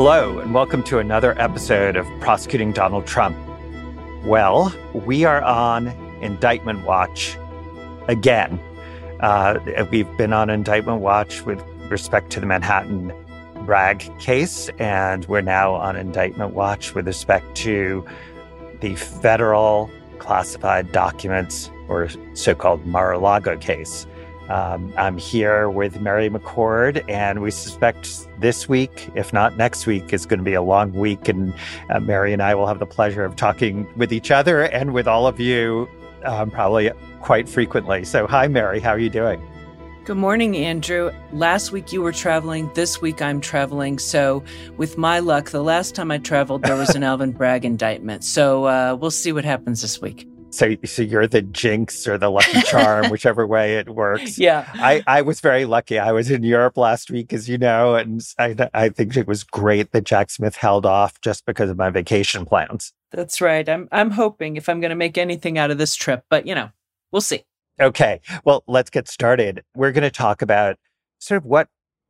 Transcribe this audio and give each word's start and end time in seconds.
Hello, 0.00 0.38
and 0.38 0.54
welcome 0.54 0.84
to 0.84 1.00
another 1.00 1.36
episode 1.40 1.96
of 1.96 2.06
Prosecuting 2.20 2.70
Donald 2.70 3.04
Trump. 3.04 3.36
Well, 4.24 4.72
we 4.94 5.24
are 5.24 5.42
on 5.42 5.88
indictment 6.22 6.84
watch 6.84 7.36
again. 8.06 8.60
Uh, 9.18 9.58
we've 9.90 10.16
been 10.16 10.32
on 10.32 10.50
indictment 10.50 11.00
watch 11.00 11.42
with 11.42 11.60
respect 11.90 12.30
to 12.30 12.38
the 12.38 12.46
Manhattan 12.46 13.12
Bragg 13.66 14.08
case, 14.20 14.70
and 14.78 15.24
we're 15.24 15.40
now 15.40 15.74
on 15.74 15.96
indictment 15.96 16.54
watch 16.54 16.94
with 16.94 17.08
respect 17.08 17.56
to 17.56 18.06
the 18.78 18.94
federal 18.94 19.90
classified 20.20 20.92
documents 20.92 21.72
or 21.88 22.08
so 22.34 22.54
called 22.54 22.86
Mar 22.86 23.10
a 23.10 23.18
Lago 23.18 23.56
case. 23.56 24.06
Um, 24.48 24.92
I'm 24.96 25.18
here 25.18 25.68
with 25.68 26.00
Mary 26.00 26.30
McCord, 26.30 27.04
and 27.08 27.42
we 27.42 27.50
suspect 27.50 28.26
this 28.40 28.68
week, 28.68 29.10
if 29.14 29.32
not 29.32 29.56
next 29.56 29.86
week, 29.86 30.12
is 30.12 30.24
going 30.24 30.38
to 30.38 30.44
be 30.44 30.54
a 30.54 30.62
long 30.62 30.92
week. 30.92 31.28
And 31.28 31.52
uh, 31.90 32.00
Mary 32.00 32.32
and 32.32 32.42
I 32.42 32.54
will 32.54 32.66
have 32.66 32.78
the 32.78 32.86
pleasure 32.86 33.24
of 33.24 33.36
talking 33.36 33.86
with 33.96 34.12
each 34.12 34.30
other 34.30 34.62
and 34.62 34.94
with 34.94 35.06
all 35.06 35.26
of 35.26 35.38
you 35.38 35.88
um, 36.24 36.50
probably 36.50 36.90
quite 37.20 37.48
frequently. 37.48 38.04
So, 38.04 38.26
hi, 38.26 38.48
Mary. 38.48 38.80
How 38.80 38.90
are 38.90 38.98
you 38.98 39.10
doing? 39.10 39.42
Good 40.04 40.16
morning, 40.16 40.56
Andrew. 40.56 41.10
Last 41.34 41.70
week 41.70 41.92
you 41.92 42.00
were 42.00 42.12
traveling. 42.12 42.70
This 42.72 43.02
week 43.02 43.20
I'm 43.20 43.42
traveling. 43.42 43.98
So, 43.98 44.42
with 44.78 44.96
my 44.96 45.18
luck, 45.18 45.50
the 45.50 45.62
last 45.62 45.94
time 45.94 46.10
I 46.10 46.16
traveled, 46.16 46.62
there 46.62 46.76
was 46.76 46.94
an 46.94 47.02
Alvin 47.04 47.32
Bragg 47.32 47.66
indictment. 47.66 48.24
So, 48.24 48.64
uh, 48.64 48.96
we'll 48.98 49.10
see 49.10 49.32
what 49.32 49.44
happens 49.44 49.82
this 49.82 50.00
week. 50.00 50.26
So, 50.50 50.76
so 50.84 51.02
you're 51.02 51.26
the 51.26 51.42
jinx 51.42 52.08
or 52.08 52.16
the 52.16 52.30
lucky 52.30 52.62
charm, 52.62 53.06
whichever 53.10 53.46
way 53.46 53.76
it 53.76 53.90
works. 53.90 54.38
Yeah. 54.38 54.68
I, 54.74 55.02
I 55.06 55.22
was 55.22 55.40
very 55.40 55.64
lucky. 55.64 55.98
I 55.98 56.12
was 56.12 56.30
in 56.30 56.42
Europe 56.42 56.76
last 56.76 57.10
week, 57.10 57.32
as 57.32 57.48
you 57.48 57.58
know, 57.58 57.94
and 57.94 58.22
I, 58.38 58.68
I 58.72 58.88
think 58.88 59.16
it 59.16 59.26
was 59.26 59.44
great 59.44 59.92
that 59.92 60.04
Jack 60.04 60.30
Smith 60.30 60.56
held 60.56 60.86
off 60.86 61.20
just 61.20 61.44
because 61.44 61.70
of 61.70 61.76
my 61.76 61.90
vacation 61.90 62.46
plans. 62.46 62.92
That's 63.10 63.40
right. 63.40 63.68
I'm, 63.68 63.88
I'm 63.92 64.12
hoping 64.12 64.56
if 64.56 64.68
I'm 64.68 64.80
going 64.80 64.90
to 64.90 64.96
make 64.96 65.18
anything 65.18 65.58
out 65.58 65.70
of 65.70 65.78
this 65.78 65.94
trip, 65.94 66.24
but 66.30 66.46
you 66.46 66.54
know, 66.54 66.70
we'll 67.12 67.20
see. 67.20 67.44
Okay. 67.80 68.20
Well, 68.44 68.64
let's 68.66 68.90
get 68.90 69.06
started. 69.06 69.62
We're 69.74 69.92
going 69.92 70.02
to 70.02 70.10
talk 70.10 70.42
about 70.42 70.76
sort 71.18 71.38
of 71.38 71.44
what, 71.44 71.68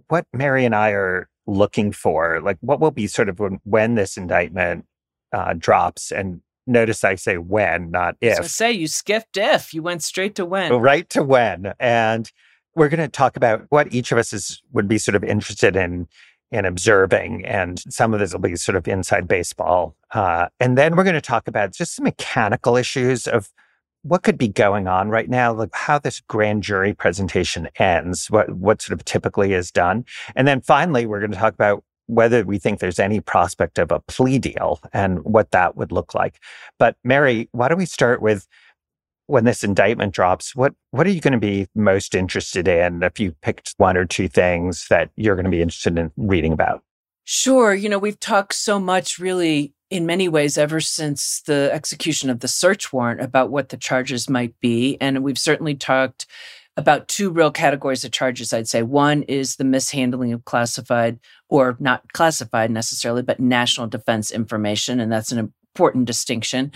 what 0.08 0.26
Mary 0.32 0.64
and 0.64 0.74
I 0.74 0.90
are 0.90 1.28
looking 1.46 1.92
for, 1.92 2.40
like 2.40 2.58
what 2.60 2.80
will 2.80 2.90
be 2.90 3.06
sort 3.06 3.28
of 3.28 3.40
when, 3.40 3.58
when 3.64 3.94
this 3.96 4.16
indictment 4.16 4.86
uh, 5.32 5.54
drops 5.54 6.10
and 6.12 6.40
Notice 6.68 7.02
I 7.02 7.14
say 7.14 7.38
when, 7.38 7.90
not 7.90 8.16
if. 8.20 8.36
So 8.36 8.42
say 8.42 8.72
you 8.72 8.86
skipped 8.86 9.36
if. 9.36 9.72
You 9.72 9.82
went 9.82 10.02
straight 10.02 10.34
to 10.36 10.44
when. 10.44 10.72
Right 10.74 11.08
to 11.10 11.22
when. 11.22 11.72
And 11.80 12.30
we're 12.74 12.88
going 12.88 13.00
to 13.00 13.08
talk 13.08 13.36
about 13.36 13.64
what 13.70 13.92
each 13.92 14.12
of 14.12 14.18
us 14.18 14.32
is 14.32 14.62
would 14.72 14.86
be 14.86 14.98
sort 14.98 15.14
of 15.14 15.24
interested 15.24 15.76
in 15.76 16.06
in 16.50 16.64
observing, 16.64 17.44
and 17.44 17.78
some 17.92 18.14
of 18.14 18.20
this 18.20 18.32
will 18.32 18.40
be 18.40 18.56
sort 18.56 18.74
of 18.76 18.88
inside 18.88 19.28
baseball. 19.28 19.94
Uh, 20.12 20.48
and 20.60 20.78
then 20.78 20.96
we're 20.96 21.04
going 21.04 21.14
to 21.14 21.20
talk 21.20 21.46
about 21.46 21.74
just 21.74 21.94
some 21.94 22.04
mechanical 22.04 22.74
issues 22.74 23.26
of 23.26 23.50
what 24.02 24.22
could 24.22 24.38
be 24.38 24.48
going 24.48 24.88
on 24.88 25.10
right 25.10 25.28
now, 25.28 25.52
like 25.52 25.68
how 25.74 25.98
this 25.98 26.20
grand 26.20 26.62
jury 26.62 26.94
presentation 26.94 27.68
ends, 27.76 28.30
what 28.30 28.50
what 28.54 28.80
sort 28.80 28.98
of 28.98 29.04
typically 29.04 29.52
is 29.52 29.70
done, 29.70 30.04
and 30.36 30.48
then 30.48 30.60
finally 30.60 31.04
we're 31.04 31.20
going 31.20 31.32
to 31.32 31.36
talk 31.36 31.54
about 31.54 31.84
whether 32.08 32.44
we 32.44 32.58
think 32.58 32.80
there's 32.80 32.98
any 32.98 33.20
prospect 33.20 33.78
of 33.78 33.92
a 33.92 34.00
plea 34.00 34.38
deal 34.38 34.80
and 34.92 35.22
what 35.24 35.52
that 35.52 35.76
would 35.76 35.92
look 35.92 36.14
like. 36.14 36.40
But 36.78 36.96
Mary, 37.04 37.48
why 37.52 37.68
don't 37.68 37.78
we 37.78 37.86
start 37.86 38.20
with 38.20 38.46
when 39.26 39.44
this 39.44 39.62
indictment 39.62 40.14
drops, 40.14 40.56
what 40.56 40.74
what 40.90 41.06
are 41.06 41.10
you 41.10 41.20
going 41.20 41.34
to 41.34 41.38
be 41.38 41.68
most 41.74 42.14
interested 42.14 42.66
in 42.66 43.02
if 43.02 43.20
you 43.20 43.32
picked 43.42 43.74
one 43.76 43.96
or 43.96 44.06
two 44.06 44.26
things 44.26 44.86
that 44.88 45.10
you're 45.16 45.36
going 45.36 45.44
to 45.44 45.50
be 45.50 45.62
interested 45.62 45.98
in 45.98 46.10
reading 46.16 46.52
about? 46.52 46.82
Sure. 47.24 47.74
You 47.74 47.90
know, 47.90 47.98
we've 47.98 48.18
talked 48.18 48.54
so 48.54 48.80
much 48.80 49.18
really 49.18 49.74
in 49.90 50.06
many 50.06 50.28
ways 50.28 50.56
ever 50.56 50.80
since 50.80 51.42
the 51.42 51.70
execution 51.72 52.30
of 52.30 52.40
the 52.40 52.48
search 52.48 52.90
warrant 52.90 53.20
about 53.20 53.50
what 53.50 53.68
the 53.68 53.76
charges 53.76 54.30
might 54.30 54.58
be. 54.60 54.96
And 55.00 55.22
we've 55.22 55.38
certainly 55.38 55.74
talked 55.74 56.26
about 56.78 57.08
two 57.08 57.28
real 57.28 57.50
categories 57.50 58.04
of 58.04 58.12
charges, 58.12 58.52
I'd 58.52 58.68
say. 58.68 58.84
One 58.84 59.24
is 59.24 59.56
the 59.56 59.64
mishandling 59.64 60.32
of 60.32 60.44
classified 60.44 61.18
or 61.48 61.76
not 61.80 62.12
classified 62.12 62.70
necessarily, 62.70 63.22
but 63.22 63.40
national 63.40 63.88
defense 63.88 64.30
information. 64.30 65.00
And 65.00 65.10
that's 65.10 65.32
an 65.32 65.52
important 65.74 66.04
distinction. 66.04 66.70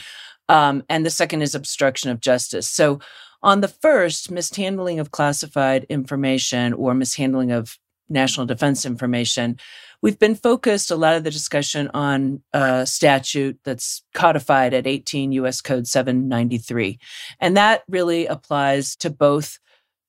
Um, 0.48 0.82
and 0.88 1.06
the 1.06 1.10
second 1.10 1.42
is 1.42 1.54
obstruction 1.54 2.10
of 2.10 2.20
justice. 2.20 2.68
So, 2.68 2.98
on 3.44 3.60
the 3.60 3.68
first, 3.68 4.30
mishandling 4.30 4.98
of 5.00 5.10
classified 5.12 5.84
information 5.88 6.72
or 6.74 6.94
mishandling 6.94 7.50
of 7.50 7.78
national 8.08 8.46
defense 8.46 8.84
information, 8.84 9.58
we've 10.00 10.18
been 10.18 10.34
focused 10.34 10.90
a 10.90 10.96
lot 10.96 11.16
of 11.16 11.24
the 11.24 11.30
discussion 11.30 11.90
on 11.94 12.42
a 12.52 12.86
statute 12.86 13.58
that's 13.64 14.02
codified 14.14 14.74
at 14.74 14.86
18 14.86 15.32
US 15.32 15.60
Code 15.60 15.86
793. 15.86 16.98
And 17.40 17.56
that 17.56 17.82
really 17.88 18.26
applies 18.26 18.94
to 18.96 19.10
both 19.10 19.58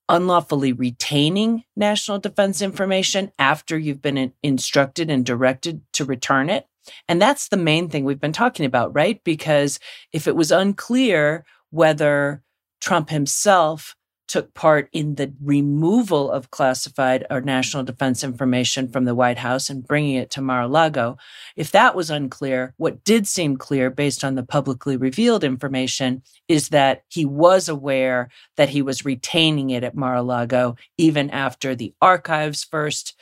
unlawfully 0.09 0.73
retaining 0.73 1.63
national 1.75 2.19
defense 2.19 2.61
information 2.61 3.31
after 3.39 3.77
you've 3.77 4.01
been 4.01 4.17
in- 4.17 4.33
instructed 4.43 5.09
and 5.09 5.25
directed 5.25 5.81
to 5.93 6.05
return 6.05 6.49
it. 6.49 6.67
And 7.07 7.21
that's 7.21 7.47
the 7.47 7.57
main 7.57 7.89
thing 7.89 8.03
we've 8.03 8.19
been 8.19 8.33
talking 8.33 8.65
about, 8.65 8.93
right? 8.93 9.23
Because 9.23 9.79
if 10.11 10.27
it 10.27 10.35
was 10.35 10.51
unclear 10.51 11.45
whether 11.69 12.43
Trump 12.81 13.09
himself 13.09 13.95
took 14.27 14.53
part 14.53 14.89
in 14.91 15.15
the 15.15 15.33
removal 15.41 16.31
of 16.31 16.51
classified 16.51 17.25
or 17.29 17.41
national 17.41 17.83
defense 17.83 18.23
information 18.23 18.87
from 18.87 19.05
the 19.05 19.15
White 19.15 19.37
House 19.37 19.69
and 19.69 19.85
bringing 19.85 20.15
it 20.15 20.31
to 20.31 20.41
Mar-a-Lago. 20.41 21.17
If 21.55 21.71
that 21.71 21.95
was 21.95 22.09
unclear, 22.09 22.73
what 22.77 23.03
did 23.03 23.27
seem 23.27 23.57
clear 23.57 23.89
based 23.89 24.23
on 24.23 24.35
the 24.35 24.43
publicly 24.43 24.97
revealed 24.97 25.43
information 25.43 26.23
is 26.47 26.69
that 26.69 27.03
he 27.09 27.25
was 27.25 27.69
aware 27.69 28.29
that 28.57 28.69
he 28.69 28.81
was 28.81 29.05
retaining 29.05 29.69
it 29.69 29.83
at 29.83 29.95
Mar-a-Lago 29.95 30.75
even 30.97 31.29
after 31.29 31.75
the 31.75 31.93
archives 32.01 32.63
first 32.63 33.15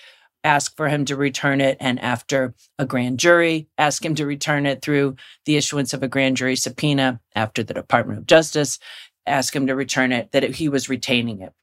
asked 0.43 0.75
for 0.75 0.89
him 0.89 1.05
to 1.05 1.15
return 1.15 1.61
it 1.61 1.77
and 1.79 1.99
after 1.99 2.53
a 2.79 2.85
grand 2.85 3.19
jury 3.19 3.67
asked 3.77 4.03
him 4.03 4.15
to 4.15 4.25
return 4.25 4.65
it 4.65 4.81
through 4.81 5.15
the 5.45 5.55
issuance 5.55 5.93
of 5.93 6.03
a 6.03 6.07
grand 6.07 6.37
jury 6.37 6.55
subpoena 6.55 7.19
after 7.35 7.63
the 7.63 7.73
Department 7.73 8.19
of 8.19 8.25
Justice 8.25 8.79
ask 9.25 9.55
him 9.55 9.67
to 9.67 9.75
return 9.75 10.11
it, 10.11 10.31
that 10.31 10.43
it, 10.43 10.55
he 10.55 10.69
was 10.69 10.89
retaining 10.89 11.41
it. 11.41 11.53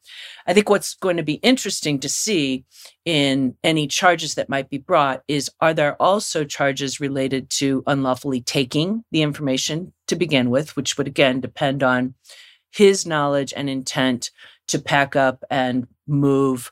I 0.47 0.55
think 0.55 0.69
what's 0.69 0.95
going 0.95 1.17
to 1.17 1.23
be 1.23 1.35
interesting 1.35 1.99
to 2.01 2.09
see 2.09 2.65
in 3.05 3.57
any 3.63 3.87
charges 3.87 4.35
that 4.35 4.49
might 4.49 4.71
be 4.71 4.79
brought 4.79 5.23
is 5.29 5.51
are 5.61 5.75
there 5.75 6.01
also 6.01 6.45
charges 6.45 7.01
related 7.01 7.51
to 7.51 7.83
unlawfully 7.87 8.41
taking 8.41 9.05
the 9.11 9.23
information 9.23 9.93
to 10.07 10.17
begin 10.17 10.51
with, 10.51 10.77
which 10.77 10.97
would 10.97 11.07
again 11.07 11.41
depend 11.41 11.83
on 11.83 12.15
his 12.71 13.07
knowledge 13.07 13.53
and 13.57 13.69
intent 13.69 14.31
to 14.69 14.79
pack 14.79 15.17
up 15.17 15.45
and 15.51 15.87
move 16.07 16.71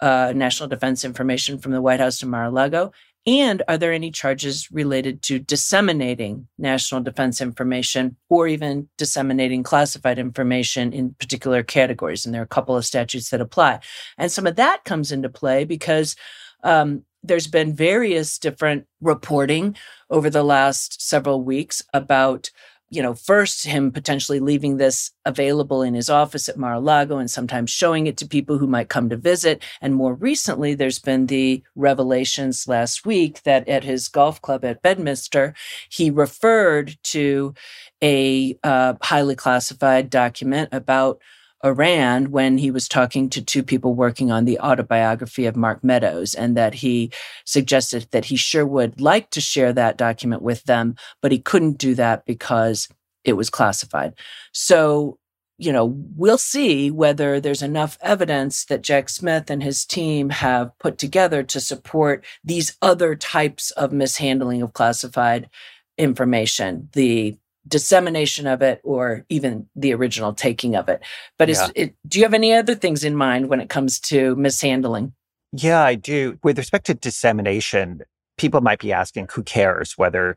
uh, 0.00 0.32
national 0.36 0.68
defense 0.68 1.04
information 1.04 1.58
from 1.58 1.72
the 1.72 1.80
White 1.80 2.00
House 2.00 2.18
to 2.18 2.26
Mar-a-Lago, 2.26 2.92
and 3.26 3.62
are 3.66 3.76
there 3.76 3.92
any 3.92 4.10
charges 4.12 4.70
related 4.70 5.20
to 5.22 5.40
disseminating 5.40 6.46
national 6.58 7.00
defense 7.00 7.40
information 7.40 8.16
or 8.28 8.46
even 8.46 8.88
disseminating 8.98 9.64
classified 9.64 10.18
information 10.18 10.92
in 10.92 11.14
particular 11.14 11.62
categories? 11.64 12.24
And 12.24 12.32
there 12.32 12.42
are 12.42 12.44
a 12.44 12.48
couple 12.48 12.76
of 12.76 12.86
statutes 12.86 13.30
that 13.30 13.40
apply. 13.40 13.80
And 14.16 14.30
some 14.30 14.46
of 14.46 14.56
that 14.56 14.84
comes 14.84 15.10
into 15.10 15.28
play 15.28 15.64
because 15.64 16.14
um, 16.62 17.02
there's 17.24 17.48
been 17.48 17.74
various 17.74 18.38
different 18.38 18.86
reporting 19.00 19.76
over 20.08 20.30
the 20.30 20.44
last 20.44 21.02
several 21.02 21.42
weeks 21.42 21.82
about 21.92 22.50
you 22.90 23.02
know, 23.02 23.14
first 23.14 23.66
him 23.66 23.90
potentially 23.90 24.38
leaving 24.38 24.76
this 24.76 25.10
available 25.24 25.82
in 25.82 25.94
his 25.94 26.08
office 26.08 26.48
at 26.48 26.56
Mar-a-Lago 26.56 27.18
and 27.18 27.30
sometimes 27.30 27.70
showing 27.70 28.06
it 28.06 28.16
to 28.18 28.26
people 28.26 28.58
who 28.58 28.66
might 28.66 28.88
come 28.88 29.08
to 29.08 29.16
visit. 29.16 29.62
And 29.80 29.94
more 29.94 30.14
recently, 30.14 30.74
there's 30.74 31.00
been 31.00 31.26
the 31.26 31.62
revelations 31.74 32.68
last 32.68 33.04
week 33.04 33.42
that 33.42 33.68
at 33.68 33.82
his 33.82 34.08
golf 34.08 34.40
club 34.40 34.64
at 34.64 34.82
Bedminster, 34.82 35.54
he 35.88 36.10
referred 36.10 36.96
to 37.04 37.54
a 38.02 38.56
uh, 38.62 38.94
highly 39.02 39.34
classified 39.34 40.08
document 40.08 40.68
about 40.72 41.20
Iran 41.64 42.30
when 42.30 42.58
he 42.58 42.70
was 42.70 42.88
talking 42.88 43.30
to 43.30 43.42
two 43.42 43.62
people 43.62 43.94
working 43.94 44.30
on 44.30 44.44
the 44.44 44.58
autobiography 44.60 45.46
of 45.46 45.56
Mark 45.56 45.82
Meadows, 45.82 46.34
and 46.34 46.56
that 46.56 46.74
he 46.74 47.10
suggested 47.44 48.08
that 48.10 48.26
he 48.26 48.36
sure 48.36 48.66
would 48.66 49.00
like 49.00 49.30
to 49.30 49.40
share 49.40 49.72
that 49.72 49.96
document 49.96 50.42
with 50.42 50.64
them, 50.64 50.96
but 51.22 51.32
he 51.32 51.38
couldn't 51.38 51.78
do 51.78 51.94
that 51.94 52.26
because 52.26 52.88
it 53.24 53.34
was 53.34 53.50
classified. 53.50 54.14
So, 54.52 55.18
you 55.58 55.72
know, 55.72 55.96
we'll 56.14 56.38
see 56.38 56.90
whether 56.90 57.40
there's 57.40 57.62
enough 57.62 57.96
evidence 58.02 58.66
that 58.66 58.82
Jack 58.82 59.08
Smith 59.08 59.50
and 59.50 59.62
his 59.62 59.86
team 59.86 60.28
have 60.28 60.70
put 60.78 60.98
together 60.98 61.42
to 61.42 61.60
support 61.60 62.24
these 62.44 62.76
other 62.82 63.14
types 63.16 63.70
of 63.72 63.92
mishandling 63.92 64.60
of 64.60 64.74
classified 64.74 65.48
information. 65.96 66.90
The 66.92 67.36
dissemination 67.68 68.46
of 68.46 68.62
it 68.62 68.80
or 68.84 69.24
even 69.28 69.66
the 69.74 69.92
original 69.92 70.32
taking 70.32 70.76
of 70.76 70.88
it. 70.88 71.02
But 71.38 71.48
yeah. 71.48 71.68
it, 71.74 71.94
do 72.06 72.18
you 72.18 72.24
have 72.24 72.34
any 72.34 72.52
other 72.52 72.74
things 72.74 73.04
in 73.04 73.16
mind 73.16 73.48
when 73.48 73.60
it 73.60 73.68
comes 73.68 73.98
to 74.00 74.36
mishandling? 74.36 75.14
Yeah, 75.52 75.82
I 75.82 75.94
do. 75.94 76.38
With 76.42 76.58
respect 76.58 76.86
to 76.86 76.94
dissemination, 76.94 78.02
people 78.36 78.60
might 78.60 78.80
be 78.80 78.92
asking, 78.92 79.28
who 79.32 79.42
cares 79.42 79.96
whether, 79.96 80.36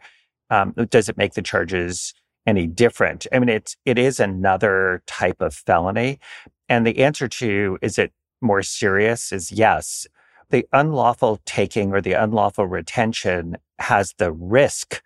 um, 0.49 0.73
does 0.89 1.09
it 1.09 1.17
make 1.17 1.33
the 1.33 1.41
charges 1.41 2.13
any 2.45 2.67
different? 2.67 3.27
I 3.31 3.39
mean, 3.39 3.49
it's, 3.49 3.75
it 3.85 3.99
is 3.99 4.19
another 4.19 5.03
type 5.05 5.41
of 5.41 5.53
felony. 5.53 6.19
And 6.67 6.85
the 6.85 6.99
answer 6.99 7.27
to, 7.27 7.77
is 7.81 7.97
it 7.97 8.13
more 8.41 8.63
serious 8.63 9.31
is 9.31 9.51
yes. 9.51 10.07
The 10.49 10.65
unlawful 10.71 11.41
taking 11.45 11.91
or 11.91 12.01
the 12.01 12.13
unlawful 12.13 12.65
retention 12.65 13.57
has 13.77 14.13
the 14.17 14.31
risk 14.31 15.03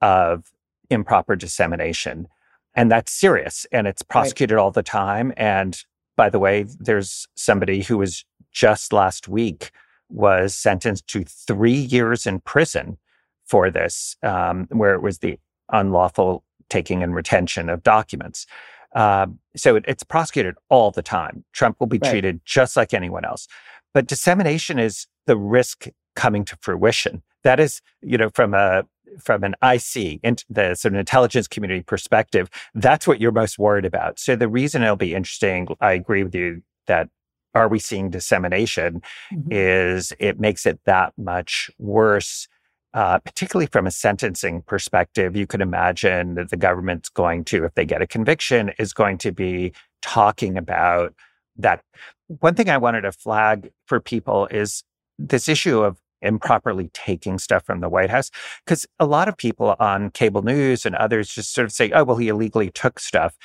of 0.00 0.52
improper 0.90 1.36
dissemination. 1.36 2.28
And 2.74 2.90
that's 2.90 3.12
serious 3.12 3.66
and 3.72 3.86
it's 3.86 4.02
prosecuted 4.02 4.56
right. 4.56 4.62
all 4.62 4.70
the 4.70 4.82
time. 4.82 5.32
And 5.36 5.82
by 6.16 6.30
the 6.30 6.38
way, 6.38 6.66
there's 6.78 7.26
somebody 7.34 7.82
who 7.82 7.98
was 7.98 8.24
just 8.52 8.92
last 8.92 9.28
week 9.28 9.70
was 10.08 10.54
sentenced 10.54 11.06
to 11.08 11.24
three 11.24 11.72
years 11.72 12.26
in 12.26 12.40
prison 12.40 12.98
for 13.44 13.70
this, 13.70 14.16
um, 14.22 14.66
where 14.70 14.94
it 14.94 15.02
was 15.02 15.18
the 15.18 15.38
unlawful 15.72 16.44
taking 16.68 17.02
and 17.02 17.14
retention 17.14 17.68
of 17.68 17.82
documents. 17.82 18.46
Uh, 18.94 19.26
so 19.56 19.76
it, 19.76 19.84
it's 19.86 20.02
prosecuted 20.02 20.54
all 20.68 20.90
the 20.90 21.02
time. 21.02 21.44
Trump 21.52 21.76
will 21.80 21.86
be 21.86 21.98
right. 21.98 22.10
treated 22.10 22.40
just 22.44 22.76
like 22.76 22.94
anyone 22.94 23.24
else. 23.24 23.46
But 23.92 24.06
dissemination 24.06 24.78
is 24.78 25.06
the 25.26 25.36
risk 25.36 25.86
coming 26.14 26.44
to 26.46 26.56
fruition. 26.60 27.22
That 27.44 27.60
is, 27.60 27.82
you 28.00 28.18
know, 28.18 28.30
from 28.34 28.54
a 28.54 28.84
from 29.18 29.44
an 29.44 29.54
IC, 29.62 30.20
and 30.22 30.44
the 30.48 30.74
sort 30.74 30.94
of 30.94 31.00
intelligence 31.00 31.48
community 31.48 31.82
perspective, 31.82 32.48
that's 32.74 33.06
what 33.06 33.20
you're 33.20 33.32
most 33.32 33.58
worried 33.58 33.84
about. 33.84 34.18
So 34.18 34.36
the 34.36 34.48
reason 34.48 34.82
it'll 34.82 34.96
be 34.96 35.14
interesting, 35.14 35.68
I 35.80 35.92
agree 35.92 36.24
with 36.24 36.34
you 36.34 36.62
that 36.86 37.08
are 37.54 37.68
we 37.68 37.78
seeing 37.78 38.10
dissemination 38.10 39.02
mm-hmm. 39.32 39.48
is 39.50 40.12
it 40.18 40.38
makes 40.38 40.66
it 40.66 40.78
that 40.84 41.12
much 41.16 41.70
worse. 41.78 42.48
Uh, 42.94 43.18
particularly 43.18 43.66
from 43.66 43.86
a 43.86 43.90
sentencing 43.90 44.62
perspective, 44.62 45.36
you 45.36 45.46
could 45.46 45.60
imagine 45.60 46.34
that 46.34 46.48
the 46.48 46.56
government's 46.56 47.10
going 47.10 47.44
to, 47.44 47.64
if 47.64 47.74
they 47.74 47.84
get 47.84 48.00
a 48.00 48.06
conviction, 48.06 48.72
is 48.78 48.94
going 48.94 49.18
to 49.18 49.32
be 49.32 49.70
talking 50.00 50.56
about 50.56 51.14
that. 51.58 51.82
One 52.28 52.54
thing 52.54 52.70
I 52.70 52.78
wanted 52.78 53.02
to 53.02 53.12
flag 53.12 53.70
for 53.86 54.00
people 54.00 54.46
is 54.46 54.82
this 55.18 55.46
issue 55.46 55.80
of 55.82 55.98
improperly 56.22 56.90
taking 56.92 57.38
stuff 57.38 57.64
from 57.64 57.80
the 57.80 57.88
White 57.88 58.10
House. 58.10 58.30
Because 58.64 58.86
a 58.98 59.06
lot 59.06 59.28
of 59.28 59.36
people 59.36 59.76
on 59.78 60.10
cable 60.10 60.42
news 60.42 60.86
and 60.86 60.94
others 60.94 61.28
just 61.28 61.54
sort 61.54 61.66
of 61.66 61.72
say, 61.72 61.90
oh, 61.92 62.04
well, 62.04 62.16
he 62.16 62.28
illegally 62.28 62.70
took 62.70 62.98
stuff. 62.98 63.36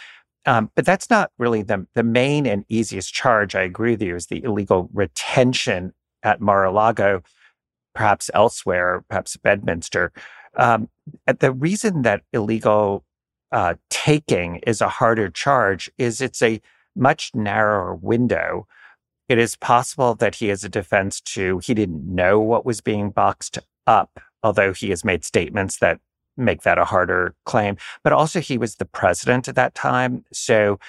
Um, 0.45 0.71
but 0.75 0.85
that's 0.85 1.09
not 1.09 1.31
really 1.37 1.61
the, 1.61 1.85
the 1.93 2.03
main 2.03 2.45
and 2.47 2.65
easiest 2.67 3.13
charge. 3.13 3.53
I 3.55 3.61
agree 3.61 3.91
with 3.91 4.01
you, 4.01 4.15
is 4.15 4.27
the 4.27 4.43
illegal 4.43 4.89
retention 4.93 5.93
at 6.23 6.41
Mar 6.41 6.65
a 6.65 6.71
Lago, 6.71 7.21
perhaps 7.93 8.29
elsewhere, 8.33 9.03
perhaps 9.07 9.37
Bedminster. 9.37 10.11
Um, 10.57 10.89
the 11.39 11.51
reason 11.51 12.01
that 12.01 12.23
illegal 12.33 13.05
uh, 13.51 13.75
taking 13.89 14.57
is 14.67 14.81
a 14.81 14.89
harder 14.89 15.29
charge 15.29 15.91
is 15.97 16.21
it's 16.21 16.41
a 16.41 16.61
much 16.95 17.31
narrower 17.33 17.95
window 17.95 18.67
it 19.31 19.39
is 19.39 19.55
possible 19.55 20.13
that 20.15 20.35
he 20.35 20.49
has 20.49 20.63
a 20.63 20.69
defense 20.69 21.21
to 21.21 21.59
he 21.59 21.73
didn't 21.73 22.03
know 22.03 22.39
what 22.39 22.65
was 22.65 22.81
being 22.81 23.11
boxed 23.11 23.57
up, 23.87 24.19
although 24.43 24.73
he 24.73 24.89
has 24.89 25.05
made 25.05 25.23
statements 25.23 25.77
that 25.77 25.99
make 26.35 26.63
that 26.63 26.77
a 26.77 26.85
harder 26.85 27.33
claim. 27.45 27.77
But 28.03 28.13
also, 28.13 28.41
he 28.41 28.57
was 28.57 28.75
the 28.75 28.85
president 28.85 29.47
at 29.47 29.55
that 29.55 29.73
time. 29.73 30.25
So 30.33 30.79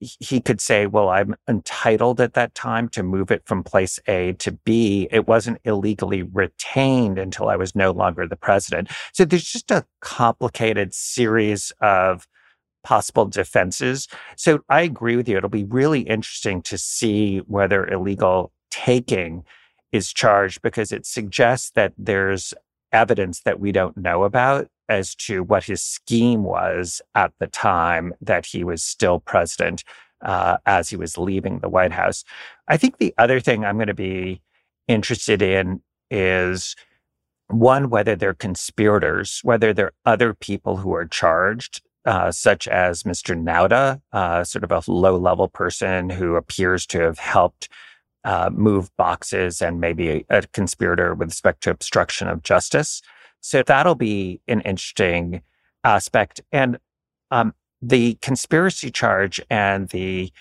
he 0.00 0.40
could 0.40 0.60
say, 0.60 0.86
well, 0.86 1.10
I'm 1.10 1.36
entitled 1.48 2.20
at 2.20 2.34
that 2.34 2.54
time 2.54 2.88
to 2.88 3.02
move 3.02 3.30
it 3.30 3.42
from 3.44 3.62
place 3.62 4.00
A 4.08 4.32
to 4.34 4.52
B. 4.52 5.06
It 5.12 5.28
wasn't 5.28 5.60
illegally 5.64 6.22
retained 6.22 7.18
until 7.18 7.48
I 7.48 7.56
was 7.56 7.76
no 7.76 7.92
longer 7.92 8.26
the 8.26 8.36
president. 8.36 8.90
So 9.12 9.24
there's 9.24 9.44
just 9.44 9.70
a 9.70 9.86
complicated 10.00 10.92
series 10.92 11.72
of 11.80 12.26
possible 12.82 13.26
defenses. 13.26 14.08
So 14.36 14.60
I 14.68 14.82
agree 14.82 15.16
with 15.16 15.28
you. 15.28 15.36
It'll 15.36 15.48
be 15.48 15.64
really 15.64 16.00
interesting 16.00 16.62
to 16.62 16.78
see 16.78 17.38
whether 17.38 17.86
illegal 17.86 18.52
taking 18.70 19.44
is 19.92 20.12
charged 20.12 20.62
because 20.62 20.92
it 20.92 21.06
suggests 21.06 21.70
that 21.72 21.92
there's 21.98 22.54
evidence 22.92 23.40
that 23.40 23.60
we 23.60 23.72
don't 23.72 23.96
know 23.96 24.24
about 24.24 24.68
as 24.88 25.14
to 25.14 25.42
what 25.42 25.64
his 25.64 25.82
scheme 25.82 26.44
was 26.44 27.00
at 27.14 27.32
the 27.38 27.46
time 27.46 28.12
that 28.20 28.46
he 28.46 28.64
was 28.64 28.82
still 28.82 29.20
president 29.20 29.84
uh, 30.22 30.58
as 30.66 30.90
he 30.90 30.96
was 30.96 31.18
leaving 31.18 31.58
the 31.58 31.68
White 31.68 31.92
House. 31.92 32.24
I 32.68 32.76
think 32.76 32.98
the 32.98 33.14
other 33.18 33.40
thing 33.40 33.64
I'm 33.64 33.76
going 33.76 33.86
to 33.88 33.94
be 33.94 34.40
interested 34.88 35.42
in 35.42 35.82
is 36.10 36.76
one, 37.48 37.90
whether 37.90 38.16
they're 38.16 38.34
conspirators, 38.34 39.40
whether 39.42 39.72
they're 39.72 39.92
other 40.04 40.34
people 40.34 40.78
who 40.78 40.94
are 40.94 41.06
charged 41.06 41.82
uh, 42.04 42.30
such 42.30 42.66
as 42.68 43.04
Mr. 43.04 43.40
Nauta, 43.40 44.00
uh, 44.12 44.44
sort 44.44 44.64
of 44.64 44.72
a 44.72 44.90
low 44.90 45.16
level 45.16 45.48
person 45.48 46.10
who 46.10 46.34
appears 46.36 46.86
to 46.86 47.00
have 47.00 47.18
helped 47.18 47.68
uh, 48.24 48.50
move 48.52 48.94
boxes 48.96 49.60
and 49.60 49.80
maybe 49.80 50.08
a, 50.10 50.24
a, 50.30 50.42
conspirator 50.52 51.14
with 51.14 51.28
respect 51.28 51.62
to 51.62 51.70
obstruction 51.70 52.28
of 52.28 52.42
justice. 52.42 53.02
So 53.40 53.62
that'll 53.64 53.96
be 53.96 54.40
an 54.46 54.60
interesting 54.60 55.42
aspect. 55.82 56.40
And 56.52 56.78
um, 57.32 57.54
the 57.80 58.14
conspiracy 58.22 58.90
charge 58.90 59.40
and 59.50 59.88
the 59.88 60.32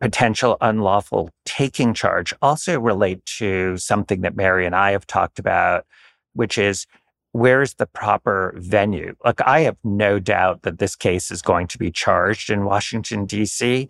potential 0.00 0.56
unlawful 0.60 1.30
taking 1.44 1.94
charge 1.94 2.34
also 2.42 2.80
relate 2.80 3.24
to 3.24 3.76
something 3.76 4.22
that 4.22 4.36
Mary 4.36 4.66
and 4.66 4.74
I 4.74 4.90
have 4.90 5.06
talked 5.06 5.38
about, 5.38 5.86
which 6.32 6.58
is 6.58 6.86
where's 7.34 7.74
the 7.74 7.86
proper 7.86 8.54
venue? 8.58 9.16
Like, 9.24 9.40
I 9.40 9.60
have 9.62 9.76
no 9.82 10.20
doubt 10.20 10.62
that 10.62 10.78
this 10.78 10.94
case 10.94 11.32
is 11.32 11.42
going 11.42 11.66
to 11.66 11.78
be 11.78 11.90
charged 11.90 12.48
in 12.48 12.64
Washington, 12.64 13.26
D.C. 13.26 13.88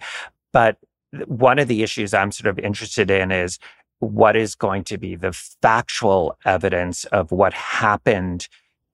But 0.51 0.79
one 1.27 1.59
of 1.59 1.69
the 1.69 1.83
issues 1.83 2.15
I'm 2.15 2.33
sort 2.33 2.47
of 2.49 2.59
interested 2.59 3.11
in 3.11 3.31
is 3.31 3.59
what 3.99 4.35
is 4.35 4.55
going 4.55 4.85
to 4.85 4.97
be 4.97 5.15
the 5.15 5.35
factual 5.35 6.39
evidence 6.47 7.05
of 7.07 7.33
what 7.33 7.53
happened 7.53 8.49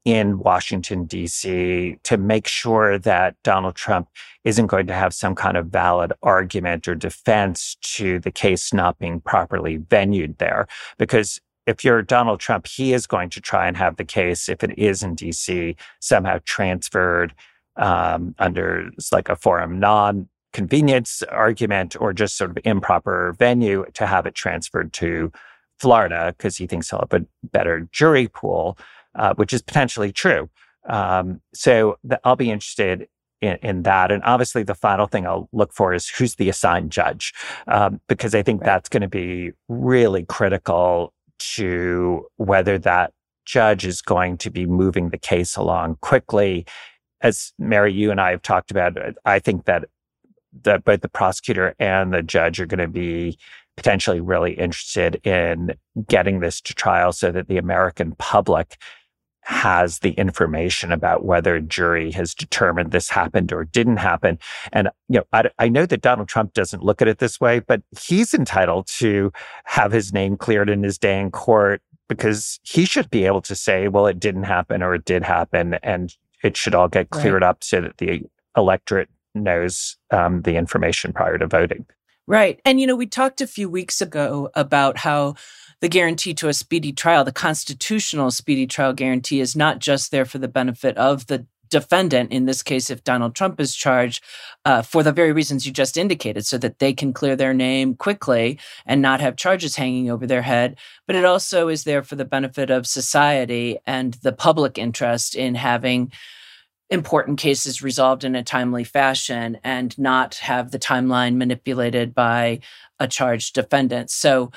in 0.04 0.40
Washington, 0.40 1.04
D.C. 1.04 1.98
to 2.02 2.16
make 2.16 2.48
sure 2.48 2.98
that 2.98 3.36
Donald 3.44 3.76
Trump 3.76 4.08
isn't 4.42 4.66
going 4.66 4.88
to 4.88 4.94
have 4.94 5.14
some 5.14 5.36
kind 5.36 5.56
of 5.56 5.66
valid 5.66 6.12
argument 6.24 6.88
or 6.88 6.96
defense 6.96 7.76
to 7.82 8.18
the 8.18 8.32
case 8.32 8.72
not 8.72 8.98
being 8.98 9.20
properly 9.20 9.76
venued 9.76 10.38
there. 10.38 10.66
Because 10.98 11.40
if 11.66 11.84
you're 11.84 12.02
Donald 12.02 12.40
Trump, 12.40 12.66
he 12.66 12.92
is 12.92 13.06
going 13.06 13.30
to 13.30 13.40
try 13.40 13.66
and 13.66 13.76
have 13.76 13.96
the 13.96 14.04
case, 14.04 14.48
if 14.48 14.64
it 14.64 14.78
is 14.78 15.02
in 15.02 15.14
DC, 15.16 15.76
somehow 16.00 16.38
transferred 16.44 17.34
um, 17.76 18.34
under 18.38 18.90
like 19.12 19.28
a 19.28 19.36
forum 19.36 19.78
non 19.78 20.28
conveniens 20.52 21.22
argument 21.30 21.96
or 22.00 22.12
just 22.12 22.36
sort 22.36 22.50
of 22.50 22.58
improper 22.64 23.34
venue 23.38 23.84
to 23.94 24.06
have 24.06 24.26
it 24.26 24.34
transferred 24.34 24.92
to 24.92 25.30
Florida 25.78 26.34
because 26.36 26.56
he 26.56 26.66
thinks 26.66 26.90
he'll 26.90 27.06
have 27.10 27.22
a 27.22 27.26
better 27.44 27.88
jury 27.92 28.28
pool, 28.28 28.76
uh, 29.14 29.34
which 29.34 29.52
is 29.52 29.62
potentially 29.62 30.12
true. 30.12 30.50
Um, 30.88 31.40
so 31.54 31.98
the, 32.04 32.20
I'll 32.24 32.36
be 32.36 32.50
interested 32.50 33.08
in, 33.40 33.56
in, 33.62 33.82
that. 33.84 34.10
And 34.10 34.22
obviously, 34.24 34.62
the 34.62 34.74
final 34.74 35.06
thing 35.06 35.26
I'll 35.26 35.48
look 35.52 35.72
for 35.72 35.94
is 35.94 36.08
who's 36.08 36.34
the 36.34 36.48
assigned 36.48 36.90
judge, 36.90 37.32
um, 37.66 38.00
because 38.08 38.34
I 38.34 38.42
think 38.42 38.60
right. 38.60 38.66
that's 38.66 38.88
going 38.88 39.02
to 39.02 39.08
be 39.08 39.52
really 39.68 40.24
critical 40.24 41.14
to 41.40 42.26
whether 42.36 42.78
that 42.78 43.12
judge 43.44 43.84
is 43.84 44.00
going 44.00 44.38
to 44.38 44.50
be 44.50 44.66
moving 44.66 45.10
the 45.10 45.18
case 45.18 45.56
along 45.56 45.96
quickly. 46.00 46.66
As 47.20 47.52
Mary, 47.58 47.92
you 47.92 48.10
and 48.10 48.20
I 48.20 48.30
have 48.30 48.42
talked 48.42 48.70
about, 48.70 48.96
uh, 48.96 49.12
I 49.24 49.38
think 49.38 49.64
that 49.64 49.84
the, 50.62 50.78
both 50.78 51.00
the 51.00 51.08
prosecutor 51.08 51.74
and 51.78 52.12
the 52.12 52.22
judge 52.22 52.60
are 52.60 52.66
going 52.66 52.78
to 52.78 52.88
be 52.88 53.38
potentially 53.76 54.20
really 54.20 54.52
interested 54.52 55.24
in 55.26 55.74
getting 56.06 56.40
this 56.40 56.60
to 56.60 56.74
trial 56.74 57.12
so 57.12 57.32
that 57.32 57.48
the 57.48 57.56
American 57.56 58.12
public 58.18 58.76
has 59.50 59.98
the 59.98 60.12
information 60.12 60.92
about 60.92 61.24
whether 61.24 61.56
a 61.56 61.60
jury 61.60 62.12
has 62.12 62.34
determined 62.34 62.92
this 62.92 63.10
happened 63.10 63.52
or 63.52 63.64
didn't 63.64 63.96
happen. 63.96 64.38
And, 64.72 64.88
you 65.08 65.18
know, 65.18 65.24
I, 65.32 65.50
I, 65.58 65.68
know 65.68 65.86
that 65.86 66.02
Donald 66.02 66.28
Trump 66.28 66.54
doesn't 66.54 66.84
look 66.84 67.02
at 67.02 67.08
it 67.08 67.18
this 67.18 67.40
way, 67.40 67.58
but 67.58 67.82
he's 68.00 68.32
entitled 68.32 68.86
to 68.98 69.32
have 69.64 69.90
his 69.90 70.12
name 70.12 70.36
cleared 70.36 70.70
in 70.70 70.84
his 70.84 70.98
day 70.98 71.18
in 71.18 71.32
court 71.32 71.82
because 72.08 72.60
he 72.62 72.84
should 72.84 73.10
be 73.10 73.26
able 73.26 73.40
to 73.40 73.56
say, 73.56 73.88
well, 73.88 74.06
it 74.06 74.20
didn't 74.20 74.44
happen 74.44 74.84
or 74.84 74.94
it 74.94 75.04
did 75.04 75.24
happen. 75.24 75.74
And 75.82 76.14
it 76.44 76.56
should 76.56 76.76
all 76.76 76.88
get 76.88 77.10
cleared 77.10 77.42
right. 77.42 77.48
up 77.48 77.64
so 77.64 77.80
that 77.80 77.98
the 77.98 78.22
electorate 78.56 79.08
knows 79.34 79.96
um, 80.12 80.42
the 80.42 80.54
information 80.54 81.12
prior 81.12 81.38
to 81.38 81.48
voting. 81.48 81.86
Right. 82.28 82.60
And, 82.64 82.80
you 82.80 82.86
know, 82.86 82.94
we 82.94 83.06
talked 83.06 83.40
a 83.40 83.48
few 83.48 83.68
weeks 83.68 84.00
ago 84.00 84.48
about 84.54 84.98
how 84.98 85.34
the 85.80 85.88
guarantee 85.88 86.34
to 86.34 86.48
a 86.48 86.54
speedy 86.54 86.92
trial, 86.92 87.24
the 87.24 87.32
constitutional 87.32 88.30
speedy 88.30 88.66
trial 88.66 88.92
guarantee, 88.92 89.40
is 89.40 89.56
not 89.56 89.78
just 89.78 90.10
there 90.10 90.24
for 90.24 90.38
the 90.38 90.48
benefit 90.48 90.96
of 90.96 91.26
the 91.26 91.46
defendant, 91.70 92.32
in 92.32 92.46
this 92.46 92.62
case, 92.62 92.90
if 92.90 93.04
Donald 93.04 93.34
Trump 93.34 93.60
is 93.60 93.74
charged, 93.74 94.22
uh, 94.64 94.82
for 94.82 95.02
the 95.02 95.12
very 95.12 95.32
reasons 95.32 95.66
you 95.66 95.72
just 95.72 95.96
indicated, 95.96 96.44
so 96.44 96.58
that 96.58 96.80
they 96.80 96.92
can 96.92 97.12
clear 97.12 97.36
their 97.36 97.54
name 97.54 97.94
quickly 97.94 98.58
and 98.84 99.00
not 99.00 99.20
have 99.20 99.36
charges 99.36 99.76
hanging 99.76 100.10
over 100.10 100.26
their 100.26 100.42
head. 100.42 100.76
But 101.06 101.16
it 101.16 101.24
also 101.24 101.68
is 101.68 101.84
there 101.84 102.02
for 102.02 102.16
the 102.16 102.24
benefit 102.24 102.70
of 102.70 102.86
society 102.86 103.78
and 103.86 104.14
the 104.14 104.32
public 104.32 104.78
interest 104.78 105.34
in 105.34 105.54
having 105.54 106.12
important 106.90 107.38
cases 107.38 107.82
resolved 107.82 108.24
in 108.24 108.34
a 108.34 108.42
timely 108.42 108.84
fashion 108.84 109.58
and 109.62 109.96
not 109.98 110.36
have 110.36 110.70
the 110.70 110.78
timeline 110.78 111.36
manipulated 111.36 112.14
by 112.14 112.60
a 112.98 113.06
charged 113.06 113.54
defendant. 113.54 114.10
So, 114.10 114.50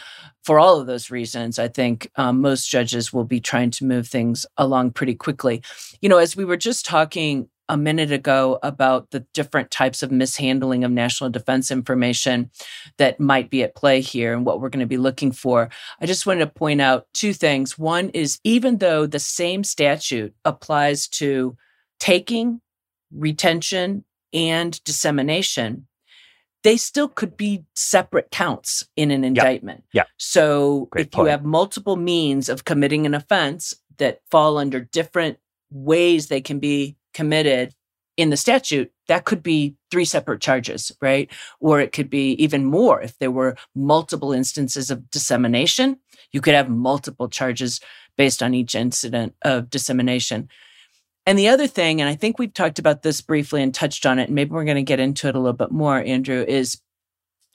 for 0.43 0.59
all 0.59 0.81
of 0.81 0.87
those 0.87 1.09
reasons, 1.09 1.57
I 1.57 1.69
think 1.69 2.11
um, 2.17 2.41
most 2.41 2.69
judges 2.69 3.13
will 3.13 3.23
be 3.23 3.39
trying 3.39 3.71
to 3.71 3.85
move 3.85 4.09
things 4.09 4.45
along 4.57 4.91
pretty 4.91 5.15
quickly. 5.15 5.63
You 6.01 6.09
know, 6.09 6.17
as 6.17 6.35
we 6.35 6.43
were 6.43 6.57
just 6.57 6.85
talking 6.85 7.47
a 7.69 7.77
minute 7.77 8.11
ago 8.11 8.59
about 8.61 9.11
the 9.11 9.21
different 9.33 9.71
types 9.71 10.03
of 10.03 10.11
mishandling 10.11 10.83
of 10.83 10.91
national 10.91 11.29
defense 11.29 11.71
information 11.71 12.51
that 12.97 13.19
might 13.19 13.49
be 13.49 13.63
at 13.63 13.75
play 13.75 14.01
here 14.01 14.33
and 14.33 14.45
what 14.45 14.59
we're 14.59 14.69
going 14.69 14.81
to 14.81 14.85
be 14.85 14.97
looking 14.97 15.31
for. 15.31 15.69
I 16.01 16.05
just 16.05 16.25
wanted 16.25 16.41
to 16.41 16.51
point 16.51 16.81
out 16.81 17.07
two 17.13 17.33
things. 17.33 17.77
One 17.77 18.09
is 18.09 18.39
even 18.43 18.79
though 18.79 19.05
the 19.05 19.19
same 19.19 19.63
statute 19.63 20.35
applies 20.43 21.07
to 21.07 21.55
taking, 22.03 22.59
retention, 23.15 24.03
and 24.33 24.83
dissemination, 24.83 25.87
they 26.61 26.75
still 26.75 27.07
could 27.07 27.37
be 27.37 27.63
separate 27.75 28.29
counts 28.29 28.85
in 28.97 29.09
an 29.09 29.23
indictment. 29.23 29.85
Yeah. 29.93 30.03
So 30.17 30.89
Great 30.91 31.05
if 31.05 31.11
point. 31.11 31.27
you 31.27 31.31
have 31.31 31.45
multiple 31.45 31.95
means 31.95 32.49
of 32.49 32.65
committing 32.65 33.05
an 33.05 33.13
offense 33.13 33.73
that 33.99 34.19
fall 34.29 34.57
under 34.57 34.81
different 34.81 35.37
ways 35.71 36.27
they 36.27 36.41
can 36.41 36.59
be 36.59 36.97
committed 37.13 37.73
in 38.17 38.31
the 38.31 38.37
statute, 38.37 38.91
that 39.07 39.23
could 39.23 39.41
be 39.41 39.77
three 39.89 40.05
separate 40.05 40.41
charges, 40.41 40.91
right? 41.01 41.31
Or 41.61 41.79
it 41.79 41.93
could 41.93 42.09
be 42.09 42.33
even 42.33 42.65
more 42.65 43.01
if 43.01 43.17
there 43.19 43.31
were 43.31 43.55
multiple 43.75 44.33
instances 44.33 44.91
of 44.91 45.09
dissemination. 45.09 45.99
You 46.33 46.41
could 46.41 46.53
have 46.53 46.67
multiple 46.67 47.29
charges 47.29 47.79
based 48.17 48.43
on 48.43 48.53
each 48.53 48.75
incident 48.75 49.35
of 49.41 49.69
dissemination. 49.69 50.49
And 51.25 51.39
the 51.39 51.47
other 51.47 51.67
thing, 51.67 52.01
and 52.01 52.09
I 52.09 52.15
think 52.15 52.37
we've 52.37 52.53
talked 52.53 52.79
about 52.79 53.01
this 53.01 53.21
briefly 53.21 53.63
and 53.63 53.73
touched 53.73 54.05
on 54.05 54.19
it, 54.19 54.25
and 54.25 54.35
maybe 54.35 54.51
we're 54.51 54.65
going 54.65 54.75
to 54.75 54.83
get 54.83 54.99
into 54.99 55.27
it 55.27 55.35
a 55.35 55.39
little 55.39 55.53
bit 55.53 55.71
more, 55.71 55.97
Andrew, 55.99 56.43
is 56.45 56.81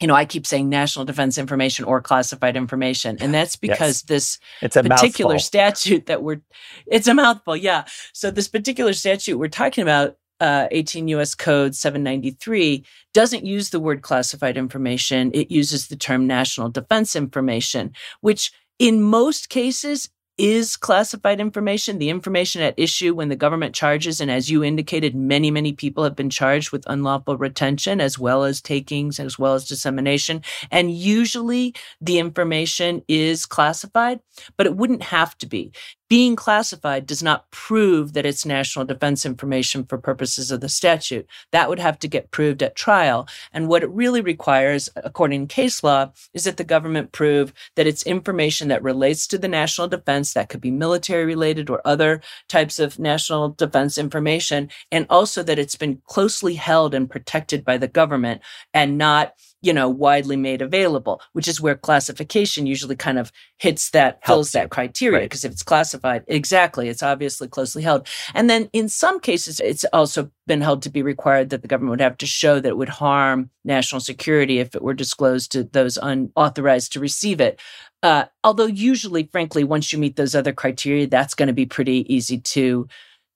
you 0.00 0.06
know, 0.06 0.14
I 0.14 0.24
keep 0.24 0.46
saying 0.46 0.68
national 0.68 1.04
defense 1.04 1.38
information 1.38 1.84
or 1.84 2.00
classified 2.00 2.56
information. 2.56 3.18
And 3.20 3.34
that's 3.34 3.56
because 3.56 4.02
yes. 4.02 4.02
this 4.02 4.38
it's 4.62 4.76
a 4.76 4.82
particular 4.82 5.34
mouthful. 5.34 5.44
statute 5.44 6.06
that 6.06 6.22
we're, 6.22 6.40
it's 6.86 7.08
a 7.08 7.14
mouthful. 7.14 7.56
Yeah. 7.56 7.84
So 8.12 8.30
this 8.30 8.48
particular 8.48 8.92
statute 8.92 9.38
we're 9.38 9.48
talking 9.48 9.82
about, 9.82 10.16
uh, 10.40 10.68
18 10.70 11.08
US 11.08 11.34
Code 11.34 11.74
793 11.74 12.84
doesn't 13.12 13.44
use 13.44 13.70
the 13.70 13.80
word 13.80 14.02
classified 14.02 14.56
information. 14.56 15.32
It 15.34 15.50
uses 15.50 15.88
the 15.88 15.96
term 15.96 16.28
national 16.28 16.68
defense 16.70 17.16
information, 17.16 17.92
which 18.20 18.52
in 18.78 19.02
most 19.02 19.48
cases 19.48 20.08
is 20.38 20.76
classified 20.76 21.40
information, 21.40 21.98
the 21.98 22.08
information 22.08 22.62
at 22.62 22.78
issue 22.78 23.14
when 23.14 23.28
the 23.28 23.36
government 23.36 23.74
charges. 23.74 24.20
And 24.20 24.30
as 24.30 24.50
you 24.50 24.64
indicated, 24.64 25.14
many, 25.14 25.50
many 25.50 25.72
people 25.72 26.04
have 26.04 26.16
been 26.16 26.30
charged 26.30 26.70
with 26.70 26.84
unlawful 26.86 27.36
retention 27.36 28.00
as 28.00 28.18
well 28.18 28.44
as 28.44 28.60
takings, 28.60 29.18
as 29.18 29.38
well 29.38 29.54
as 29.54 29.66
dissemination. 29.66 30.42
And 30.70 30.92
usually 30.92 31.74
the 32.00 32.18
information 32.18 33.02
is 33.08 33.46
classified, 33.46 34.20
but 34.56 34.66
it 34.66 34.76
wouldn't 34.76 35.02
have 35.02 35.36
to 35.38 35.46
be 35.46 35.72
being 36.08 36.36
classified 36.36 37.06
does 37.06 37.22
not 37.22 37.50
prove 37.50 38.14
that 38.14 38.24
it's 38.24 38.46
national 38.46 38.84
defense 38.84 39.26
information 39.26 39.84
for 39.84 39.98
purposes 39.98 40.50
of 40.50 40.60
the 40.60 40.68
statute. 40.68 41.26
That 41.52 41.68
would 41.68 41.78
have 41.78 41.98
to 42.00 42.08
get 42.08 42.30
proved 42.30 42.62
at 42.62 42.74
trial. 42.74 43.28
And 43.52 43.68
what 43.68 43.82
it 43.82 43.90
really 43.90 44.20
requires, 44.20 44.88
according 44.96 45.46
to 45.46 45.54
case 45.54 45.82
law, 45.82 46.12
is 46.32 46.44
that 46.44 46.56
the 46.56 46.64
government 46.64 47.12
prove 47.12 47.52
that 47.76 47.86
it's 47.86 48.02
information 48.04 48.68
that 48.68 48.82
relates 48.82 49.26
to 49.28 49.38
the 49.38 49.48
national 49.48 49.88
defense, 49.88 50.32
that 50.32 50.48
could 50.48 50.60
be 50.60 50.70
military 50.70 51.26
related 51.26 51.68
or 51.68 51.82
other 51.84 52.22
types 52.48 52.78
of 52.78 52.98
national 52.98 53.50
defense 53.50 53.98
information, 53.98 54.70
and 54.90 55.06
also 55.10 55.42
that 55.42 55.58
it's 55.58 55.76
been 55.76 56.00
closely 56.06 56.54
held 56.54 56.94
and 56.94 57.10
protected 57.10 57.64
by 57.64 57.76
the 57.76 57.88
government 57.88 58.40
and 58.72 58.96
not 58.96 59.34
you 59.60 59.72
know, 59.72 59.88
widely 59.88 60.36
made 60.36 60.62
available, 60.62 61.20
which 61.32 61.48
is 61.48 61.60
where 61.60 61.74
classification 61.74 62.66
usually 62.66 62.94
kind 62.94 63.18
of 63.18 63.32
hits 63.58 63.90
that, 63.90 64.24
fills 64.24 64.52
that 64.52 64.70
criteria. 64.70 65.22
Because 65.22 65.44
right. 65.44 65.48
if 65.48 65.54
it's 65.54 65.62
classified, 65.62 66.24
exactly, 66.28 66.88
it's 66.88 67.02
obviously 67.02 67.48
closely 67.48 67.82
held. 67.82 68.06
And 68.34 68.48
then 68.48 68.70
in 68.72 68.88
some 68.88 69.18
cases, 69.18 69.58
it's 69.58 69.84
also 69.92 70.30
been 70.46 70.60
held 70.60 70.82
to 70.82 70.90
be 70.90 71.02
required 71.02 71.50
that 71.50 71.62
the 71.62 71.68
government 71.68 71.90
would 71.90 72.00
have 72.00 72.18
to 72.18 72.26
show 72.26 72.60
that 72.60 72.68
it 72.68 72.76
would 72.76 72.88
harm 72.88 73.50
national 73.64 74.00
security 74.00 74.60
if 74.60 74.74
it 74.74 74.82
were 74.82 74.94
disclosed 74.94 75.50
to 75.52 75.64
those 75.64 75.96
unauthorized 75.96 76.92
to 76.92 77.00
receive 77.00 77.40
it. 77.40 77.60
Uh, 78.02 78.26
although 78.44 78.66
usually, 78.66 79.24
frankly, 79.24 79.64
once 79.64 79.92
you 79.92 79.98
meet 79.98 80.14
those 80.14 80.36
other 80.36 80.52
criteria, 80.52 81.06
that's 81.08 81.34
going 81.34 81.48
to 81.48 81.52
be 81.52 81.66
pretty 81.66 82.06
easy 82.12 82.38
to 82.38 82.86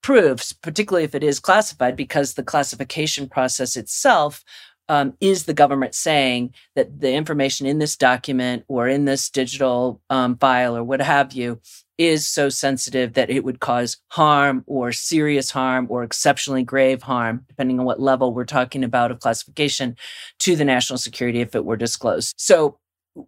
prove, 0.03 0.43
particularly 0.63 1.05
if 1.05 1.15
it 1.15 1.25
is 1.25 1.41
classified, 1.41 1.97
because 1.97 2.35
the 2.35 2.43
classification 2.43 3.29
process 3.29 3.77
itself 3.77 4.45
um, 4.89 5.15
is 5.21 5.45
the 5.45 5.55
government 5.55 5.95
saying 5.95 6.55
that 6.77 7.01
the 7.01 7.13
information 7.13 7.67
in 7.67 7.79
this 7.79 7.97
document 7.97 8.65
or 8.69 8.89
in 8.89 9.05
this 9.05 9.31
digital 9.31 10.01
um, 10.11 10.37
file 10.37 10.77
or 10.77 10.85
what 10.85 11.01
have 11.01 11.33
you 11.33 11.61
is 11.99 12.27
so 12.27 12.49
sensitive 12.49 13.13
that 13.13 13.31
it 13.31 13.45
would 13.45 13.61
cause 13.61 13.99
harm 14.09 14.65
or 14.67 14.93
serious 14.93 15.51
harm 15.51 15.87
or 15.89 16.03
exceptionally 16.03 16.65
grave 16.65 17.03
harm, 17.03 17.45
depending 17.49 17.79
on 17.79 17.85
what 17.85 18.01
level 18.01 18.35
we're 18.35 18.45
talking 18.45 18.83
about 18.83 19.11
of 19.11 19.21
classification 19.21 19.97
to 20.39 20.57
the 20.57 20.65
national 20.65 20.99
security 20.99 21.41
if 21.41 21.55
it 21.55 21.65
were 21.65 21.77
disclosed. 21.77 22.35
So 22.37 22.79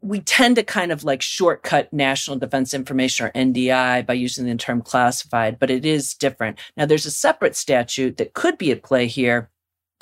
we 0.00 0.20
tend 0.20 0.56
to 0.56 0.62
kind 0.62 0.92
of 0.92 1.04
like 1.04 1.20
shortcut 1.20 1.92
national 1.92 2.38
defense 2.38 2.72
information 2.72 3.26
or 3.26 3.30
NDI 3.32 4.06
by 4.06 4.14
using 4.14 4.46
the 4.46 4.56
term 4.56 4.80
classified, 4.80 5.58
but 5.58 5.70
it 5.70 5.84
is 5.84 6.14
different. 6.14 6.58
Now, 6.76 6.86
there's 6.86 7.06
a 7.06 7.10
separate 7.10 7.54
statute 7.54 8.16
that 8.16 8.32
could 8.32 8.56
be 8.56 8.72
at 8.72 8.82
play 8.82 9.06
here 9.06 9.50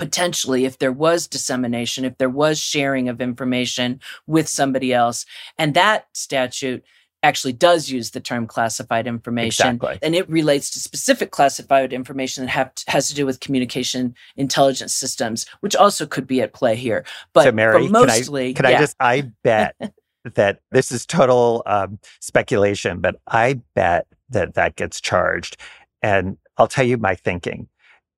potentially 0.03 0.65
if 0.65 0.79
there 0.79 0.91
was 0.91 1.29
dissemination, 1.29 2.05
if 2.05 2.19
there 2.19 2.29
was 2.29 2.59
sharing 2.59 3.09
of 3.09 3.21
information 3.21 4.01
with 4.27 4.49
somebody 4.49 4.93
else. 4.93 5.25
And 5.59 5.75
that 5.75 6.09
statute 6.13 6.83
actually 7.23 7.53
does 7.53 7.89
use 7.89 8.11
the 8.11 8.19
term 8.19 8.49
classified 8.49 9.07
information 9.07 9.77
exactly. 9.77 9.97
and 10.03 10.17
it 10.17 10.29
relates 10.29 10.71
to 10.71 10.81
specific 10.81 11.31
classified 11.31 11.93
information 11.93 12.45
that 12.45 12.51
have, 12.51 12.73
has 12.89 13.07
to 13.07 13.15
do 13.15 13.25
with 13.25 13.39
communication 13.39 14.13
intelligence 14.35 14.93
systems 14.93 15.47
which 15.61 15.77
also 15.77 16.05
could 16.05 16.27
be 16.27 16.41
at 16.41 16.53
play 16.53 16.75
here 16.75 17.05
but 17.33 17.45
so 17.45 17.53
Mary, 17.53 17.87
mostly 17.87 18.53
can 18.55 18.67
I, 18.67 18.71
can 18.71 18.73
yeah. 18.73 18.77
I 18.77 18.81
just 18.81 18.97
i 18.99 19.31
bet 19.45 19.77
that 20.35 20.59
this 20.73 20.91
is 20.91 21.07
total 21.07 21.63
um, 21.67 22.01
speculation 22.21 23.01
but 23.01 23.15
i 23.29 23.61
bet 23.77 24.09
that 24.31 24.55
that 24.55 24.75
gets 24.75 25.01
charged 25.01 25.57
and 26.03 26.37
i'll 26.57 26.67
tell 26.67 26.85
you 26.85 26.99
my 26.99 27.15
thinking 27.15 27.69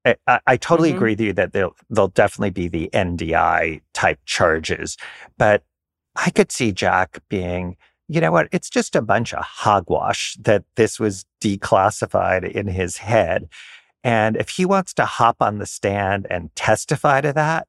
I, 0.05 0.41
I 0.47 0.57
totally 0.57 0.91
mm-hmm. 0.91 0.99
agree 0.99 1.13
with 1.13 1.21
you 1.21 1.33
that 1.35 1.53
there'll, 1.53 1.77
there'll 1.89 2.09
definitely 2.09 2.51
be 2.51 2.69
the 2.69 2.91
NDI 2.93 3.81
type 3.93 4.21
charges, 4.27 4.97
but 5.39 5.63
I 6.17 6.31
could 6.31 6.53
see 6.53 6.73
Jack 6.73 7.19
being, 7.29 7.77
you 8.09 8.21
know 8.21 8.31
what, 8.31 8.49
it's 8.53 8.71
just 8.71 8.95
a 8.95 9.03
bunch 9.03 9.33
of 9.33 9.43
hogwash 9.43 10.37
that 10.41 10.65
this 10.77 11.01
was 11.01 11.25
declassified 11.43 12.51
in 12.51 12.69
his 12.69 12.99
head. 12.99 13.49
And 14.03 14.37
if 14.37 14.51
he 14.51 14.67
wants 14.67 14.93
to 14.95 15.07
hop 15.07 15.37
on 15.41 15.59
the 15.59 15.67
stand 15.67 16.27
and 16.29 16.55
testify 16.55 17.23
to 17.23 17.33
that, 17.33 17.67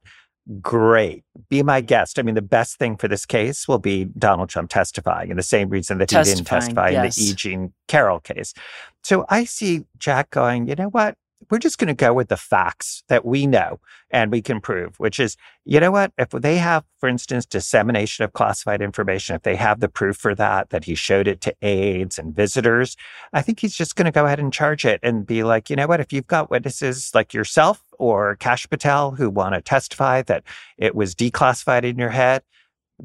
great. 0.60 1.24
Be 1.48 1.62
my 1.62 1.80
guest. 1.80 2.18
I 2.18 2.22
mean, 2.22 2.34
the 2.34 2.42
best 2.42 2.78
thing 2.78 2.96
for 2.96 3.08
this 3.08 3.26
case 3.26 3.66
will 3.66 3.78
be 3.78 4.04
Donald 4.18 4.48
Trump 4.48 4.70
testifying, 4.70 5.30
and 5.30 5.38
the 5.38 5.42
same 5.42 5.70
reason 5.70 5.98
that 5.98 6.10
he 6.10 6.22
didn't 6.22 6.44
testify 6.44 6.90
yes. 6.90 7.18
in 7.18 7.24
the 7.24 7.30
E. 7.30 7.34
Jean 7.34 7.72
Carroll 7.88 8.20
case. 8.20 8.52
So 9.02 9.24
I 9.28 9.44
see 9.44 9.84
Jack 9.98 10.30
going, 10.30 10.68
you 10.68 10.74
know 10.74 10.88
what? 10.88 11.16
We're 11.50 11.58
just 11.58 11.78
going 11.78 11.88
to 11.88 11.94
go 11.94 12.12
with 12.12 12.28
the 12.28 12.36
facts 12.36 13.04
that 13.08 13.24
we 13.24 13.46
know 13.46 13.78
and 14.10 14.32
we 14.32 14.42
can 14.42 14.60
prove, 14.60 14.98
which 14.98 15.20
is, 15.20 15.36
you 15.64 15.78
know 15.78 15.90
what? 15.90 16.12
If 16.18 16.30
they 16.30 16.56
have, 16.56 16.84
for 16.98 17.08
instance, 17.08 17.46
dissemination 17.46 18.24
of 18.24 18.32
classified 18.32 18.80
information, 18.80 19.36
if 19.36 19.42
they 19.42 19.56
have 19.56 19.80
the 19.80 19.88
proof 19.88 20.16
for 20.16 20.34
that, 20.34 20.70
that 20.70 20.84
he 20.84 20.94
showed 20.94 21.28
it 21.28 21.40
to 21.42 21.54
aides 21.62 22.18
and 22.18 22.34
visitors, 22.34 22.96
I 23.32 23.42
think 23.42 23.60
he's 23.60 23.76
just 23.76 23.96
going 23.96 24.06
to 24.06 24.12
go 24.12 24.26
ahead 24.26 24.40
and 24.40 24.52
charge 24.52 24.84
it 24.84 24.98
and 25.02 25.26
be 25.26 25.44
like, 25.44 25.70
you 25.70 25.76
know 25.76 25.86
what? 25.86 26.00
If 26.00 26.12
you've 26.12 26.26
got 26.26 26.50
witnesses 26.50 27.12
like 27.14 27.32
yourself 27.32 27.82
or 27.98 28.36
Kash 28.36 28.68
Patel 28.68 29.12
who 29.12 29.30
want 29.30 29.54
to 29.54 29.60
testify 29.60 30.22
that 30.22 30.42
it 30.78 30.94
was 30.94 31.14
declassified 31.14 31.84
in 31.84 31.98
your 31.98 32.10
head, 32.10 32.42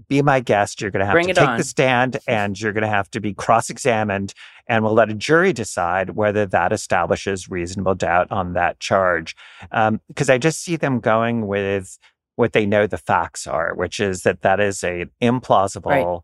be 0.08 0.22
my 0.22 0.40
guest. 0.40 0.82
You're 0.82 0.92
going 0.92 1.02
to 1.02 1.06
have 1.06 1.14
Bring 1.14 1.28
to 1.28 1.34
take 1.34 1.48
on. 1.48 1.58
the 1.58 1.64
stand 1.64 2.18
and 2.28 2.60
you're 2.60 2.74
going 2.74 2.84
to 2.84 2.88
have 2.88 3.10
to 3.12 3.20
be 3.20 3.34
cross 3.34 3.70
examined. 3.70 4.34
And 4.68 4.84
we'll 4.84 4.94
let 4.94 5.10
a 5.10 5.14
jury 5.14 5.54
decide 5.54 6.12
whether 6.12 6.46
that 6.46 6.72
establishes 6.72 7.50
reasonable 7.50 7.96
doubt 7.96 8.32
on 8.32 8.54
that 8.54 8.80
charge. 8.80 9.36
Um, 9.72 10.00
because 10.08 10.30
I 10.30 10.38
just 10.38 10.62
see 10.62 10.76
them 10.76 11.00
going 11.00 11.48
with 11.48 11.98
what 12.36 12.54
they 12.54 12.66
know 12.66 12.88
the 12.88 12.98
facts 12.98 13.48
are, 13.48 13.74
which 13.76 14.00
is 14.00 14.24
that 14.24 14.42
that 14.42 14.60
is 14.60 14.84
a 14.84 15.06
implausible 15.22 16.24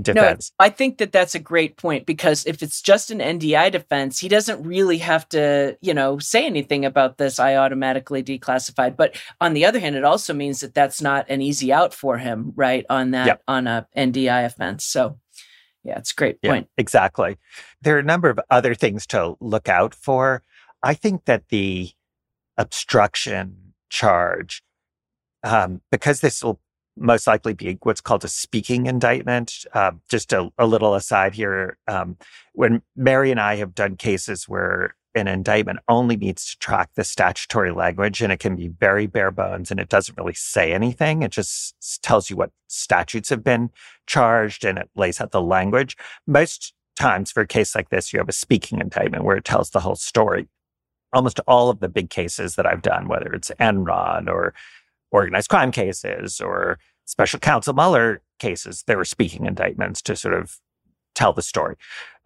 defense. 0.00 0.52
No, 0.58 0.64
I 0.66 0.68
think 0.68 0.98
that 0.98 1.12
that's 1.12 1.34
a 1.34 1.38
great 1.38 1.76
point 1.76 2.06
because 2.06 2.44
if 2.46 2.62
it's 2.62 2.82
just 2.82 3.10
an 3.10 3.18
NDI 3.18 3.72
defense, 3.72 4.18
he 4.18 4.28
doesn't 4.28 4.62
really 4.62 4.98
have 4.98 5.28
to, 5.30 5.76
you 5.80 5.94
know, 5.94 6.18
say 6.18 6.44
anything 6.46 6.84
about 6.84 7.18
this. 7.18 7.38
I 7.38 7.56
automatically 7.56 8.22
declassified. 8.22 8.96
But 8.96 9.16
on 9.40 9.54
the 9.54 9.64
other 9.64 9.78
hand, 9.78 9.96
it 9.96 10.04
also 10.04 10.34
means 10.34 10.60
that 10.60 10.74
that's 10.74 11.00
not 11.00 11.26
an 11.30 11.40
easy 11.40 11.72
out 11.72 11.94
for 11.94 12.18
him, 12.18 12.52
right? 12.56 12.84
On 12.90 13.12
that, 13.12 13.26
Yep. 13.26 13.42
on 13.48 13.66
a 13.66 13.86
NDI 13.96 14.44
offense. 14.44 14.84
So, 14.84 15.18
yeah, 15.82 15.98
it's 15.98 16.12
a 16.12 16.14
great 16.16 16.38
Yeah, 16.42 16.50
point. 16.50 16.68
exactly. 16.76 17.38
There 17.80 17.96
are 17.96 18.00
a 18.00 18.04
number 18.04 18.28
of 18.28 18.38
other 18.50 18.74
things 18.74 19.06
to 19.08 19.36
look 19.40 19.68
out 19.68 19.94
for. 19.94 20.42
I 20.82 20.94
think 20.94 21.24
that 21.24 21.48
the 21.48 21.90
obstruction 22.58 23.72
charge, 23.88 24.62
um, 25.42 25.80
because 25.90 26.20
this 26.20 26.42
will 26.42 26.60
most 26.96 27.26
likely 27.26 27.54
be 27.54 27.78
what's 27.82 28.00
called 28.00 28.24
a 28.24 28.28
speaking 28.28 28.86
indictment. 28.86 29.64
Uh, 29.72 29.92
just 30.08 30.32
a, 30.32 30.50
a 30.58 30.66
little 30.66 30.94
aside 30.94 31.34
here. 31.34 31.78
Um, 31.86 32.16
when 32.52 32.82
Mary 32.96 33.30
and 33.30 33.40
I 33.40 33.56
have 33.56 33.74
done 33.74 33.96
cases 33.96 34.48
where 34.48 34.94
an 35.16 35.28
indictment 35.28 35.78
only 35.88 36.16
needs 36.16 36.50
to 36.50 36.58
track 36.58 36.90
the 36.94 37.02
statutory 37.02 37.72
language 37.72 38.20
and 38.20 38.30
it 38.30 38.38
can 38.38 38.54
be 38.54 38.68
very 38.68 39.06
bare 39.06 39.30
bones 39.30 39.70
and 39.70 39.80
it 39.80 39.88
doesn't 39.88 40.16
really 40.18 40.34
say 40.34 40.72
anything. 40.72 41.22
It 41.22 41.32
just 41.32 42.02
tells 42.02 42.28
you 42.28 42.36
what 42.36 42.50
statutes 42.68 43.30
have 43.30 43.42
been 43.42 43.70
charged 44.06 44.64
and 44.64 44.78
it 44.78 44.90
lays 44.94 45.20
out 45.20 45.32
the 45.32 45.40
language. 45.40 45.96
Most 46.26 46.74
times 46.96 47.32
for 47.32 47.40
a 47.40 47.46
case 47.46 47.74
like 47.74 47.88
this, 47.88 48.12
you 48.12 48.18
have 48.18 48.28
a 48.28 48.32
speaking 48.32 48.78
indictment 48.78 49.24
where 49.24 49.36
it 49.36 49.44
tells 49.44 49.70
the 49.70 49.80
whole 49.80 49.96
story. 49.96 50.48
Almost 51.14 51.40
all 51.46 51.70
of 51.70 51.80
the 51.80 51.88
big 51.88 52.10
cases 52.10 52.56
that 52.56 52.66
I've 52.66 52.82
done, 52.82 53.08
whether 53.08 53.32
it's 53.32 53.50
Enron 53.58 54.28
or 54.28 54.52
organized 55.10 55.48
crime 55.48 55.72
cases 55.72 56.40
or 56.40 56.78
special 57.04 57.38
counsel 57.38 57.74
Mueller 57.74 58.22
cases, 58.38 58.84
there 58.86 58.96
were 58.96 59.04
speaking 59.04 59.46
indictments 59.46 60.02
to 60.02 60.16
sort 60.16 60.34
of 60.34 60.58
tell 61.14 61.32
the 61.32 61.42
story. 61.42 61.76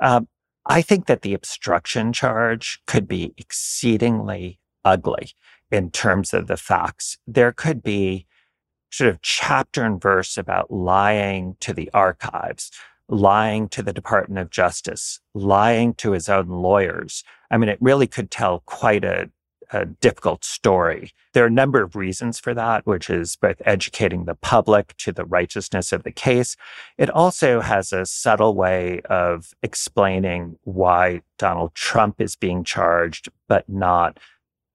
Um, 0.00 0.28
I 0.66 0.82
think 0.82 1.06
that 1.06 1.22
the 1.22 1.34
obstruction 1.34 2.12
charge 2.12 2.80
could 2.86 3.08
be 3.08 3.32
exceedingly 3.38 4.58
ugly 4.84 5.32
in 5.70 5.90
terms 5.90 6.34
of 6.34 6.46
the 6.46 6.56
facts. 6.56 7.18
There 7.26 7.52
could 7.52 7.82
be 7.82 8.26
sort 8.90 9.10
of 9.10 9.22
chapter 9.22 9.84
and 9.84 10.00
verse 10.00 10.36
about 10.36 10.70
lying 10.70 11.56
to 11.60 11.72
the 11.72 11.90
archives, 11.94 12.70
lying 13.08 13.68
to 13.68 13.82
the 13.82 13.92
Department 13.92 14.40
of 14.40 14.50
Justice, 14.50 15.20
lying 15.34 15.94
to 15.94 16.12
his 16.12 16.28
own 16.28 16.48
lawyers. 16.48 17.24
I 17.50 17.56
mean, 17.56 17.68
it 17.68 17.78
really 17.80 18.06
could 18.06 18.30
tell 18.30 18.62
quite 18.66 19.04
a, 19.04 19.30
a 19.72 19.86
difficult 19.86 20.44
story. 20.44 21.12
There 21.32 21.44
are 21.44 21.48
a 21.48 21.50
number 21.50 21.82
of 21.82 21.96
reasons 21.96 22.38
for 22.38 22.54
that, 22.54 22.86
which 22.86 23.08
is 23.08 23.36
both 23.36 23.62
educating 23.64 24.24
the 24.24 24.34
public 24.34 24.96
to 24.98 25.12
the 25.12 25.24
righteousness 25.24 25.92
of 25.92 26.02
the 26.02 26.12
case. 26.12 26.56
It 26.98 27.10
also 27.10 27.60
has 27.60 27.92
a 27.92 28.06
subtle 28.06 28.54
way 28.54 29.00
of 29.08 29.52
explaining 29.62 30.58
why 30.64 31.22
Donald 31.38 31.74
Trump 31.74 32.20
is 32.20 32.36
being 32.36 32.64
charged, 32.64 33.28
but 33.48 33.68
not 33.68 34.18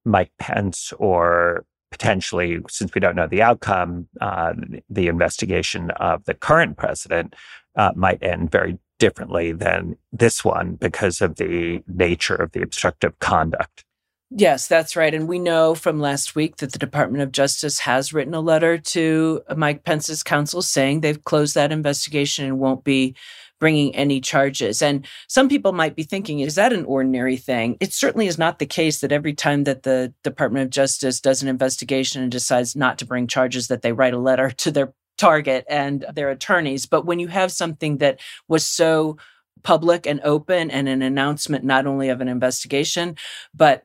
Mike 0.05 0.31
Pence 0.39 0.93
or 0.97 1.65
potentially, 1.91 2.59
since 2.69 2.93
we 2.93 3.01
don't 3.01 3.15
know 3.15 3.27
the 3.27 3.41
outcome, 3.41 4.07
uh, 4.19 4.53
the 4.89 5.07
investigation 5.07 5.91
of 5.91 6.25
the 6.25 6.33
current 6.33 6.77
president 6.77 7.35
uh, 7.75 7.91
might 7.95 8.21
end 8.21 8.51
very 8.51 8.77
differently 8.99 9.51
than 9.51 9.97
this 10.11 10.43
one 10.43 10.75
because 10.75 11.21
of 11.21 11.35
the 11.35 11.83
nature 11.87 12.35
of 12.35 12.51
the 12.51 12.61
obstructive 12.61 13.17
conduct. 13.19 13.83
Yes, 14.31 14.67
that's 14.67 14.95
right. 14.95 15.13
And 15.13 15.27
we 15.27 15.37
know 15.37 15.75
from 15.75 15.99
last 15.99 16.35
week 16.35 16.57
that 16.57 16.71
the 16.73 16.79
Department 16.79 17.21
of 17.21 17.31
Justice 17.31 17.79
has 17.79 18.11
written 18.11 18.33
a 18.33 18.39
letter 18.39 18.77
to 18.77 19.41
uh, 19.47 19.55
Mike 19.55 19.83
Pence's 19.83 20.23
counsel 20.23 20.61
saying 20.61 21.01
they've 21.01 21.23
closed 21.23 21.53
that 21.55 21.71
investigation 21.71 22.45
and 22.45 22.59
won't 22.59 22.83
be 22.83 23.15
bringing 23.59 23.95
any 23.95 24.19
charges. 24.19 24.81
And 24.81 25.07
some 25.27 25.47
people 25.47 25.71
might 25.71 25.95
be 25.95 26.03
thinking, 26.03 26.39
is 26.39 26.55
that 26.55 26.73
an 26.73 26.85
ordinary 26.85 27.37
thing? 27.37 27.77
It 27.79 27.93
certainly 27.93 28.27
is 28.27 28.37
not 28.37 28.59
the 28.59 28.65
case 28.65 28.99
that 28.99 29.11
every 29.11 29.33
time 29.33 29.63
that 29.65 29.83
the 29.83 30.13
Department 30.23 30.63
of 30.63 30.69
Justice 30.71 31.21
does 31.21 31.41
an 31.41 31.47
investigation 31.47 32.21
and 32.21 32.31
decides 32.31 32.75
not 32.75 32.97
to 32.99 33.05
bring 33.05 33.27
charges, 33.27 33.67
that 33.67 33.83
they 33.83 33.93
write 33.93 34.13
a 34.13 34.19
letter 34.19 34.49
to 34.49 34.71
their 34.71 34.93
target 35.17 35.65
and 35.69 36.03
their 36.13 36.29
attorneys. 36.31 36.85
But 36.85 37.05
when 37.05 37.19
you 37.19 37.27
have 37.27 37.51
something 37.51 37.99
that 37.99 38.19
was 38.47 38.65
so 38.65 39.17
public 39.63 40.05
and 40.05 40.19
open 40.23 40.69
and 40.69 40.89
an 40.89 41.01
announcement 41.01 41.63
not 41.63 41.87
only 41.87 42.09
of 42.09 42.21
an 42.21 42.27
investigation, 42.27 43.15
but 43.53 43.83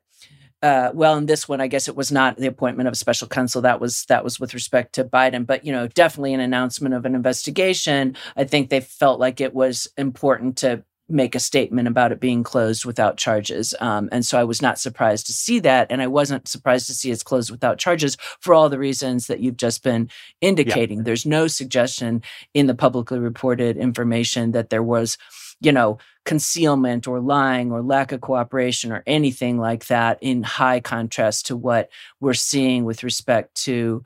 uh, 0.63 0.91
well, 0.93 1.17
in 1.17 1.27
this 1.27 1.49
one, 1.49 1.61
I 1.61 1.69
guess 1.69 1.89
it 1.89 1.97
was 1.97 2.13
not 2.13 2.37
the 2.37 2.47
appointment 2.47 2.87
of 2.87 2.93
a 2.93 2.97
special 2.97 3.29
counsel. 3.29 3.63
That 3.63 3.81
was 3.81 4.05
that 4.07 4.25
was 4.25 4.39
with 4.39 4.53
respect 4.53 4.95
to 4.95 5.05
Biden, 5.05 5.47
but 5.47 5.65
you 5.65 5.73
know, 5.73 5.87
definitely 5.89 6.35
an 6.35 6.41
announcement 6.41 6.95
of 6.95 7.07
an 7.07 7.15
investigation. 7.15 8.17
I 8.37 8.45
think 8.45 8.69
they 8.69 8.81
felt 8.81 9.21
like 9.21 9.41
it 9.41 9.55
was 9.55 9.89
important 9.97 10.59
to 10.59 10.85
make 11.11 11.35
a 11.35 11.41
statement 11.41 11.89
about 11.89 12.13
it 12.13 12.21
being 12.21 12.45
closed 12.45 12.85
without 12.85 13.17
charges. 13.17 13.75
Um, 13.81 14.09
and 14.13 14.25
so 14.25 14.39
I 14.39 14.45
was 14.45 14.63
not 14.63 14.79
surprised 14.79 15.27
to 15.27 15.33
see 15.33 15.59
that, 15.61 15.89
and 15.91 16.01
I 16.01 16.07
wasn't 16.07 16.47
surprised 16.47 16.87
to 16.87 16.95
see 16.95 17.11
it's 17.11 17.23
closed 17.23 17.51
without 17.51 17.79
charges 17.79 18.17
for 18.41 18.55
all 18.55 18.69
the 18.69 18.79
reasons 18.79 19.27
that 19.27 19.41
you've 19.41 19.57
just 19.57 19.83
been 19.83 20.09
indicating. 20.41 21.03
There's 21.03 21.27
no 21.27 21.47
suggestion 21.47 22.23
in 22.55 22.67
the 22.67 22.75
publicly 22.75 23.19
reported 23.19 23.77
information 23.77 24.53
that 24.53 24.71
there 24.71 24.83
was 24.83 25.19
you 25.61 25.73
know, 25.73 25.99
concealment 26.25 27.07
or 27.07 27.21
lying 27.21 27.73
or 27.73 27.83
lack 27.83 28.13
of 28.13 28.21
cooperation 28.21 28.93
or 28.93 29.03
anything 29.07 29.59
like 29.59 29.87
that, 29.87 30.19
in 30.21 30.43
high 30.43 30.81
contrast 30.81 31.47
to 31.47 31.57
what 31.57 31.91
we're 32.21 32.35
seeing 32.35 32.85
with 32.85 33.03
respect 33.03 33.55
to 33.55 34.05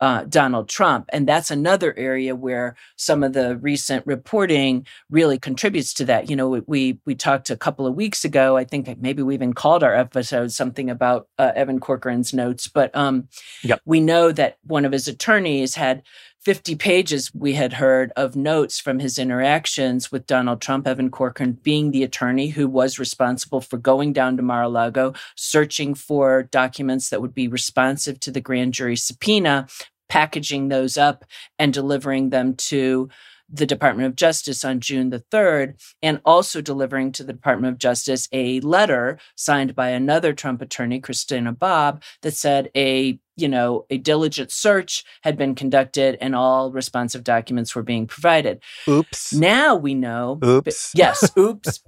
uh, 0.00 0.24
Donald 0.24 0.68
Trump. 0.68 1.08
And 1.10 1.26
that's 1.26 1.50
another 1.50 1.94
area 1.96 2.36
where 2.36 2.76
some 2.96 3.22
of 3.22 3.32
the 3.32 3.56
recent 3.56 4.06
reporting 4.06 4.86
really 5.10 5.38
contributes 5.38 5.94
to 5.94 6.04
that. 6.04 6.28
You 6.28 6.36
know, 6.36 6.62
we 6.66 6.98
we 7.06 7.14
talked 7.14 7.48
a 7.48 7.56
couple 7.56 7.86
of 7.86 7.94
weeks 7.94 8.22
ago. 8.24 8.58
I 8.58 8.64
think 8.64 9.00
maybe 9.00 9.22
we 9.22 9.32
even 9.32 9.54
called 9.54 9.82
our 9.82 9.94
episode 9.94 10.52
something 10.52 10.90
about 10.90 11.28
uh, 11.38 11.52
Evan 11.56 11.80
Corcoran's 11.80 12.34
notes, 12.34 12.68
but 12.68 12.94
um, 12.94 13.28
Yep. 13.62 13.80
we 13.86 14.00
know 14.00 14.32
that 14.32 14.58
one 14.64 14.84
of 14.84 14.92
his 14.92 15.08
attorneys 15.08 15.74
had 15.74 16.02
50 16.46 16.76
pages 16.76 17.34
we 17.34 17.54
had 17.54 17.72
heard 17.72 18.12
of 18.14 18.36
notes 18.36 18.78
from 18.78 19.00
his 19.00 19.18
interactions 19.18 20.12
with 20.12 20.28
Donald 20.28 20.60
Trump, 20.60 20.86
Evan 20.86 21.10
Corcoran 21.10 21.58
being 21.60 21.90
the 21.90 22.04
attorney 22.04 22.50
who 22.50 22.68
was 22.68 23.00
responsible 23.00 23.60
for 23.60 23.78
going 23.78 24.12
down 24.12 24.36
to 24.36 24.44
Mar-a-Lago, 24.44 25.12
searching 25.34 25.92
for 25.92 26.44
documents 26.44 27.10
that 27.10 27.20
would 27.20 27.34
be 27.34 27.48
responsive 27.48 28.20
to 28.20 28.30
the 28.30 28.40
grand 28.40 28.74
jury 28.74 28.94
subpoena, 28.94 29.66
packaging 30.08 30.68
those 30.68 30.96
up 30.96 31.24
and 31.58 31.72
delivering 31.72 32.30
them 32.30 32.54
to 32.54 33.08
the 33.48 33.66
Department 33.66 34.06
of 34.08 34.16
Justice 34.16 34.64
on 34.64 34.80
June 34.80 35.10
the 35.10 35.24
3rd, 35.32 35.74
and 36.02 36.20
also 36.24 36.60
delivering 36.60 37.12
to 37.12 37.24
the 37.24 37.32
Department 37.32 37.74
of 37.74 37.78
Justice 37.78 38.28
a 38.32 38.60
letter 38.60 39.18
signed 39.36 39.74
by 39.74 39.90
another 39.90 40.32
Trump 40.32 40.62
attorney, 40.62 41.00
Christina 41.00 41.52
Bobb, 41.52 42.02
that 42.22 42.34
said 42.34 42.70
a 42.76 43.18
you 43.36 43.48
know, 43.48 43.84
a 43.90 43.98
diligent 43.98 44.50
search 44.50 45.04
had 45.22 45.36
been 45.36 45.54
conducted 45.54 46.16
and 46.20 46.34
all 46.34 46.72
responsive 46.72 47.22
documents 47.22 47.74
were 47.74 47.82
being 47.82 48.06
provided. 48.06 48.62
Oops. 48.88 49.32
Now 49.34 49.76
we 49.76 49.94
know. 49.94 50.38
Oops. 50.44 50.92
Yes. 50.96 51.30
Oops. 51.36 51.82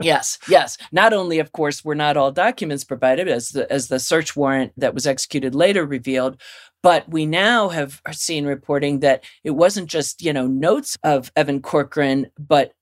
yes. 0.00 0.38
Yes. 0.48 0.78
Not 0.92 1.12
only, 1.12 1.40
of 1.40 1.50
course, 1.50 1.84
were 1.84 1.96
not 1.96 2.16
all 2.16 2.30
documents 2.30 2.84
provided, 2.84 3.26
as 3.26 3.48
the 3.48 3.70
as 3.72 3.88
the 3.88 3.98
search 3.98 4.36
warrant 4.36 4.72
that 4.76 4.94
was 4.94 5.06
executed 5.06 5.54
later 5.54 5.84
revealed, 5.84 6.40
but 6.82 7.08
we 7.08 7.26
now 7.26 7.68
have 7.68 8.00
seen 8.12 8.44
reporting 8.44 9.00
that 9.00 9.24
it 9.44 9.52
wasn't 9.52 9.88
just 9.88 10.22
you 10.22 10.32
know 10.32 10.46
notes 10.46 10.96
of 11.02 11.32
Evan 11.36 11.60
Corcoran, 11.62 12.26
but 12.38 12.72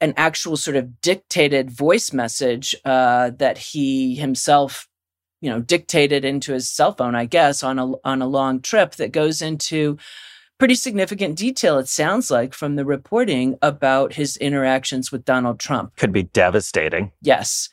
an 0.00 0.14
actual 0.16 0.56
sort 0.56 0.76
of 0.76 1.00
dictated 1.00 1.70
voice 1.70 2.12
message 2.12 2.74
uh, 2.84 3.30
that 3.38 3.58
he 3.58 4.14
himself 4.14 4.88
you 5.40 5.50
know 5.50 5.60
dictated 5.60 6.24
into 6.24 6.52
his 6.52 6.68
cell 6.68 6.92
phone 6.92 7.14
i 7.14 7.24
guess 7.24 7.62
on 7.62 7.78
a 7.78 7.92
on 8.04 8.20
a 8.20 8.26
long 8.26 8.60
trip 8.60 8.96
that 8.96 9.12
goes 9.12 9.40
into 9.40 9.96
pretty 10.58 10.74
significant 10.74 11.38
detail 11.38 11.78
it 11.78 11.86
sounds 11.86 12.28
like 12.28 12.52
from 12.52 12.74
the 12.74 12.84
reporting 12.84 13.56
about 13.62 14.14
his 14.14 14.36
interactions 14.38 15.12
with 15.12 15.24
donald 15.24 15.60
trump 15.60 15.94
Could 15.94 16.12
be 16.12 16.24
devastating. 16.24 17.12
yes 17.22 17.68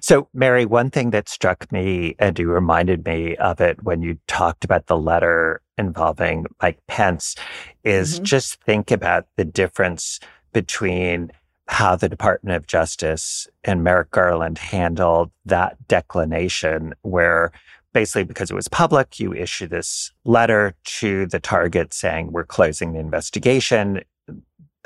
So, 0.00 0.28
Mary, 0.34 0.66
one 0.66 0.90
thing 0.90 1.10
that 1.10 1.28
struck 1.28 1.70
me, 1.72 2.14
and 2.18 2.38
you 2.38 2.50
reminded 2.50 3.04
me 3.04 3.36
of 3.36 3.60
it 3.60 3.82
when 3.82 4.02
you 4.02 4.18
talked 4.26 4.64
about 4.64 4.86
the 4.86 4.96
letter 4.96 5.62
involving 5.78 6.46
Mike 6.60 6.80
Pence, 6.86 7.36
is 7.84 8.14
mm-hmm. 8.14 8.24
just 8.24 8.62
think 8.62 8.90
about 8.90 9.26
the 9.36 9.44
difference 9.44 10.20
between 10.52 11.30
how 11.68 11.94
the 11.94 12.08
Department 12.08 12.56
of 12.56 12.66
Justice 12.66 13.46
and 13.62 13.84
Merrick 13.84 14.10
Garland 14.10 14.58
handled 14.58 15.30
that 15.46 15.76
declination, 15.86 16.94
where 17.02 17.52
basically 17.92 18.24
because 18.24 18.50
it 18.50 18.54
was 18.54 18.68
public, 18.68 19.20
you 19.20 19.32
issue 19.32 19.68
this 19.68 20.12
letter 20.24 20.74
to 20.84 21.26
the 21.26 21.40
target 21.40 21.94
saying, 21.94 22.32
We're 22.32 22.44
closing 22.44 22.92
the 22.92 23.00
investigation. 23.00 24.02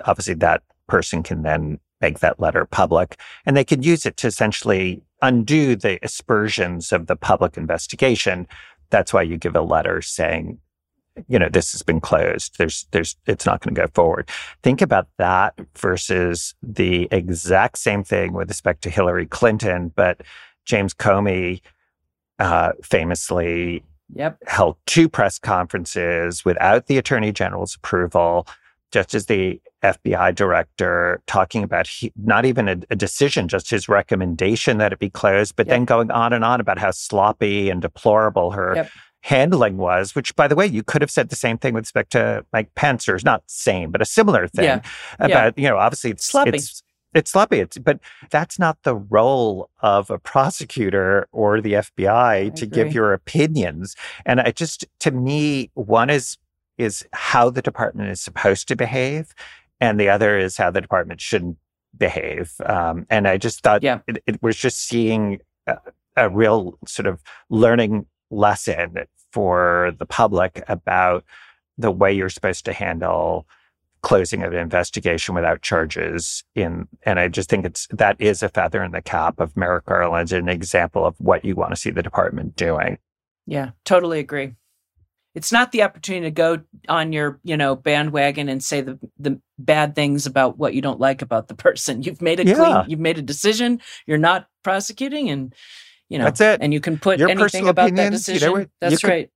Obviously, 0.04 0.34
that 0.34 0.62
person 0.86 1.22
can 1.22 1.42
then 1.42 1.80
make 2.00 2.20
that 2.20 2.40
letter 2.40 2.64
public 2.66 3.18
and 3.46 3.56
they 3.56 3.64
can 3.64 3.82
use 3.82 4.04
it 4.06 4.16
to 4.18 4.26
essentially 4.26 5.02
undo 5.22 5.74
the 5.74 5.98
aspersions 6.04 6.92
of 6.92 7.06
the 7.06 7.16
public 7.16 7.56
investigation. 7.56 8.46
That's 8.90 9.12
why 9.12 9.22
you 9.22 9.36
give 9.38 9.56
a 9.56 9.62
letter 9.62 10.02
saying, 10.02 10.58
you 11.28 11.38
know, 11.38 11.48
this 11.48 11.72
has 11.72 11.82
been 11.82 12.00
closed. 12.00 12.58
There's, 12.58 12.86
there's, 12.90 13.16
it's 13.26 13.46
not 13.46 13.60
going 13.60 13.74
to 13.74 13.80
go 13.80 13.88
forward. 13.94 14.28
Think 14.62 14.82
about 14.82 15.08
that 15.18 15.54
versus 15.78 16.54
the 16.62 17.08
exact 17.10 17.78
same 17.78 18.02
thing 18.04 18.32
with 18.32 18.48
respect 18.48 18.82
to 18.82 18.90
Hillary 18.90 19.26
Clinton, 19.26 19.92
but 19.94 20.20
James 20.64 20.92
Comey 20.92 21.60
uh, 22.38 22.72
famously 22.82 23.84
yep. 24.14 24.38
held 24.46 24.76
two 24.86 25.08
press 25.08 25.38
conferences 25.38 26.44
without 26.44 26.86
the 26.86 26.98
attorney 26.98 27.32
general's 27.32 27.76
approval, 27.76 28.46
just 28.90 29.14
as 29.14 29.26
the 29.26 29.60
FBI 29.84 30.34
director 30.34 31.20
talking 31.26 31.62
about 31.62 31.86
he, 31.86 32.12
not 32.16 32.44
even 32.44 32.68
a, 32.68 32.76
a, 32.90 32.96
decision, 32.96 33.48
just 33.48 33.70
his 33.70 33.88
recommendation 33.88 34.78
that 34.78 34.92
it 34.92 34.98
be 34.98 35.10
closed, 35.10 35.54
but 35.56 35.66
yep. 35.66 35.74
then 35.74 35.84
going 35.84 36.10
on 36.10 36.32
and 36.32 36.44
on 36.44 36.60
about 36.60 36.78
how 36.78 36.90
sloppy 36.90 37.70
and 37.70 37.82
deplorable 37.82 38.50
her 38.52 38.74
yep 38.76 38.90
handling 39.24 39.78
was, 39.78 40.14
which 40.14 40.36
by 40.36 40.46
the 40.46 40.54
way, 40.54 40.66
you 40.66 40.82
could 40.82 41.00
have 41.00 41.10
said 41.10 41.30
the 41.30 41.36
same 41.36 41.56
thing 41.56 41.72
with 41.72 41.84
respect 41.84 42.12
to 42.12 42.44
Mike 42.52 42.74
Pence, 42.74 43.08
or 43.08 43.18
not 43.24 43.42
same, 43.46 43.90
but 43.90 44.02
a 44.02 44.04
similar 44.04 44.46
thing 44.46 44.64
yeah. 44.64 44.82
about, 45.18 45.54
yeah. 45.56 45.62
you 45.62 45.66
know, 45.66 45.78
obviously 45.78 46.10
it's 46.10 46.26
sloppy. 46.26 46.50
It's, 46.50 46.82
it's 47.14 47.30
sloppy. 47.30 47.60
It's, 47.60 47.78
but 47.78 48.00
that's 48.30 48.58
not 48.58 48.76
the 48.82 48.94
role 48.94 49.70
of 49.80 50.10
a 50.10 50.18
prosecutor 50.18 51.26
or 51.32 51.62
the 51.62 51.72
FBI 51.72 52.06
I 52.06 52.48
to 52.50 52.66
agree. 52.66 52.84
give 52.84 52.92
your 52.92 53.14
opinions. 53.14 53.96
And 54.26 54.42
I 54.42 54.50
just, 54.50 54.84
to 55.00 55.10
me, 55.10 55.70
one 55.72 56.10
is, 56.10 56.36
is 56.76 57.06
how 57.14 57.48
the 57.48 57.62
department 57.62 58.10
is 58.10 58.20
supposed 58.20 58.68
to 58.68 58.76
behave. 58.76 59.34
And 59.80 59.98
the 59.98 60.08
other 60.08 60.38
is 60.38 60.56
how 60.56 60.70
the 60.70 60.80
department 60.80 61.20
shouldn't 61.20 61.58
behave. 61.96 62.52
Um, 62.64 63.06
and 63.10 63.28
I 63.28 63.36
just 63.36 63.62
thought 63.62 63.82
yeah. 63.82 64.00
it, 64.06 64.22
it 64.26 64.42
was 64.42 64.56
just 64.56 64.78
seeing 64.78 65.40
a, 65.66 65.78
a 66.16 66.28
real 66.28 66.78
sort 66.86 67.06
of 67.06 67.22
learning 67.50 68.06
lesson 68.30 68.96
for 69.32 69.92
the 69.98 70.06
public 70.06 70.62
about 70.68 71.24
the 71.76 71.90
way 71.90 72.12
you're 72.12 72.28
supposed 72.28 72.64
to 72.64 72.72
handle 72.72 73.46
closing 74.02 74.42
of 74.42 74.52
an 74.52 74.58
investigation 74.58 75.34
without 75.34 75.62
charges 75.62 76.44
in 76.54 76.86
and 77.04 77.18
I 77.18 77.26
just 77.28 77.48
think 77.48 77.64
it's 77.64 77.88
that 77.90 78.16
is 78.20 78.42
a 78.42 78.50
feather 78.50 78.84
in 78.84 78.92
the 78.92 79.00
cap 79.00 79.40
of 79.40 79.56
Merrick 79.56 79.86
Garland 79.86 80.30
an 80.30 80.48
example 80.48 81.06
of 81.06 81.14
what 81.18 81.42
you 81.42 81.54
want 81.56 81.72
to 81.72 81.76
see 81.76 81.90
the 81.90 82.02
department 82.02 82.54
doing. 82.54 82.98
Yeah, 83.46 83.70
totally 83.84 84.20
agree. 84.20 84.54
It's 85.34 85.50
not 85.50 85.72
the 85.72 85.82
opportunity 85.82 86.26
to 86.26 86.30
go 86.30 86.60
on 86.88 87.12
your, 87.12 87.40
you 87.42 87.56
know, 87.56 87.74
bandwagon 87.74 88.48
and 88.48 88.62
say 88.62 88.80
the 88.80 88.98
the 89.18 89.40
bad 89.58 89.94
things 89.94 90.26
about 90.26 90.58
what 90.58 90.74
you 90.74 90.82
don't 90.82 91.00
like 91.00 91.22
about 91.22 91.48
the 91.48 91.54
person. 91.66 92.02
You've 92.02 92.22
made 92.22 92.40
a 92.40 92.46
yeah. 92.46 92.54
clean, 92.54 92.90
you've 92.90 93.00
made 93.00 93.18
a 93.18 93.22
decision. 93.22 93.80
You're 94.06 94.18
not 94.18 94.48
prosecuting, 94.62 95.30
and 95.30 95.54
you 96.08 96.18
know 96.18 96.24
that's 96.24 96.40
it. 96.40 96.60
And 96.62 96.72
you 96.72 96.80
can 96.80 96.98
put 96.98 97.18
Your 97.18 97.28
anything 97.28 97.68
about 97.68 97.90
opinions, 97.90 98.26
that 98.26 98.32
decision. 98.32 98.50
You 98.50 98.58
know 98.58 98.66
that's 98.80 99.02
you 99.02 99.08
right. 99.08 99.30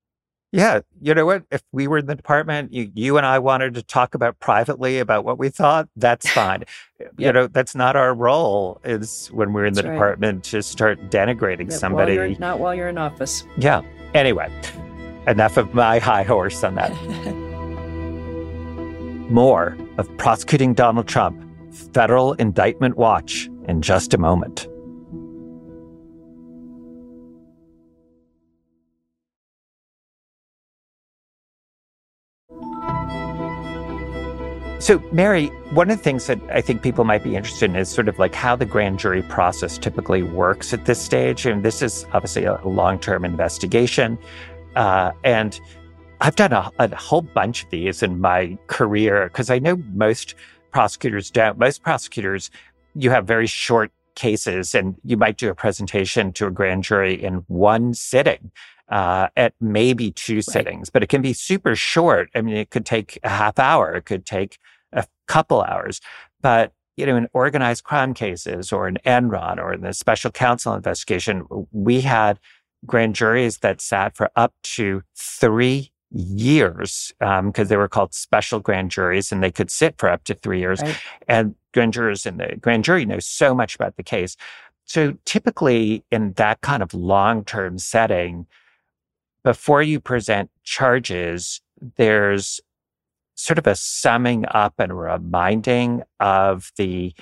yeah, 0.52 0.80
you 1.00 1.14
know 1.14 1.26
what? 1.26 1.42
If 1.50 1.62
we 1.72 1.88
were 1.88 1.98
in 1.98 2.06
the 2.06 2.14
department, 2.14 2.72
you, 2.72 2.92
you 2.94 3.16
and 3.16 3.26
I 3.26 3.40
wanted 3.40 3.74
to 3.74 3.82
talk 3.82 4.14
about 4.14 4.38
privately 4.38 5.00
about 5.00 5.24
what 5.24 5.36
we 5.36 5.48
thought, 5.48 5.88
that's 5.96 6.28
fine. 6.30 6.62
yep. 7.00 7.12
You 7.18 7.32
know, 7.32 7.46
that's 7.48 7.74
not 7.74 7.96
our 7.96 8.14
role. 8.14 8.80
Is 8.84 9.28
when 9.32 9.52
we're 9.52 9.66
in 9.66 9.74
the 9.74 9.82
department 9.82 10.44
to 10.44 10.62
start 10.62 11.10
denigrating 11.10 11.70
yep, 11.70 11.80
somebody. 11.80 12.18
While 12.18 12.36
not 12.38 12.60
while 12.60 12.74
you're 12.74 12.88
in 12.88 12.98
office. 12.98 13.42
Yeah. 13.56 13.82
Anyway, 14.14 14.50
enough 15.28 15.56
of 15.56 15.74
my 15.74 15.98
high 15.98 16.24
horse 16.24 16.64
on 16.64 16.74
that. 16.76 16.90
More 19.30 19.76
of 19.98 20.16
prosecuting 20.16 20.74
Donald 20.74 21.06
Trump, 21.06 21.44
federal 21.92 22.32
indictment 22.34 22.96
watch 22.96 23.48
in 23.68 23.82
just 23.82 24.14
a 24.14 24.18
moment. 24.18 24.66
So, 34.80 35.02
Mary, 35.12 35.48
one 35.72 35.90
of 35.90 35.98
the 35.98 36.02
things 36.02 36.28
that 36.28 36.40
I 36.50 36.60
think 36.60 36.82
people 36.82 37.04
might 37.04 37.24
be 37.24 37.36
interested 37.36 37.68
in 37.68 37.76
is 37.76 37.88
sort 37.88 38.08
of 38.08 38.18
like 38.20 38.34
how 38.34 38.56
the 38.56 38.64
grand 38.64 39.00
jury 39.00 39.22
process 39.22 39.76
typically 39.76 40.22
works 40.22 40.72
at 40.72 40.86
this 40.86 40.98
stage. 40.98 41.44
And 41.44 41.64
this 41.64 41.82
is 41.82 42.06
obviously 42.12 42.44
a 42.44 42.58
long 42.64 42.98
term 42.98 43.24
investigation. 43.24 44.18
Uh, 44.78 45.10
and 45.24 45.60
I've 46.20 46.36
done 46.36 46.52
a, 46.52 46.70
a, 46.78 46.94
whole 46.94 47.22
bunch 47.22 47.64
of 47.64 47.70
these 47.70 48.00
in 48.00 48.20
my 48.20 48.56
career 48.68 49.24
because 49.24 49.50
I 49.50 49.58
know 49.58 49.82
most 49.92 50.36
prosecutors 50.70 51.32
don't. 51.32 51.58
Most 51.58 51.82
prosecutors, 51.82 52.48
you 52.94 53.10
have 53.10 53.26
very 53.26 53.48
short 53.48 53.90
cases 54.14 54.76
and 54.76 54.94
you 55.04 55.16
might 55.16 55.36
do 55.36 55.50
a 55.50 55.54
presentation 55.54 56.32
to 56.34 56.46
a 56.46 56.52
grand 56.52 56.84
jury 56.84 57.20
in 57.20 57.44
one 57.48 57.92
sitting 57.92 58.52
uh, 58.88 59.26
at 59.36 59.52
maybe 59.60 60.12
two 60.12 60.36
right. 60.36 60.44
sittings, 60.44 60.90
but 60.90 61.02
it 61.02 61.08
can 61.08 61.22
be 61.22 61.32
super 61.32 61.74
short. 61.74 62.30
I 62.36 62.40
mean, 62.40 62.54
it 62.54 62.70
could 62.70 62.86
take 62.86 63.18
a 63.24 63.28
half 63.28 63.58
hour. 63.58 63.94
It 63.94 64.04
could 64.04 64.24
take 64.24 64.58
a 64.92 65.04
couple 65.26 65.62
hours. 65.62 66.00
But 66.40 66.72
you 66.96 67.04
know, 67.06 67.16
in 67.16 67.28
organized 67.32 67.82
crime 67.82 68.14
cases 68.14 68.72
or 68.72 68.86
in 68.86 68.98
Enron 69.04 69.58
or 69.58 69.72
in 69.72 69.82
the 69.82 69.92
special 69.92 70.30
counsel 70.30 70.74
investigation, 70.74 71.46
we 71.72 72.00
had 72.00 72.38
grand 72.86 73.14
juries 73.14 73.58
that 73.58 73.80
sat 73.80 74.16
for 74.16 74.30
up 74.36 74.54
to 74.62 75.02
three 75.16 75.90
years 76.10 77.12
because 77.20 77.40
um, 77.58 77.66
they 77.66 77.76
were 77.76 77.88
called 77.88 78.14
special 78.14 78.60
grand 78.60 78.90
juries 78.90 79.30
and 79.30 79.42
they 79.42 79.50
could 79.50 79.70
sit 79.70 79.94
for 79.98 80.08
up 80.08 80.24
to 80.24 80.34
three 80.34 80.60
years. 80.60 80.80
Right. 80.80 80.96
And 81.26 81.54
grand 81.74 81.92
jurors 81.92 82.24
in 82.24 82.38
the 82.38 82.56
grand 82.60 82.84
jury 82.84 83.04
know 83.04 83.18
so 83.18 83.54
much 83.54 83.74
about 83.74 83.96
the 83.96 84.02
case. 84.02 84.36
So 84.84 85.16
typically 85.26 86.04
in 86.10 86.32
that 86.34 86.60
kind 86.62 86.82
of 86.82 86.94
long 86.94 87.44
term 87.44 87.78
setting, 87.78 88.46
before 89.44 89.82
you 89.82 90.00
present 90.00 90.50
charges, 90.64 91.60
there's 91.96 92.60
sort 93.34 93.58
of 93.58 93.66
a 93.66 93.76
summing 93.76 94.44
up 94.50 94.74
and 94.78 94.98
reminding 94.98 96.02
of 96.18 96.72
the 96.76 97.14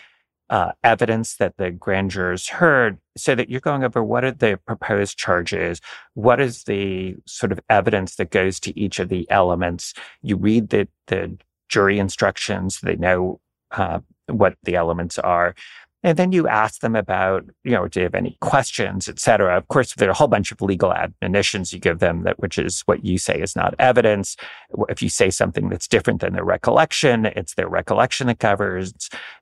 uh, 0.50 0.72
evidence 0.84 1.36
that 1.36 1.56
the 1.56 1.70
grand 1.70 2.10
jurors 2.10 2.48
heard 2.48 2.98
so 3.16 3.34
that 3.34 3.50
you're 3.50 3.60
going 3.60 3.82
over 3.82 4.02
what 4.02 4.24
are 4.24 4.30
the 4.30 4.58
proposed 4.66 5.18
charges 5.18 5.80
what 6.14 6.40
is 6.40 6.64
the 6.64 7.16
sort 7.26 7.52
of 7.52 7.60
evidence 7.68 8.16
that 8.16 8.30
goes 8.30 8.60
to 8.60 8.78
each 8.78 8.98
of 8.98 9.08
the 9.08 9.28
elements. 9.30 9.92
You 10.22 10.36
read 10.36 10.68
the, 10.70 10.88
the 11.08 11.36
jury 11.68 11.98
instructions 11.98 12.80
they 12.80 12.96
know 12.96 13.40
uh, 13.72 14.00
what 14.28 14.56
the 14.62 14.76
elements 14.76 15.18
are 15.18 15.54
and 16.02 16.16
then 16.16 16.32
you 16.32 16.46
ask 16.46 16.80
them 16.80 16.94
about, 16.94 17.44
you 17.64 17.72
know, 17.72 17.88
do 17.88 18.00
you 18.00 18.04
have 18.04 18.14
any 18.14 18.36
questions, 18.40 19.08
et 19.08 19.18
cetera. 19.18 19.56
Of 19.56 19.68
course, 19.68 19.94
there 19.94 20.08
are 20.08 20.12
a 20.12 20.14
whole 20.14 20.28
bunch 20.28 20.52
of 20.52 20.60
legal 20.60 20.92
admonitions 20.92 21.72
you 21.72 21.78
give 21.78 21.98
them 21.98 22.22
that, 22.24 22.38
which 22.38 22.58
is 22.58 22.82
what 22.86 23.04
you 23.04 23.18
say 23.18 23.40
is 23.40 23.56
not 23.56 23.74
evidence. 23.78 24.36
If 24.88 25.02
you 25.02 25.08
say 25.08 25.30
something 25.30 25.68
that's 25.68 25.88
different 25.88 26.20
than 26.20 26.34
their 26.34 26.44
recollection, 26.44 27.26
it's 27.26 27.54
their 27.54 27.68
recollection 27.68 28.26
that 28.28 28.38
covers. 28.38 28.92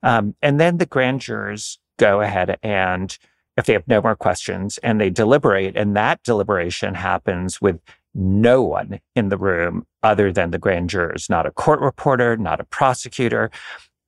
Um, 0.02 0.34
and 0.42 0.60
then 0.60 0.78
the 0.78 0.86
grand 0.86 1.20
jurors 1.20 1.78
go 1.98 2.20
ahead 2.20 2.58
and 2.62 3.16
if 3.56 3.66
they 3.66 3.72
have 3.72 3.86
no 3.86 4.02
more 4.02 4.16
questions 4.16 4.78
and 4.78 5.00
they 5.00 5.10
deliberate 5.10 5.76
and 5.76 5.96
that 5.96 6.22
deliberation 6.24 6.94
happens 6.94 7.60
with 7.60 7.78
no 8.14 8.62
one 8.62 9.00
in 9.14 9.28
the 9.28 9.36
room 9.36 9.86
other 10.02 10.32
than 10.32 10.50
the 10.50 10.58
grand 10.58 10.90
jurors, 10.90 11.28
not 11.28 11.46
a 11.46 11.50
court 11.50 11.80
reporter, 11.80 12.36
not 12.36 12.60
a 12.60 12.64
prosecutor. 12.64 13.50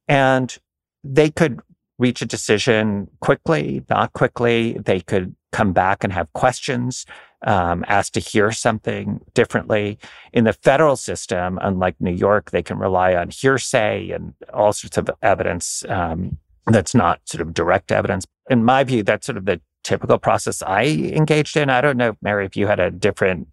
And 0.09 0.56
they 1.02 1.30
could 1.30 1.61
reach 1.98 2.22
a 2.22 2.26
decision 2.26 3.09
quickly, 3.20 3.82
not 3.88 4.12
quickly. 4.12 4.78
They 4.78 5.00
could 5.00 5.35
come 5.52 5.72
back 5.72 6.04
and 6.04 6.12
have 6.12 6.32
questions, 6.35 7.06
um, 7.46 7.85
to 8.12 8.20
hear 8.20 8.52
something 8.52 9.20
differently. 9.35 9.98
In 10.32 10.44
the 10.44 10.52
federal 10.52 10.96
system, 10.96 11.59
unlike 11.62 11.96
New 12.00 12.12
York, 12.12 12.50
they 12.50 12.62
can 12.62 12.78
rely 12.78 13.14
on 13.14 13.30
hearsay 13.30 14.11
and 14.11 14.35
all 14.52 14.72
sorts 14.72 14.98
of 14.98 15.11
evidence 15.22 15.85
um, 15.88 16.38
that's 16.66 16.94
not 16.94 17.20
sort 17.24 17.40
of 17.40 17.54
direct 17.54 17.92
evidence. 17.92 18.26
In 18.50 18.64
my 18.64 18.85
view, 18.85 19.02
that's 19.02 19.26
sort 19.26 19.38
of 19.38 19.44
the 19.44 19.61
typical 19.85 20.18
process 20.18 20.62
I 20.62 20.85
engaged 20.85 21.56
in. 21.56 21.70
I 21.70 21.80
don't 21.80 21.96
know, 21.96 22.16
Mary, 22.20 22.44
if 22.44 22.56
you 22.56 22.66
had 22.66 22.80
a 22.80 22.90
different 22.90 23.48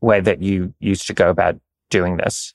way 0.00 0.20
that 0.20 0.42
you 0.42 0.72
used 0.78 1.06
to 1.08 1.12
go 1.12 1.28
about 1.28 1.58
doing 1.90 2.16
this. 2.16 2.54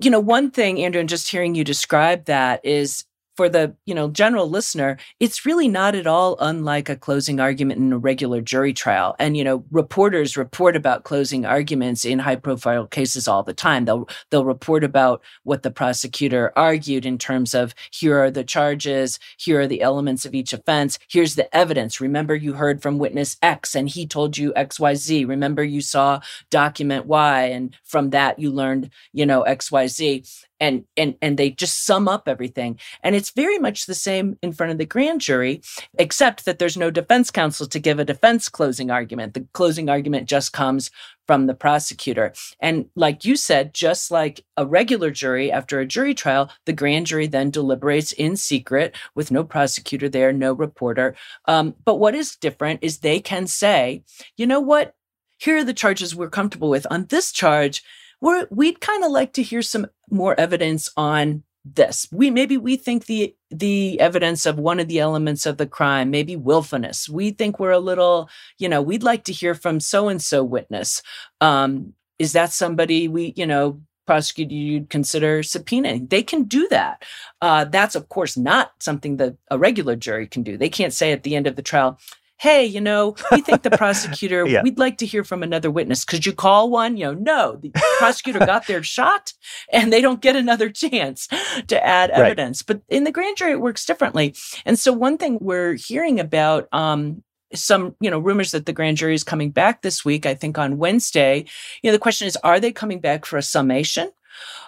You 0.00 0.10
know, 0.10 0.20
one 0.20 0.50
thing, 0.50 0.82
Andrew, 0.82 1.00
and 1.00 1.08
just 1.08 1.30
hearing 1.30 1.54
you 1.54 1.64
describe 1.64 2.24
that 2.24 2.64
is 2.64 3.04
for 3.36 3.48
the 3.48 3.74
you 3.86 3.94
know 3.94 4.08
general 4.08 4.48
listener 4.48 4.96
it's 5.20 5.46
really 5.46 5.68
not 5.68 5.94
at 5.94 6.06
all 6.06 6.36
unlike 6.40 6.88
a 6.88 6.96
closing 6.96 7.40
argument 7.40 7.80
in 7.80 7.92
a 7.92 7.98
regular 7.98 8.40
jury 8.40 8.72
trial. 8.72 9.14
And 9.18 9.36
you 9.36 9.44
know 9.44 9.64
reporters 9.70 10.36
report 10.36 10.76
about 10.76 11.04
closing 11.04 11.44
arguments 11.44 12.04
in 12.04 12.18
high 12.18 12.36
profile 12.36 12.86
cases 12.86 13.28
all 13.28 13.42
the 13.42 13.54
time. 13.54 13.84
They'll 13.84 14.08
they'll 14.30 14.44
report 14.44 14.84
about 14.84 15.22
what 15.44 15.62
the 15.62 15.70
prosecutor 15.70 16.52
argued 16.56 17.06
in 17.06 17.18
terms 17.18 17.54
of 17.54 17.74
here 17.90 18.18
are 18.18 18.30
the 18.30 18.44
charges. 18.44 19.18
Here 19.36 19.60
are 19.60 19.66
the 19.66 19.82
elements 19.82 20.24
of 20.24 20.34
each 20.34 20.52
offense. 20.52 20.98
Here's 21.08 21.34
the 21.34 21.54
evidence. 21.56 22.00
Remember 22.00 22.34
you 22.34 22.54
heard 22.54 22.82
from 22.82 22.98
witness 22.98 23.36
x 23.42 23.74
and 23.74 23.88
he 23.88 24.06
told 24.06 24.36
you 24.36 24.52
xyz 24.52 25.28
remember 25.28 25.62
you 25.64 25.80
saw 25.80 26.20
document 26.50 27.06
y 27.06 27.42
and 27.44 27.76
from 27.84 28.10
that 28.10 28.38
you 28.38 28.50
learned 28.50 28.90
you 29.12 29.26
know 29.26 29.44
xyz 29.44 30.44
and 30.60 30.84
and 30.96 31.16
and 31.20 31.36
they 31.36 31.50
just 31.50 31.84
sum 31.84 32.08
up 32.08 32.28
everything. 32.28 32.78
And 33.02 33.14
it's 33.14 33.30
very 33.30 33.58
much 33.58 33.86
the 33.86 33.94
same 33.94 34.38
in 34.42 34.52
front 34.52 34.72
of 34.72 34.78
the 34.78 34.86
grand 34.86 35.20
jury 35.20 35.62
except 35.98 36.44
that 36.44 36.58
there's 36.58 36.76
no 36.76 36.90
defense 36.90 37.30
counsel 37.30 37.66
to 37.66 37.78
give 37.78 37.98
a 37.98 38.04
defense 38.04 38.48
closing 38.48 38.90
argument. 38.90 39.34
The 39.34 39.46
closing 39.52 39.88
argument 39.88 40.28
just 40.28 40.52
comes 40.52 40.90
from 41.26 41.46
the 41.46 41.54
prosecutor. 41.54 42.32
And 42.60 42.86
like 42.94 43.24
you 43.24 43.36
said 43.36 43.74
just 43.74 44.10
like 44.10 44.44
a 44.56 44.66
regular 44.66 45.10
jury 45.10 45.50
after 45.50 45.80
a 45.80 45.86
jury 45.86 46.14
trial 46.14 46.50
the 46.66 46.72
grand 46.72 47.06
jury 47.06 47.26
then 47.26 47.50
deliberates 47.50 48.12
in 48.12 48.36
secret 48.36 48.94
with 49.14 49.30
no 49.30 49.44
prosecutor 49.44 50.08
there 50.08 50.32
no 50.32 50.52
reporter. 50.52 51.16
Um, 51.46 51.74
but 51.84 51.96
what 51.96 52.14
is 52.14 52.36
different 52.36 52.80
is 52.82 52.98
they 52.98 53.20
can 53.20 53.46
say 53.46 54.02
you 54.36 54.46
know 54.46 54.60
what? 54.60 54.94
Here 55.38 55.58
are 55.58 55.64
the 55.64 55.74
charges 55.74 56.14
we're 56.14 56.30
comfortable 56.30 56.70
with. 56.70 56.86
On 56.90 57.06
this 57.06 57.32
charge 57.32 57.82
we're, 58.24 58.48
we'd 58.50 58.80
kind 58.80 59.04
of 59.04 59.10
like 59.10 59.34
to 59.34 59.42
hear 59.42 59.60
some 59.60 59.86
more 60.10 60.38
evidence 60.40 60.90
on 60.96 61.42
this. 61.62 62.08
We 62.10 62.30
maybe 62.30 62.56
we 62.56 62.76
think 62.76 63.04
the 63.04 63.36
the 63.50 64.00
evidence 64.00 64.46
of 64.46 64.58
one 64.58 64.80
of 64.80 64.88
the 64.88 64.98
elements 64.98 65.44
of 65.44 65.58
the 65.58 65.66
crime, 65.66 66.10
maybe 66.10 66.34
willfulness. 66.34 67.06
We 67.06 67.30
think 67.32 67.58
we're 67.58 67.70
a 67.70 67.78
little, 67.78 68.30
you 68.58 68.68
know, 68.68 68.80
we'd 68.80 69.02
like 69.02 69.24
to 69.24 69.32
hear 69.32 69.54
from 69.54 69.78
so 69.78 70.08
and 70.08 70.22
so 70.22 70.42
witness. 70.42 71.02
Um, 71.42 71.92
is 72.18 72.32
that 72.32 72.52
somebody 72.52 73.08
we, 73.08 73.34
you 73.36 73.46
know, 73.46 73.80
prosecutor 74.06 74.54
you'd 74.54 74.88
consider 74.88 75.42
subpoenaing? 75.42 76.08
They 76.08 76.22
can 76.22 76.44
do 76.44 76.66
that. 76.68 77.02
Uh, 77.42 77.64
that's 77.64 77.94
of 77.94 78.08
course 78.08 78.38
not 78.38 78.72
something 78.80 79.18
that 79.18 79.36
a 79.50 79.58
regular 79.58 79.96
jury 79.96 80.26
can 80.26 80.42
do. 80.42 80.56
They 80.56 80.70
can't 80.70 80.94
say 80.94 81.12
at 81.12 81.24
the 81.24 81.36
end 81.36 81.46
of 81.46 81.56
the 81.56 81.62
trial, 81.62 81.98
hey, 82.38 82.64
you 82.64 82.80
know, 82.80 83.14
we 83.30 83.40
think 83.40 83.62
the 83.62 83.70
prosecutor, 83.70 84.46
yeah. 84.48 84.62
we'd 84.62 84.78
like 84.78 84.98
to 84.98 85.06
hear 85.06 85.24
from 85.24 85.42
another 85.42 85.70
witness. 85.70 86.04
Could 86.04 86.26
you 86.26 86.32
call 86.32 86.70
one? 86.70 86.96
You 86.96 87.06
know, 87.06 87.14
no, 87.14 87.56
the 87.56 87.70
prosecutor 87.98 88.40
got 88.40 88.66
their 88.66 88.82
shot 88.82 89.32
and 89.72 89.92
they 89.92 90.00
don't 90.00 90.20
get 90.20 90.36
another 90.36 90.68
chance 90.68 91.28
to 91.68 91.84
add 91.84 92.10
evidence. 92.10 92.62
Right. 92.62 92.78
But 92.88 92.94
in 92.94 93.04
the 93.04 93.12
grand 93.12 93.36
jury, 93.36 93.52
it 93.52 93.60
works 93.60 93.86
differently. 93.86 94.34
And 94.64 94.78
so 94.78 94.92
one 94.92 95.18
thing 95.18 95.38
we're 95.40 95.74
hearing 95.74 96.20
about, 96.20 96.68
um, 96.72 97.22
some 97.52 97.94
you 98.00 98.10
know 98.10 98.18
rumors 98.18 98.50
that 98.50 98.66
the 98.66 98.72
grand 98.72 98.96
jury 98.96 99.14
is 99.14 99.22
coming 99.22 99.50
back 99.50 99.82
this 99.82 100.04
week 100.04 100.26
i 100.26 100.34
think 100.34 100.58
on 100.58 100.76
wednesday 100.76 101.44
you 101.82 101.88
know 101.88 101.92
the 101.92 102.00
question 102.00 102.26
is 102.26 102.36
are 102.38 102.58
they 102.58 102.72
coming 102.72 102.98
back 102.98 103.24
for 103.24 103.36
a 103.36 103.42
summation 103.42 104.10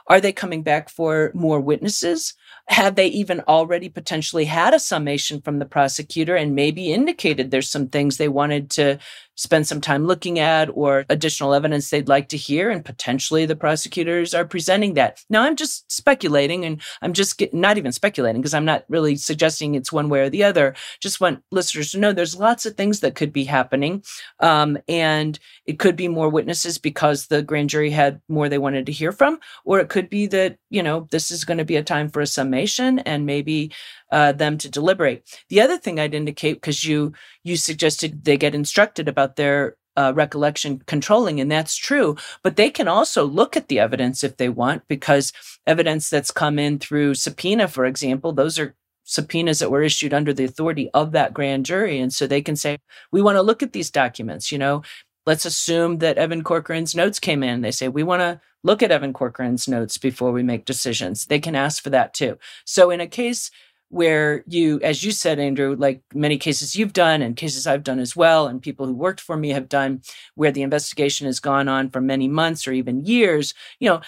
are 0.06 0.20
they 0.20 0.32
coming 0.32 0.62
back 0.62 0.88
for 0.88 1.32
more 1.34 1.60
witnesses 1.60 2.34
have 2.68 2.96
they 2.96 3.06
even 3.06 3.40
already 3.42 3.88
potentially 3.88 4.44
had 4.44 4.74
a 4.74 4.80
summation 4.80 5.40
from 5.40 5.58
the 5.58 5.64
prosecutor 5.64 6.34
and 6.34 6.54
maybe 6.54 6.92
indicated 6.92 7.50
there's 7.50 7.70
some 7.70 7.88
things 7.88 8.16
they 8.16 8.28
wanted 8.28 8.70
to 8.70 8.98
spend 9.36 9.66
some 9.66 9.80
time 9.80 10.06
looking 10.06 10.38
at 10.38 10.68
or 10.74 11.04
additional 11.08 11.54
evidence 11.54 11.90
they'd 11.90 12.08
like 12.08 12.28
to 12.30 12.36
hear. 12.36 12.70
And 12.70 12.84
potentially 12.84 13.46
the 13.46 13.54
prosecutors 13.54 14.34
are 14.34 14.44
presenting 14.44 14.94
that. 14.94 15.22
Now, 15.30 15.42
I'm 15.42 15.56
just 15.56 15.90
speculating 15.90 16.64
and 16.64 16.82
I'm 17.02 17.12
just 17.12 17.38
get, 17.38 17.54
not 17.54 17.78
even 17.78 17.92
speculating 17.92 18.40
because 18.40 18.54
I'm 18.54 18.64
not 18.64 18.84
really 18.88 19.16
suggesting 19.16 19.74
it's 19.74 19.92
one 19.92 20.08
way 20.08 20.20
or 20.20 20.30
the 20.30 20.44
other. 20.44 20.74
Just 21.00 21.20
want 21.20 21.42
listeners 21.50 21.92
to 21.92 21.98
know 21.98 22.12
there's 22.12 22.36
lots 22.36 22.66
of 22.66 22.76
things 22.76 23.00
that 23.00 23.14
could 23.14 23.32
be 23.32 23.44
happening. 23.44 24.02
Um, 24.40 24.78
and 24.88 25.38
it 25.66 25.78
could 25.78 25.96
be 25.96 26.08
more 26.08 26.28
witnesses 26.28 26.78
because 26.78 27.26
the 27.26 27.42
grand 27.42 27.70
jury 27.70 27.90
had 27.90 28.20
more 28.28 28.48
they 28.48 28.58
wanted 28.58 28.86
to 28.86 28.92
hear 28.92 29.12
from, 29.12 29.38
or 29.64 29.80
it 29.80 29.88
could 29.88 30.08
be 30.08 30.26
that, 30.28 30.58
you 30.70 30.82
know, 30.82 31.06
this 31.10 31.30
is 31.30 31.44
going 31.44 31.58
to 31.58 31.64
be 31.64 31.76
a 31.76 31.82
time 31.82 32.08
for 32.08 32.20
a 32.20 32.26
summation 32.26 32.98
and 33.00 33.26
maybe 33.26 33.72
uh, 34.10 34.32
them 34.32 34.58
to 34.58 34.68
deliberate. 34.68 35.24
The 35.48 35.60
other 35.60 35.78
thing 35.78 35.98
I'd 35.98 36.14
indicate, 36.14 36.54
because 36.54 36.84
you 36.84 37.12
you 37.42 37.56
suggested 37.56 38.24
they 38.24 38.36
get 38.36 38.54
instructed 38.54 39.08
about 39.08 39.36
their 39.36 39.76
uh, 39.96 40.12
recollection 40.14 40.82
controlling, 40.86 41.40
and 41.40 41.50
that's 41.50 41.76
true. 41.76 42.16
But 42.42 42.56
they 42.56 42.70
can 42.70 42.88
also 42.88 43.24
look 43.24 43.56
at 43.56 43.68
the 43.68 43.78
evidence 43.78 44.22
if 44.22 44.36
they 44.36 44.48
want, 44.48 44.86
because 44.88 45.32
evidence 45.66 46.10
that's 46.10 46.30
come 46.30 46.58
in 46.58 46.78
through 46.78 47.14
subpoena, 47.14 47.68
for 47.68 47.84
example, 47.86 48.32
those 48.32 48.58
are 48.58 48.74
subpoenas 49.04 49.60
that 49.60 49.70
were 49.70 49.82
issued 49.82 50.12
under 50.12 50.32
the 50.32 50.44
authority 50.44 50.90
of 50.92 51.12
that 51.12 51.32
grand 51.32 51.64
jury. 51.64 52.00
And 52.00 52.12
so 52.12 52.26
they 52.26 52.42
can 52.42 52.56
say, 52.56 52.78
we 53.12 53.22
want 53.22 53.36
to 53.36 53.42
look 53.42 53.62
at 53.62 53.72
these 53.72 53.90
documents, 53.90 54.50
you 54.50 54.58
know, 54.58 54.82
let's 55.26 55.44
assume 55.44 55.98
that 55.98 56.18
Evan 56.18 56.42
Corcoran's 56.42 56.94
notes 56.94 57.18
came 57.20 57.42
in. 57.42 57.60
They 57.60 57.70
say, 57.70 57.88
we 57.88 58.02
want 58.02 58.20
to 58.20 58.40
look 58.64 58.82
at 58.82 58.90
Evan 58.90 59.12
Corcoran's 59.12 59.68
notes 59.68 59.96
before 59.96 60.32
we 60.32 60.42
make 60.42 60.64
decisions. 60.64 61.26
They 61.26 61.38
can 61.38 61.54
ask 61.54 61.82
for 61.82 61.90
that 61.90 62.14
too. 62.14 62.36
So 62.64 62.90
in 62.90 63.00
a 63.00 63.06
case 63.06 63.50
where 63.88 64.42
you, 64.46 64.80
as 64.80 65.04
you 65.04 65.12
said, 65.12 65.38
Andrew, 65.38 65.76
like 65.78 66.02
many 66.14 66.38
cases 66.38 66.74
you've 66.74 66.92
done 66.92 67.22
and 67.22 67.36
cases 67.36 67.66
I've 67.66 67.84
done 67.84 68.00
as 68.00 68.16
well, 68.16 68.46
and 68.46 68.60
people 68.60 68.86
who 68.86 68.94
worked 68.94 69.20
for 69.20 69.36
me 69.36 69.50
have 69.50 69.68
done, 69.68 70.02
where 70.34 70.52
the 70.52 70.62
investigation 70.62 71.26
has 71.26 71.40
gone 71.40 71.68
on 71.68 71.90
for 71.90 72.00
many 72.00 72.28
months 72.28 72.66
or 72.66 72.72
even 72.72 73.04
years, 73.04 73.54
you 73.78 73.88
know, 73.88 74.00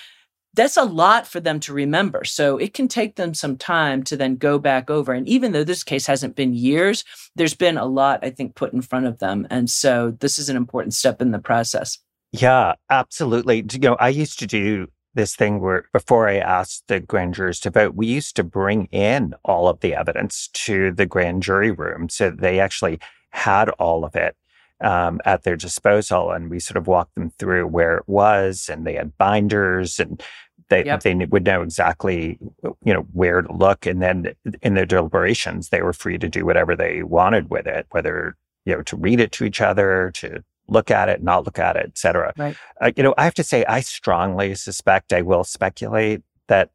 that's 0.54 0.76
a 0.76 0.84
lot 0.84 1.26
for 1.26 1.38
them 1.38 1.60
to 1.60 1.72
remember. 1.72 2.24
So 2.24 2.56
it 2.56 2.74
can 2.74 2.88
take 2.88 3.14
them 3.14 3.32
some 3.34 3.56
time 3.56 4.02
to 4.04 4.16
then 4.16 4.36
go 4.36 4.58
back 4.58 4.90
over. 4.90 5.12
And 5.12 5.28
even 5.28 5.52
though 5.52 5.62
this 5.62 5.84
case 5.84 6.06
hasn't 6.06 6.34
been 6.34 6.52
years, 6.52 7.04
there's 7.36 7.54
been 7.54 7.78
a 7.78 7.86
lot, 7.86 8.20
I 8.24 8.30
think, 8.30 8.56
put 8.56 8.72
in 8.72 8.82
front 8.82 9.06
of 9.06 9.18
them. 9.18 9.46
And 9.50 9.70
so 9.70 10.16
this 10.18 10.38
is 10.38 10.48
an 10.48 10.56
important 10.56 10.94
step 10.94 11.22
in 11.22 11.30
the 11.30 11.38
process. 11.38 11.98
Yeah, 12.32 12.74
absolutely. 12.90 13.64
You 13.70 13.78
know, 13.78 13.94
I 14.00 14.08
used 14.08 14.40
to 14.40 14.46
do 14.46 14.88
this 15.18 15.34
thing 15.34 15.60
where 15.60 15.84
before 15.92 16.28
I 16.28 16.38
asked 16.38 16.84
the 16.86 17.00
grand 17.00 17.34
jurors 17.34 17.58
to 17.60 17.70
vote, 17.70 17.96
we 17.96 18.06
used 18.06 18.36
to 18.36 18.44
bring 18.44 18.86
in 18.86 19.34
all 19.44 19.68
of 19.68 19.80
the 19.80 19.94
evidence 19.94 20.48
to 20.54 20.92
the 20.92 21.06
grand 21.06 21.42
jury 21.42 21.72
room. 21.72 22.08
So 22.08 22.30
they 22.30 22.60
actually 22.60 23.00
had 23.30 23.68
all 23.70 24.04
of 24.04 24.14
it 24.14 24.36
um, 24.80 25.20
at 25.24 25.42
their 25.42 25.56
disposal. 25.56 26.30
And 26.30 26.48
we 26.48 26.60
sort 26.60 26.76
of 26.76 26.86
walked 26.86 27.16
them 27.16 27.30
through 27.30 27.66
where 27.66 27.96
it 27.96 28.04
was, 28.06 28.70
and 28.70 28.86
they 28.86 28.94
had 28.94 29.18
binders 29.18 29.98
and 29.98 30.22
they, 30.68 30.84
yep. 30.84 31.00
they 31.00 31.14
would 31.14 31.44
know 31.44 31.62
exactly 31.62 32.38
you 32.62 32.92
know 32.92 33.06
where 33.12 33.42
to 33.42 33.52
look 33.52 33.86
and 33.86 34.02
then 34.02 34.34
in 34.60 34.74
their 34.74 34.84
deliberations 34.84 35.70
they 35.70 35.80
were 35.80 35.94
free 35.94 36.18
to 36.18 36.28
do 36.28 36.44
whatever 36.44 36.76
they 36.76 37.02
wanted 37.02 37.48
with 37.48 37.66
it 37.66 37.86
whether 37.90 38.36
you 38.66 38.74
know 38.74 38.82
to 38.82 38.96
read 38.96 39.18
it 39.18 39.32
to 39.32 39.44
each 39.44 39.62
other 39.62 40.10
to 40.14 40.44
look 40.68 40.90
at 40.90 41.08
it, 41.08 41.22
not 41.22 41.44
look 41.44 41.58
at 41.58 41.76
it, 41.76 41.86
etc. 41.86 42.32
Right. 42.36 42.56
Uh, 42.80 42.92
you 42.96 43.02
know, 43.02 43.14
I 43.16 43.24
have 43.24 43.34
to 43.34 43.44
say, 43.44 43.64
I 43.64 43.80
strongly 43.80 44.54
suspect, 44.54 45.12
I 45.12 45.22
will 45.22 45.44
speculate 45.44 46.22
that 46.48 46.70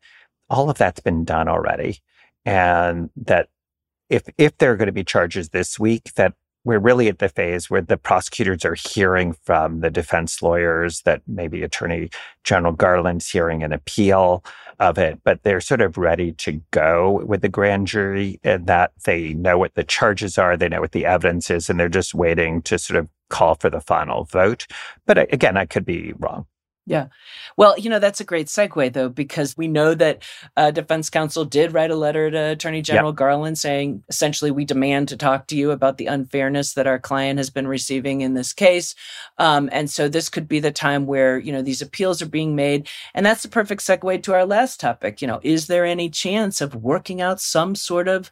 all 0.49 0.69
of 0.69 0.77
that's 0.77 0.99
been 0.99 1.23
done 1.23 1.47
already, 1.47 1.99
and 2.45 3.09
that 3.15 3.49
if 4.09 4.23
if 4.37 4.57
there 4.57 4.71
are 4.71 4.77
going 4.77 4.87
to 4.87 4.91
be 4.91 5.03
charges 5.03 5.49
this 5.49 5.79
week, 5.79 6.13
that 6.15 6.33
we're 6.65 6.79
really 6.79 7.07
at 7.07 7.19
the 7.19 7.29
phase 7.29 7.69
where 7.69 7.81
the 7.81 7.97
prosecutors 7.97 8.63
are 8.65 8.75
hearing 8.75 9.33
from 9.43 9.81
the 9.81 9.89
defense 9.89 10.41
lawyers 10.41 11.01
that 11.01 11.21
maybe 11.27 11.63
Attorney 11.63 12.09
General 12.43 12.73
Garland's 12.73 13.29
hearing 13.29 13.63
an 13.63 13.73
appeal 13.73 14.43
of 14.79 14.97
it, 14.97 15.19
but 15.23 15.43
they're 15.43 15.61
sort 15.61 15.81
of 15.81 15.97
ready 15.97 16.31
to 16.33 16.61
go 16.71 17.23
with 17.25 17.41
the 17.41 17.49
grand 17.49 17.87
jury 17.87 18.39
and 18.43 18.67
that 18.67 18.91
they 19.05 19.33
know 19.33 19.57
what 19.57 19.75
the 19.75 19.83
charges 19.83 20.37
are, 20.37 20.57
they 20.57 20.69
know 20.69 20.81
what 20.81 20.93
the 20.93 21.05
evidence 21.05 21.49
is, 21.49 21.69
and 21.69 21.79
they're 21.79 21.89
just 21.89 22.13
waiting 22.13 22.61
to 22.63 22.77
sort 22.77 22.97
of 22.97 23.07
call 23.29 23.55
for 23.55 23.69
the 23.69 23.81
final 23.81 24.25
vote. 24.25 24.67
But 25.05 25.17
uh, 25.17 25.25
again, 25.31 25.57
I 25.57 25.65
could 25.65 25.85
be 25.85 26.13
wrong. 26.17 26.45
Yeah. 26.85 27.07
Well, 27.55 27.79
you 27.79 27.89
know, 27.89 27.99
that's 27.99 28.19
a 28.19 28.25
great 28.25 28.47
segue, 28.47 28.91
though, 28.91 29.07
because 29.07 29.55
we 29.55 29.69
know 29.69 29.93
that 29.95 30.21
uh, 30.57 30.71
defense 30.71 31.09
counsel 31.09 31.45
did 31.45 31.73
write 31.73 31.91
a 31.91 31.95
letter 31.95 32.29
to 32.29 32.51
Attorney 32.51 32.81
General 32.81 33.11
yep. 33.11 33.15
Garland 33.15 33.57
saying, 33.57 34.03
essentially, 34.09 34.51
we 34.51 34.65
demand 34.65 35.07
to 35.07 35.15
talk 35.15 35.47
to 35.47 35.55
you 35.55 35.71
about 35.71 35.97
the 35.97 36.07
unfairness 36.07 36.73
that 36.73 36.87
our 36.87 36.99
client 36.99 37.37
has 37.37 37.49
been 37.49 37.67
receiving 37.67 38.19
in 38.19 38.33
this 38.33 38.51
case. 38.51 38.95
Um, 39.37 39.69
and 39.71 39.89
so 39.89 40.09
this 40.09 40.27
could 40.27 40.49
be 40.49 40.59
the 40.59 40.71
time 40.71 41.05
where, 41.05 41.39
you 41.39 41.53
know, 41.53 41.61
these 41.61 41.81
appeals 41.81 42.21
are 42.21 42.27
being 42.27 42.53
made. 42.53 42.89
And 43.13 43.25
that's 43.25 43.43
the 43.43 43.49
perfect 43.49 43.81
segue 43.81 44.21
to 44.23 44.33
our 44.33 44.45
last 44.45 44.81
topic. 44.81 45.21
You 45.21 45.27
know, 45.27 45.39
is 45.41 45.67
there 45.67 45.85
any 45.85 46.09
chance 46.09 46.59
of 46.59 46.75
working 46.75 47.21
out 47.21 47.39
some 47.39 47.75
sort 47.75 48.09
of 48.09 48.29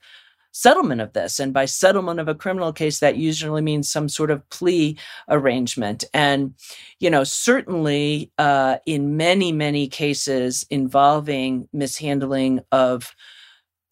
settlement 0.52 1.02
of 1.02 1.14
this. 1.14 1.40
And 1.40 1.54
by 1.54 1.66
settlement 1.66 2.20
of 2.20 2.28
a 2.28 2.36
criminal 2.36 2.74
case, 2.74 3.00
that 3.00 3.18
usually 3.18 3.62
means 3.62 3.92
some 3.92 4.10
sort 4.10 4.32
of 4.32 4.48
plea 4.50 4.98
arrangement. 5.30 6.04
And, 6.14 6.54
you 7.00 7.10
know, 7.10 7.24
certainly 7.24 8.32
uh, 8.38 8.78
in 8.86 9.18
many, 9.18 9.52
many 9.52 9.88
cases 9.88 10.66
involving 10.70 11.68
mishandling 11.74 12.62
of 12.72 13.16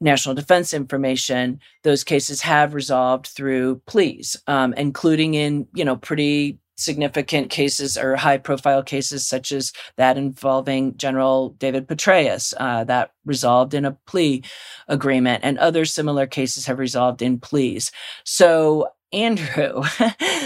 national 0.01 0.35
defense 0.35 0.73
information, 0.73 1.59
those 1.83 2.03
cases 2.03 2.41
have 2.41 2.73
resolved 2.73 3.27
through 3.27 3.81
pleas, 3.85 4.37
um, 4.47 4.73
including 4.73 5.33
in, 5.33 5.67
you 5.73 5.83
know, 5.83 5.95
pretty 5.95 6.59
significant 6.79 7.49
cases 7.49 7.97
or 7.97 8.15
high 8.15 8.37
profile 8.37 8.83
cases 8.83 9.27
such 9.27 9.51
as 9.51 9.73
that 9.97 10.17
involving 10.17 10.97
General 10.97 11.49
David 11.59 11.87
Petraeus 11.87 12.53
uh, 12.57 12.83
that 12.85 13.11
resolved 13.25 13.73
in 13.73 13.85
a 13.85 13.97
plea 14.05 14.43
agreement, 14.87 15.43
and 15.43 15.57
other 15.57 15.85
similar 15.85 16.27
cases 16.27 16.65
have 16.65 16.79
resolved 16.79 17.21
in 17.21 17.39
pleas. 17.39 17.91
So, 18.23 18.89
Andrew, 19.11 19.83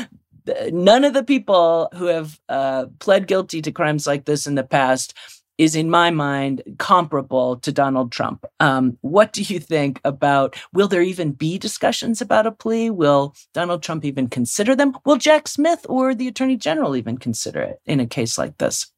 none 0.72 1.04
of 1.04 1.14
the 1.14 1.24
people 1.24 1.90
who 1.94 2.06
have 2.06 2.40
uh, 2.50 2.86
pled 3.00 3.28
guilty 3.28 3.62
to 3.62 3.72
crimes 3.72 4.08
like 4.08 4.26
this 4.26 4.48
in 4.48 4.56
the 4.56 4.64
past 4.64 5.14
is 5.58 5.76
in 5.76 5.90
my 5.90 6.10
mind 6.10 6.64
comparable 6.80 7.58
to 7.58 7.72
Donald 7.72 8.12
Trump. 8.12 8.46
Um, 8.60 8.98
what 9.02 9.34
do 9.34 9.42
you 9.44 9.60
think 9.60 10.02
about? 10.04 10.56
Will 10.74 10.88
there 10.88 11.02
even 11.02 11.32
be 11.32 11.58
discussions 11.58 12.22
about 12.22 12.48
a 12.48 12.52
plea? 12.52 12.90
Will 12.90 13.36
Donald 13.54 13.84
Trump 13.84 14.04
even 14.04 14.28
consider 14.28 14.76
them? 14.76 14.94
Will 15.06 15.18
Jack 15.18 15.48
Smith 15.48 15.86
or 15.88 16.16
the 16.16 16.28
Attorney 16.28 16.58
General 16.58 16.96
even 16.96 17.18
consider 17.18 17.62
it 17.62 17.80
in 17.86 18.00
a 18.00 18.08
case 18.08 18.38
like 18.38 18.58
this? 18.58 18.92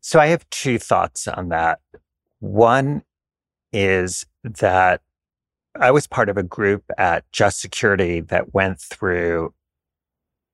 So 0.00 0.18
I 0.18 0.26
have 0.26 0.48
two 0.50 0.78
thoughts 0.78 1.26
on 1.28 1.48
that. 1.48 1.80
One 2.38 3.02
is 3.72 4.24
that 4.44 5.02
I 5.78 5.90
was 5.90 6.06
part 6.06 6.28
of 6.28 6.36
a 6.36 6.42
group 6.42 6.84
at 6.98 7.30
Just 7.32 7.60
Security 7.60 8.20
that 8.20 8.54
went 8.54 8.80
through 8.80 9.54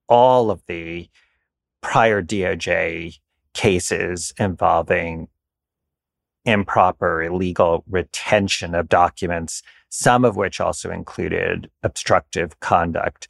all 0.08 0.50
of 0.50 0.62
the 0.66 1.08
prior 1.80 2.22
DOJ 2.22 3.18
cases 3.56 4.34
involving 4.38 5.28
improper, 6.44 7.22
illegal 7.22 7.82
retention 7.88 8.74
of 8.74 8.88
documents, 8.88 9.62
some 9.88 10.24
of 10.24 10.36
which 10.36 10.60
also 10.60 10.90
included 10.90 11.68
obstructive 11.82 12.60
conduct. 12.60 13.26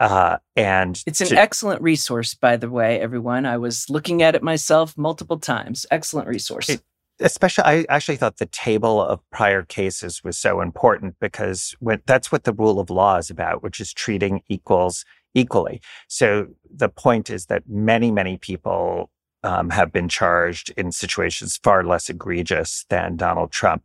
Uh, 0.00 0.38
and 0.56 1.02
it's 1.06 1.20
an 1.20 1.28
to, 1.28 1.38
excellent 1.38 1.80
resource, 1.80 2.34
by 2.34 2.56
the 2.56 2.68
way, 2.68 3.00
everyone. 3.00 3.46
I 3.46 3.56
was 3.56 3.88
looking 3.88 4.20
at 4.20 4.34
it 4.34 4.42
myself 4.42 4.98
multiple 4.98 5.38
times. 5.38 5.86
Excellent 5.92 6.26
resource. 6.26 6.68
It, 6.68 6.82
especially, 7.20 7.64
I 7.64 7.86
actually 7.88 8.16
thought 8.16 8.38
the 8.38 8.46
table 8.46 9.00
of 9.00 9.20
prior 9.30 9.62
cases 9.62 10.24
was 10.24 10.36
so 10.36 10.60
important 10.60 11.14
because 11.20 11.76
when, 11.78 12.02
that's 12.04 12.32
what 12.32 12.42
the 12.42 12.52
rule 12.52 12.80
of 12.80 12.90
law 12.90 13.16
is 13.16 13.30
about, 13.30 13.62
which 13.62 13.80
is 13.80 13.92
treating 13.92 14.42
equals 14.48 15.04
equally. 15.34 15.80
So 16.08 16.48
the 16.68 16.88
point 16.88 17.30
is 17.30 17.46
that 17.46 17.62
many, 17.68 18.10
many 18.10 18.38
people 18.38 19.08
um, 19.42 19.70
have 19.70 19.92
been 19.92 20.08
charged 20.08 20.72
in 20.76 20.92
situations 20.92 21.58
far 21.62 21.84
less 21.84 22.08
egregious 22.08 22.84
than 22.88 23.16
Donald 23.16 23.50
Trump. 23.50 23.82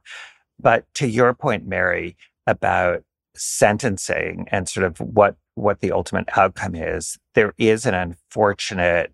But 0.59 0.85
to 0.95 1.07
your 1.07 1.33
point, 1.33 1.67
Mary, 1.67 2.17
about 2.45 3.03
sentencing 3.35 4.47
and 4.51 4.67
sort 4.67 4.85
of 4.85 4.99
what 4.99 5.35
what 5.55 5.79
the 5.79 5.91
ultimate 5.91 6.25
outcome 6.37 6.75
is, 6.75 7.17
there 7.33 7.53
is 7.57 7.85
an 7.85 7.95
unfortunate 7.95 9.11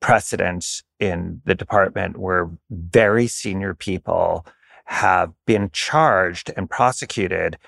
precedent 0.00 0.82
in 0.98 1.42
the 1.44 1.54
department 1.54 2.16
where 2.16 2.50
very 2.70 3.26
senior 3.26 3.74
people 3.74 4.46
have 4.86 5.32
been 5.46 5.70
charged 5.72 6.50
and 6.56 6.70
prosecuted 6.70 7.58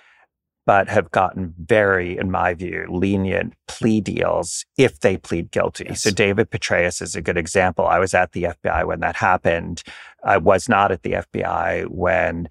but 0.67 0.89
have 0.89 1.11
gotten 1.11 1.55
very, 1.59 2.17
in 2.17 2.31
my 2.31 2.55
view, 2.55 2.87
lenient 2.89 3.55
plea 3.69 4.01
deals 4.01 4.65
if 4.79 5.01
they 5.01 5.17
plead 5.17 5.51
guilty. 5.51 5.87
Yes. 5.89 6.03
So 6.03 6.11
David 6.11 6.51
Petraeus 6.51 7.03
is 7.03 7.15
a 7.15 7.21
good 7.21 7.37
example. 7.37 7.87
I 7.87 7.99
was 7.99 8.15
at 8.15 8.33
the 8.33 8.45
FBI 8.45 8.87
when 8.87 9.01
that 9.01 9.17
happened. 9.17 9.83
I 10.25 10.39
was 10.39 10.69
not 10.69 10.91
at 10.91 11.03
the 11.03 11.13
FBI 11.13 11.89
when 11.89 12.49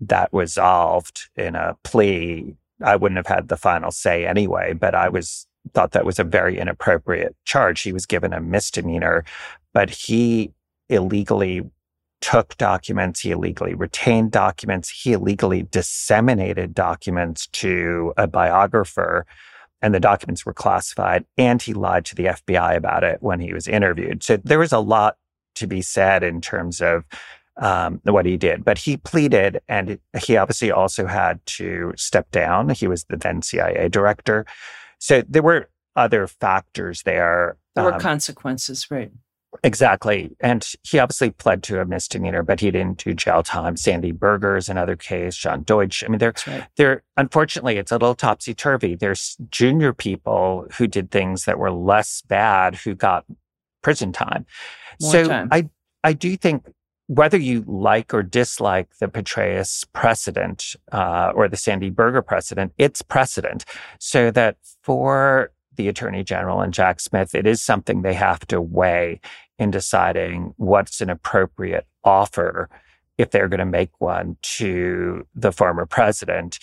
that 0.00 0.28
resolved 0.32 1.28
in 1.34 1.56
a 1.56 1.76
plea. 1.82 2.54
I 2.84 2.94
wouldn't 2.94 3.16
have 3.16 3.26
had 3.26 3.48
the 3.48 3.56
final 3.56 3.90
say 3.90 4.24
anyway, 4.24 4.72
but 4.72 4.94
I 4.94 5.08
was 5.08 5.46
thought 5.74 5.90
that 5.92 6.06
was 6.06 6.18
a 6.18 6.24
very 6.24 6.58
inappropriate 6.58 7.34
charge. 7.44 7.82
He 7.82 7.92
was 7.92 8.06
given 8.06 8.32
a 8.32 8.40
misdemeanor, 8.40 9.24
but 9.74 9.90
he 9.90 10.52
illegally 10.88 11.68
took 12.20 12.56
documents, 12.56 13.20
he 13.20 13.30
illegally 13.30 13.74
retained 13.74 14.32
documents, 14.32 14.90
he 14.90 15.12
illegally 15.12 15.62
disseminated 15.70 16.74
documents 16.74 17.46
to 17.48 18.12
a 18.16 18.26
biographer, 18.26 19.26
and 19.80 19.94
the 19.94 20.00
documents 20.00 20.44
were 20.44 20.52
classified, 20.52 21.24
and 21.36 21.62
he 21.62 21.72
lied 21.72 22.04
to 22.06 22.14
the 22.14 22.24
FBI 22.24 22.76
about 22.76 23.04
it 23.04 23.18
when 23.22 23.40
he 23.40 23.52
was 23.52 23.68
interviewed. 23.68 24.22
So 24.22 24.36
there 24.38 24.58
was 24.58 24.72
a 24.72 24.80
lot 24.80 25.16
to 25.56 25.66
be 25.66 25.82
said 25.82 26.22
in 26.22 26.40
terms 26.40 26.80
of 26.80 27.04
um, 27.60 28.00
what 28.04 28.26
he 28.26 28.36
did, 28.36 28.64
but 28.64 28.78
he 28.78 28.96
pleaded, 28.96 29.60
and 29.68 29.98
he 30.20 30.36
obviously 30.36 30.70
also 30.70 31.06
had 31.06 31.44
to 31.46 31.92
step 31.96 32.30
down. 32.30 32.70
He 32.70 32.86
was 32.86 33.04
the 33.04 33.16
then 33.16 33.42
CIA 33.42 33.88
director. 33.88 34.46
So 34.98 35.22
there 35.28 35.42
were 35.42 35.68
other 35.96 36.26
factors 36.26 37.02
there. 37.02 37.56
There 37.74 37.84
were 37.84 37.94
um, 37.94 38.00
consequences, 38.00 38.90
right? 38.90 39.10
Exactly. 39.64 40.36
And 40.40 40.66
he 40.82 40.98
obviously 40.98 41.30
pled 41.30 41.62
to 41.64 41.80
a 41.80 41.84
misdemeanor, 41.84 42.42
but 42.42 42.60
he 42.60 42.70
didn't 42.70 43.02
do 43.02 43.14
jail 43.14 43.42
time. 43.42 43.76
Sandy 43.76 44.12
Berger's 44.12 44.68
another 44.68 44.94
case, 44.94 45.36
John 45.36 45.62
Deutch. 45.62 46.04
I 46.04 46.08
mean, 46.08 46.18
they're, 46.18 46.34
right. 46.46 46.66
they're, 46.76 47.02
unfortunately, 47.16 47.78
it's 47.78 47.90
a 47.90 47.94
little 47.94 48.14
topsy 48.14 48.54
turvy. 48.54 48.94
There's 48.94 49.36
junior 49.50 49.92
people 49.92 50.66
who 50.76 50.86
did 50.86 51.10
things 51.10 51.44
that 51.46 51.58
were 51.58 51.72
less 51.72 52.22
bad 52.22 52.76
who 52.76 52.94
got 52.94 53.24
prison 53.82 54.12
time. 54.12 54.44
More 55.00 55.12
so 55.12 55.24
time. 55.28 55.48
I, 55.50 55.68
I 56.04 56.12
do 56.12 56.36
think 56.36 56.66
whether 57.06 57.38
you 57.38 57.64
like 57.66 58.12
or 58.12 58.22
dislike 58.22 58.88
the 59.00 59.08
Petraeus 59.08 59.86
precedent 59.94 60.76
uh, 60.92 61.32
or 61.34 61.48
the 61.48 61.56
Sandy 61.56 61.88
Berger 61.88 62.20
precedent, 62.20 62.72
it's 62.76 63.00
precedent. 63.00 63.64
So 63.98 64.30
that 64.30 64.58
for 64.82 65.52
the 65.78 65.88
Attorney 65.88 66.22
General 66.22 66.60
and 66.60 66.74
Jack 66.74 67.00
Smith, 67.00 67.34
it 67.34 67.46
is 67.46 67.62
something 67.62 68.02
they 68.02 68.12
have 68.12 68.40
to 68.48 68.60
weigh 68.60 69.20
in 69.58 69.70
deciding 69.70 70.52
what's 70.58 71.00
an 71.00 71.08
appropriate 71.08 71.86
offer 72.04 72.68
if 73.16 73.30
they're 73.30 73.48
going 73.48 73.58
to 73.58 73.64
make 73.64 73.90
one 73.98 74.36
to 74.42 75.26
the 75.34 75.52
former 75.52 75.86
president 75.86 76.58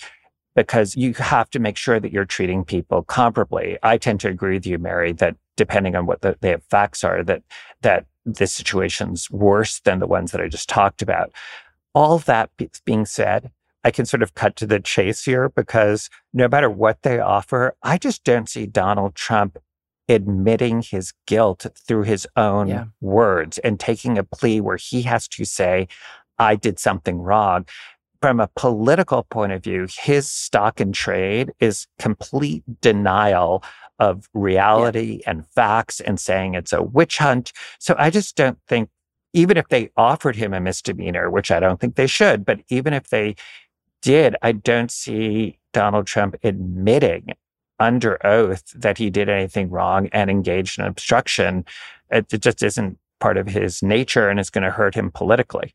because 0.54 0.96
you 0.96 1.12
have 1.14 1.50
to 1.50 1.58
make 1.58 1.76
sure 1.76 1.98
that 2.00 2.12
you're 2.12 2.24
treating 2.24 2.64
people 2.64 3.04
comparably. 3.04 3.76
I 3.82 3.98
tend 3.98 4.20
to 4.20 4.28
agree 4.28 4.54
with 4.54 4.66
you, 4.66 4.78
Mary, 4.78 5.12
that 5.14 5.36
depending 5.56 5.96
on 5.96 6.06
what 6.06 6.22
the, 6.22 6.36
the 6.40 6.60
facts 6.70 7.02
are, 7.04 7.22
that 7.24 7.42
that 7.82 8.06
the 8.24 8.46
situation's 8.46 9.30
worse 9.30 9.80
than 9.80 9.98
the 9.98 10.06
ones 10.06 10.32
that 10.32 10.40
I 10.40 10.48
just 10.48 10.68
talked 10.68 11.02
about. 11.02 11.30
All 11.94 12.18
that 12.20 12.50
being 12.84 13.06
said, 13.06 13.50
I 13.86 13.92
can 13.92 14.04
sort 14.04 14.24
of 14.24 14.34
cut 14.34 14.56
to 14.56 14.66
the 14.66 14.80
chase 14.80 15.24
here 15.24 15.48
because 15.48 16.10
no 16.32 16.48
matter 16.48 16.68
what 16.68 17.02
they 17.02 17.20
offer, 17.20 17.76
I 17.84 17.98
just 17.98 18.24
don't 18.24 18.48
see 18.48 18.66
Donald 18.66 19.14
Trump 19.14 19.58
admitting 20.08 20.82
his 20.82 21.12
guilt 21.28 21.66
through 21.86 22.02
his 22.02 22.26
own 22.34 22.66
yeah. 22.66 22.86
words 23.00 23.58
and 23.58 23.78
taking 23.78 24.18
a 24.18 24.24
plea 24.24 24.60
where 24.60 24.76
he 24.76 25.02
has 25.02 25.28
to 25.28 25.44
say, 25.44 25.86
I 26.36 26.56
did 26.56 26.80
something 26.80 27.20
wrong. 27.20 27.64
From 28.20 28.40
a 28.40 28.50
political 28.56 29.22
point 29.22 29.52
of 29.52 29.62
view, 29.62 29.86
his 30.02 30.28
stock 30.28 30.80
and 30.80 30.92
trade 30.92 31.52
is 31.60 31.86
complete 32.00 32.64
denial 32.80 33.62
of 34.00 34.28
reality 34.34 35.20
yeah. 35.20 35.30
and 35.30 35.46
facts 35.46 36.00
and 36.00 36.18
saying 36.18 36.54
it's 36.54 36.72
a 36.72 36.82
witch 36.82 37.18
hunt. 37.18 37.52
So 37.78 37.94
I 37.96 38.10
just 38.10 38.34
don't 38.34 38.58
think, 38.66 38.90
even 39.32 39.56
if 39.56 39.68
they 39.68 39.90
offered 39.96 40.34
him 40.34 40.54
a 40.54 40.60
misdemeanor, 40.60 41.30
which 41.30 41.52
I 41.52 41.60
don't 41.60 41.78
think 41.78 41.94
they 41.94 42.08
should, 42.08 42.44
but 42.44 42.60
even 42.68 42.92
if 42.92 43.10
they 43.10 43.36
did, 44.06 44.36
I 44.40 44.52
don't 44.52 44.92
see 44.92 45.58
Donald 45.72 46.06
Trump 46.06 46.36
admitting 46.44 47.34
under 47.80 48.24
oath 48.24 48.62
that 48.76 48.98
he 48.98 49.10
did 49.10 49.28
anything 49.28 49.68
wrong 49.68 50.08
and 50.12 50.30
engaged 50.30 50.78
in 50.78 50.84
obstruction. 50.84 51.64
It, 52.12 52.32
it 52.32 52.40
just 52.40 52.62
isn't 52.62 52.98
part 53.18 53.36
of 53.36 53.48
his 53.48 53.82
nature 53.82 54.28
and 54.28 54.38
it's 54.38 54.48
going 54.48 54.62
to 54.62 54.70
hurt 54.70 54.94
him 54.94 55.10
politically. 55.10 55.74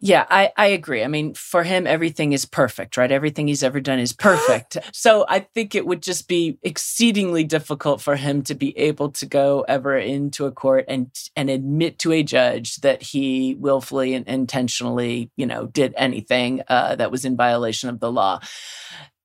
Yeah, 0.00 0.26
I, 0.30 0.52
I 0.56 0.66
agree. 0.66 1.02
I 1.02 1.08
mean, 1.08 1.34
for 1.34 1.64
him, 1.64 1.84
everything 1.84 2.32
is 2.32 2.44
perfect, 2.44 2.96
right? 2.96 3.10
Everything 3.10 3.48
he's 3.48 3.64
ever 3.64 3.80
done 3.80 3.98
is 3.98 4.12
perfect. 4.12 4.76
so 4.92 5.24
I 5.28 5.40
think 5.40 5.74
it 5.74 5.86
would 5.86 6.02
just 6.02 6.28
be 6.28 6.56
exceedingly 6.62 7.42
difficult 7.42 8.00
for 8.00 8.14
him 8.14 8.42
to 8.42 8.54
be 8.54 8.78
able 8.78 9.10
to 9.12 9.26
go 9.26 9.64
ever 9.66 9.98
into 9.98 10.46
a 10.46 10.52
court 10.52 10.84
and 10.86 11.10
and 11.34 11.50
admit 11.50 11.98
to 12.00 12.12
a 12.12 12.22
judge 12.22 12.76
that 12.76 13.02
he 13.02 13.56
willfully 13.56 14.14
and 14.14 14.26
intentionally, 14.28 15.32
you 15.36 15.46
know, 15.46 15.66
did 15.66 15.94
anything 15.96 16.62
uh, 16.68 16.94
that 16.94 17.10
was 17.10 17.24
in 17.24 17.36
violation 17.36 17.88
of 17.88 17.98
the 17.98 18.12
law. 18.12 18.38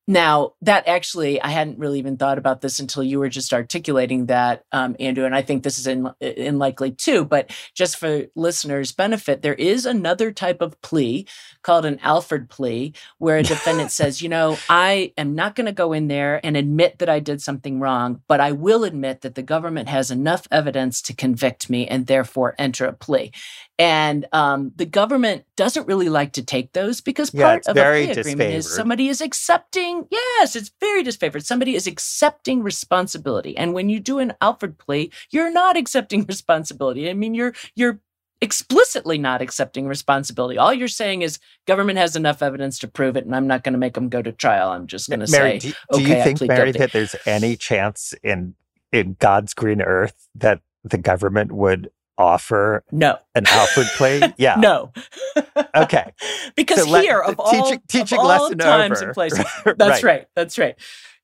Now, 0.06 0.54
that 0.62 0.86
actually, 0.86 1.42
I 1.42 1.48
hadn't 1.48 1.80
really 1.80 1.98
even 2.00 2.18
thought 2.18 2.38
about 2.38 2.60
this 2.60 2.80
until 2.80 3.04
you 3.04 3.20
were 3.20 3.30
just 3.30 3.54
articulating 3.54 4.26
that, 4.26 4.66
um, 4.74 4.98
Andrew, 5.00 5.24
and 5.26 5.34
I 5.34 5.42
think 5.42 5.64
this 5.64 5.80
is 5.80 5.88
in, 5.88 6.10
unlikely 6.20 6.92
too. 6.92 7.24
But 7.24 7.52
just 7.74 7.96
for 7.96 8.26
listeners' 8.36 8.92
benefit, 8.92 9.42
there 9.42 9.54
is 9.54 9.86
another 9.86 10.34
type 10.34 10.62
of 10.62 10.82
plea 10.82 11.26
called 11.62 11.86
an 11.86 12.00
Alford 12.00 12.50
plea, 12.50 12.94
where 13.18 13.38
a 13.38 13.44
defendant 13.44 13.92
says, 13.94 14.22
you 14.22 14.28
know, 14.28 14.58
I 14.68 15.14
am 15.18 15.36
not 15.36 15.56
going 15.56 15.68
to 15.68 15.72
go 15.72 15.94
in 15.94 16.10
there 16.10 16.46
and 16.46 16.58
admit 16.58 17.00
that 17.00 17.08
I 17.08 17.22
did 17.22 17.42
something 17.42 17.80
wrong, 17.80 18.22
but 18.28 18.42
I 18.42 18.52
will 18.52 18.84
admit 18.84 19.22
that 19.22 19.36
the 19.36 19.42
government 19.42 19.88
has 19.88 20.12
enough 20.12 20.50
evidence 20.52 21.02
to 21.04 21.16
convict 21.16 21.70
me 21.70 21.88
and 21.88 22.08
therefore 22.08 22.56
enter 22.58 22.86
a 22.86 22.94
plea. 22.94 23.32
And 23.80 24.28
um, 24.34 24.72
the 24.76 24.86
government 24.86 25.46
doesn't 25.56 25.88
really 25.88 26.10
like 26.10 26.34
to 26.34 26.44
take 26.44 26.74
those 26.74 27.02
because 27.02 27.32
part 27.32 27.64
yeah, 27.66 27.72
of 27.72 27.78
a 27.78 27.82
plea 27.82 28.12
agreement 28.12 28.54
is 28.54 28.72
somebody 28.72 29.08
is 29.08 29.20
accepting 29.20 29.93
accepting, 29.94 30.08
yes, 30.12 30.56
it's 30.56 30.72
very 30.80 31.04
disfavored. 31.04 31.46
Somebody 31.46 31.76
is 31.76 31.88
accepting 31.88 32.64
responsibility. 32.64 33.56
And 33.58 33.74
when 33.74 33.90
you 33.90 34.00
do 34.00 34.20
an 34.20 34.34
Alford 34.42 34.78
plea, 34.78 35.12
you're 35.32 35.52
not 35.52 35.78
accepting 35.78 36.26
responsibility. 36.28 37.10
I 37.10 37.14
mean, 37.14 37.34
you're 37.34 37.54
you're 37.76 38.00
explicitly 38.42 39.18
not 39.18 39.42
accepting 39.42 39.88
responsibility. 39.88 40.58
All 40.58 40.74
you're 40.74 40.88
saying 40.90 41.22
is 41.22 41.40
government 41.66 41.98
has 41.98 42.16
enough 42.16 42.42
evidence 42.42 42.78
to 42.80 42.88
prove 42.88 43.16
it, 43.16 43.26
and 43.26 43.36
I'm 43.36 43.48
not 43.48 43.64
going 43.64 43.74
to 43.74 43.80
make 43.80 43.94
them 43.94 44.10
go 44.10 44.22
to 44.22 44.32
trial. 44.32 44.70
I'm 44.70 44.88
just 44.88 45.10
going 45.10 45.22
to 45.22 45.28
say, 45.28 45.60
do, 45.60 45.70
do 45.70 45.76
okay, 45.94 46.18
you 46.18 46.24
think, 46.24 46.42
Mary, 46.42 46.72
guilty. 46.72 46.80
that 46.80 46.92
there's 46.92 47.16
any 47.26 47.56
chance 47.56 48.14
in 48.24 48.56
in 48.92 49.16
God's 49.20 49.54
green 49.54 49.82
earth 49.82 50.28
that 50.36 50.62
the 50.84 50.98
government 50.98 51.52
would 51.52 51.90
offer 52.18 52.84
no 52.92 53.18
an 53.36 53.46
Alford 53.48 53.88
plea? 53.98 54.22
Yeah, 54.38 54.56
no. 54.56 54.92
okay, 55.76 56.14
because 56.56 56.80
so 56.80 57.02
here 57.02 57.22
let, 57.26 57.34
of 57.34 57.40
all, 57.40 57.52
teaching, 57.52 57.82
teaching 57.88 58.20
of 58.20 58.26
all 58.26 58.50
times 58.52 58.98
over. 59.00 59.06
and 59.08 59.14
places, 59.14 59.40
right. 59.66 59.78
that's 59.78 60.04
right. 60.04 60.28
That's 60.36 60.58
right. 60.58 60.76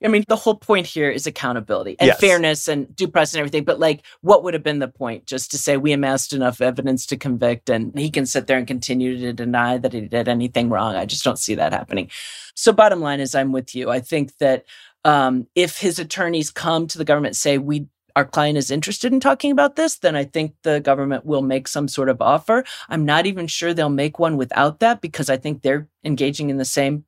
I 0.04 0.08
mean, 0.08 0.24
the 0.30 0.36
whole 0.38 0.56
point 0.56 0.88
here 0.88 1.10
is 1.10 1.28
accountability 1.28 1.98
and 2.00 2.08
Yes. 2.08 2.20
fairness 2.20 2.68
and 2.70 2.96
due 2.96 3.10
process 3.10 3.34
and 3.34 3.40
everything. 3.42 3.66
But 3.66 3.80
like, 3.80 4.04
what 4.22 4.44
would 4.44 4.54
have 4.54 4.64
been 4.64 4.80
the 4.80 4.88
point? 4.88 5.26
Just 5.26 5.52
to 5.52 5.58
say 5.58 5.76
we 5.76 5.92
amassed 5.92 6.32
enough 6.32 6.62
evidence 6.62 7.06
to 7.08 7.18
convict, 7.18 7.70
and 7.70 7.98
he 7.98 8.10
can 8.10 8.26
sit 8.26 8.48
there 8.48 8.58
and 8.58 8.66
continue 8.68 9.18
to 9.20 9.34
deny 9.34 9.78
that 9.78 9.92
he 9.92 10.02
did 10.02 10.30
anything 10.30 10.70
wrong. 10.70 10.96
I 10.96 11.06
just 11.06 11.24
don't 11.24 11.40
see 11.40 11.56
that 11.56 11.74
happening. 11.74 12.10
So, 12.56 12.72
bottom 12.72 13.02
line 13.02 13.20
is, 13.20 13.36
I'm 13.36 13.52
with 13.52 13.76
you. 13.76 13.90
I 13.90 14.00
think 14.00 14.38
that 14.38 14.66
um, 15.06 15.48
if 15.56 15.78
his 15.80 16.00
attorneys 16.00 16.50
come 16.52 16.88
to 16.88 16.98
the 16.98 17.06
government 17.06 17.32
and 17.32 17.38
say 17.38 17.58
we 17.58 17.88
our 18.16 18.26
client 18.26 18.58
is 18.58 18.72
interested 18.72 19.14
in 19.14 19.20
talking 19.20 19.52
about 19.52 19.76
this, 19.76 19.98
then 20.00 20.16
I 20.16 20.24
think 20.24 20.56
the 20.64 20.80
government 20.80 21.26
will 21.26 21.42
make 21.42 21.68
some 21.68 21.88
sort 21.88 22.10
of 22.10 22.22
offer. 22.22 22.64
I'm 22.90 23.06
not 23.06 23.26
even 23.26 23.48
sure 23.48 23.74
they'll 23.74 23.90
make 23.90 24.20
one 24.20 24.38
without 24.38 24.80
that 24.80 25.02
because 25.02 25.30
I 25.30 25.38
think 25.38 25.62
they're 25.62 25.88
engaging 26.04 26.50
in 26.50 26.58
the 26.58 26.66
same 26.66 27.06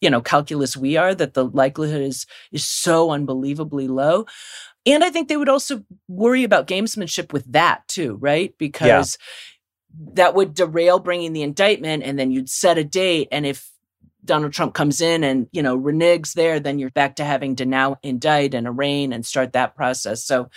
you 0.00 0.08
know 0.08 0.22
calculus 0.22 0.78
we 0.78 0.96
are 0.96 1.14
that 1.14 1.34
the 1.34 1.44
likelihood 1.44 2.00
is 2.00 2.26
is 2.52 2.64
so 2.64 3.10
unbelievably 3.10 3.88
low. 3.88 4.26
And 4.86 5.04
i 5.04 5.10
think 5.10 5.28
they 5.28 5.36
would 5.36 5.48
also 5.48 5.84
worry 6.08 6.42
about 6.42 6.66
gamesmanship 6.66 7.32
with 7.32 7.50
that 7.52 7.86
too 7.88 8.16
right? 8.20 8.54
Because 8.58 9.18
that 10.12 10.34
would 10.34 10.54
derail 10.54 10.98
bringing 11.00 11.32
the 11.32 11.42
indictment 11.42 12.02
and 12.04 12.18
then 12.18 12.30
you'd 12.30 12.48
set 12.48 12.78
a 12.78 12.84
date 12.84 13.28
and 13.32 13.44
if 13.44 13.70
donald 14.24 14.52
trump 14.52 14.74
comes 14.74 15.00
in 15.00 15.24
and 15.24 15.48
you 15.52 15.62
know 15.62 15.78
reneges 15.78 16.34
there 16.34 16.60
then 16.60 16.78
you're 16.78 16.90
back 16.90 17.16
to 17.16 17.24
having 17.24 17.56
to 17.56 17.64
now 17.64 17.96
indict 18.02 18.54
and 18.54 18.66
arraign 18.66 19.12
and 19.12 19.24
start 19.24 19.52
that 19.52 19.74
process. 19.74 20.24
So 20.24 20.48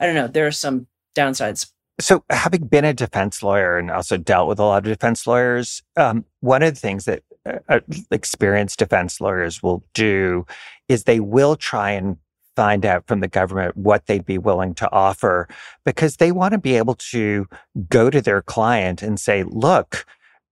i 0.00 0.06
don't 0.06 0.14
know 0.14 0.28
there 0.28 0.46
are 0.46 0.52
some 0.52 0.86
downsides. 1.18 1.70
So, 2.00 2.24
having 2.30 2.66
been 2.68 2.84
a 2.84 2.94
defense 2.94 3.42
lawyer 3.42 3.76
and 3.76 3.90
also 3.90 4.16
dealt 4.16 4.48
with 4.48 4.60
a 4.60 4.64
lot 4.64 4.86
of 4.86 4.92
defense 4.92 5.26
lawyers, 5.26 5.82
um, 5.96 6.24
one 6.40 6.62
of 6.62 6.72
the 6.72 6.80
things 6.80 7.06
that 7.06 7.24
uh, 7.44 7.58
uh, 7.68 7.80
experienced 8.12 8.78
defense 8.78 9.20
lawyers 9.20 9.62
will 9.62 9.82
do 9.94 10.46
is 10.88 11.04
they 11.04 11.18
will 11.18 11.56
try 11.56 11.90
and 11.90 12.16
find 12.54 12.86
out 12.86 13.06
from 13.06 13.20
the 13.20 13.28
government 13.28 13.76
what 13.76 14.06
they'd 14.06 14.24
be 14.24 14.38
willing 14.38 14.74
to 14.74 14.90
offer 14.92 15.48
because 15.84 16.16
they 16.16 16.32
want 16.32 16.52
to 16.52 16.58
be 16.58 16.76
able 16.76 16.94
to 16.94 17.46
go 17.88 18.10
to 18.10 18.20
their 18.20 18.42
client 18.42 19.02
and 19.02 19.20
say, 19.20 19.44
look, 19.44 20.04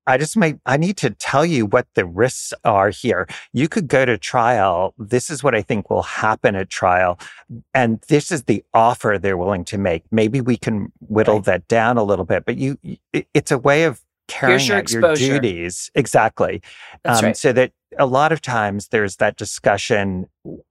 I 0.06 0.18
just 0.18 0.36
may, 0.36 0.54
I 0.66 0.76
need 0.76 0.96
to 0.98 1.10
tell 1.10 1.44
you 1.44 1.66
what 1.66 1.86
the 1.94 2.04
risks 2.06 2.52
are 2.64 2.90
here. 2.90 3.26
You 3.52 3.68
could 3.68 3.88
go 3.88 4.04
to 4.04 4.16
trial. 4.16 4.94
This 4.98 5.30
is 5.30 5.42
what 5.42 5.54
I 5.54 5.62
think 5.62 5.90
will 5.90 6.02
happen 6.02 6.54
at 6.54 6.70
trial. 6.70 7.18
And 7.74 8.00
this 8.08 8.30
is 8.30 8.44
the 8.44 8.64
offer 8.72 9.18
they're 9.18 9.36
willing 9.36 9.64
to 9.66 9.78
make. 9.78 10.04
Maybe 10.10 10.40
we 10.40 10.56
can 10.56 10.92
whittle 11.00 11.36
Right. 11.36 11.44
that 11.44 11.68
down 11.68 11.96
a 11.96 12.02
little 12.04 12.24
bit, 12.24 12.44
but 12.44 12.56
you, 12.56 12.78
it's 13.12 13.50
a 13.50 13.58
way 13.58 13.84
of 13.84 14.00
carrying 14.28 14.66
your 14.66 14.76
out 14.78 14.90
your 14.90 15.14
duties. 15.16 15.90
Exactly. 15.94 16.62
Um, 17.04 17.24
right 17.24 17.36
So 17.36 17.52
that 17.52 17.72
a 17.98 18.06
lot 18.06 18.32
of 18.32 18.40
times 18.42 18.88
there's 18.88 19.16
that 19.16 19.36
discussion 19.36 20.26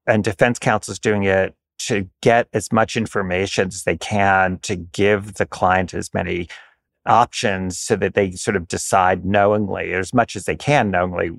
and 0.08 0.24
defense 0.24 0.60
counsel 0.60 0.92
is 0.92 1.00
doing 1.00 1.24
it 1.24 1.56
to 1.78 2.10
get 2.22 2.48
as 2.54 2.72
much 2.72 2.96
information 2.96 3.68
as 3.68 3.84
they 3.84 3.98
can 3.98 4.60
to 4.60 4.76
give 4.76 5.36
the 5.36 5.46
client 5.46 5.94
as 5.94 6.14
many 6.14 6.48
options 7.06 7.78
so 7.78 7.95
that 7.95 8.14
they 8.14 8.32
sort 8.32 8.56
of 8.56 8.68
decide 8.68 9.26
knowingly 9.26 9.93
or 9.93 9.99
as 9.99 10.14
much 10.14 10.36
as 10.36 10.45
they 10.45 10.56
can 10.56 10.91
knowingly 10.91 11.32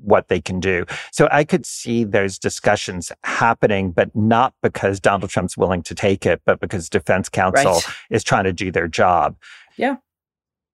what 0.00 0.28
they 0.28 0.40
can 0.40 0.60
do. 0.60 0.86
So 1.12 1.28
I 1.30 1.44
could 1.44 1.66
see 1.66 2.04
those 2.04 2.38
discussions 2.38 3.12
happening, 3.24 3.90
but 3.90 4.14
not 4.14 4.54
because 4.62 5.00
Donald 5.00 5.30
Trump's 5.30 5.56
willing 5.56 5.82
to 5.82 5.94
take 5.94 6.24
it, 6.24 6.40
but 6.44 6.60
because 6.60 6.88
defense 6.88 7.28
counsel 7.28 7.72
right 7.72 7.86
is 8.10 8.24
trying 8.24 8.44
to 8.44 8.52
do 8.52 8.70
their 8.70 8.88
job. 8.88 9.36
Yeah. 9.76 9.96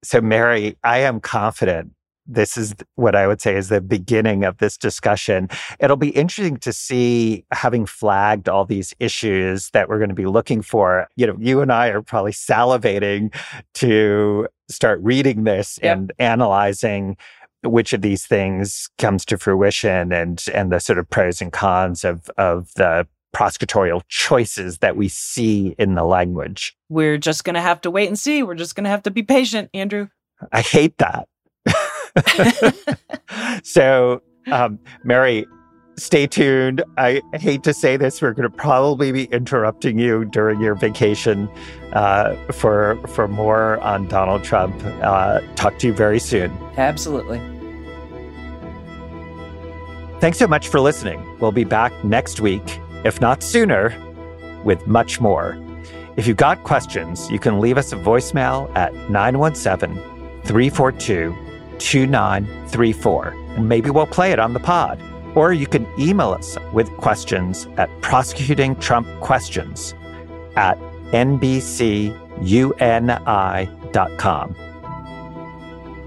So, 0.03 0.21
Mary, 0.21 0.77
I 0.85 0.99
am 0.99 1.21
confident 1.21 1.93
this 2.27 2.57
is 2.57 2.75
what 2.95 3.15
I 3.15 3.27
would 3.27 3.41
say 3.41 3.55
is 3.57 3.69
the 3.69 3.81
beginning 3.81 4.45
of 4.45 4.59
this 4.59 4.77
discussion. 4.79 5.49
It'll 5.79 5.97
be 5.97 6.11
interesting 6.11 6.57
to 6.59 6.73
see, 6.73 7.45
having 7.53 7.87
flagged 7.87 8.49
all 8.49 8.65
these 8.65 8.95
issues 8.99 9.71
that 9.71 9.89
we're 9.89 9.99
going 9.99 10.09
to 10.09 10.15
be 10.15 10.27
looking 10.27 10.63
for. 10.63 11.09
You 11.17 11.27
know, 11.27 11.37
you 11.39 11.61
and 11.61 11.71
I 11.73 11.89
are 11.89 12.03
probably 12.03 12.33
salivating 12.33 13.35
to 13.75 14.49
start 14.69 15.01
reading 15.03 15.45
this 15.45 15.79
Yep. 15.83 15.97
and 15.97 16.13
analyzing 16.19 17.17
which 17.63 17.93
of 17.93 18.03
these 18.03 18.27
things 18.27 18.89
comes 18.99 19.25
to 19.27 19.39
fruition 19.39 20.13
and 20.13 20.43
and 20.53 20.71
the 20.71 20.79
sort 20.81 20.99
of 20.99 21.09
pros 21.09 21.41
and 21.41 21.53
cons 21.53 22.05
of 22.05 22.31
of 22.37 22.71
the 22.77 23.07
prosecutorial 23.35 24.03
choices 24.09 24.79
that 24.79 24.97
we 24.97 25.09
see 25.09 25.75
in 25.79 25.95
the 25.95 26.05
language. 26.05 26.77
we're 26.89 27.19
just 27.19 27.43
going 27.43 27.55
to 27.55 27.61
have 27.61 27.81
to 27.81 27.91
wait 27.91 28.07
and 28.07 28.19
see 28.19 28.43
we're 28.43 28.55
just 28.55 28.77
going 28.77 28.85
to 28.85 28.91
have 28.91 29.03
to 29.03 29.11
be 29.11 29.23
patient 29.23 29.69
andrew 29.75 30.09
I 30.53 30.61
hate 30.61 30.99
that. 30.99 31.27
so, 33.63 34.23
um, 34.51 34.79
Mary, 35.05 35.47
stay 35.97 36.27
tuned. 36.27 36.83
I 36.97 37.21
hate 37.35 37.63
to 37.65 37.75
say 37.75 37.97
this, 37.97 38.21
we're 38.21 38.33
going 38.33 38.51
to 38.51 38.57
probably 38.57 39.13
be 39.13 39.25
interrupting 39.27 39.99
you 39.99 40.25
during 40.25 40.61
your 40.61 40.75
vacation 40.75 41.49
uh, 41.93 42.35
for 42.53 42.99
for 43.09 43.29
more 43.29 43.81
on 43.81 44.09
Donald 44.09 44.45
Trump. 44.45 44.75
Uh, 45.03 45.41
talk 45.55 45.79
to 45.79 45.89
you 45.89 45.93
very 45.93 46.19
soon. 46.19 46.51
absolutely 46.77 47.41
Thanks 50.25 50.39
so 50.39 50.47
much 50.47 50.69
for 50.69 50.81
listening. 50.81 51.23
We'll 51.39 51.53
be 51.53 51.65
back 51.65 51.93
next 52.03 52.41
week, 52.41 52.63
if 53.05 53.21
not 53.21 53.43
sooner, 53.43 53.95
with 54.65 54.87
much 54.87 55.21
more. 55.21 55.59
If 56.17 56.27
you've 56.27 56.39
got 56.39 56.65
questions, 56.65 57.31
you 57.31 57.39
can 57.39 57.61
leave 57.61 57.77
us 57.77 57.93
a 57.93 57.97
voicemail 57.97 58.75
at 58.75 58.95
917 59.11 59.97
342 60.45 61.37
2934, 61.79 63.29
and 63.57 63.69
maybe 63.69 63.91
we'll 63.91 64.07
play 64.07 64.33
it 64.33 64.39
on 64.39 64.53
the 64.53 64.61
pod. 64.61 65.01
Or 65.35 65.53
you 65.53 65.67
can 65.67 65.87
email 65.99 66.31
us 66.31 66.57
with 66.73 66.89
questions 66.97 67.67
at 67.77 67.91
prosecutingtrumpquestions 68.01 69.95
at 70.57 70.79
nbcuni.com. 71.13 72.15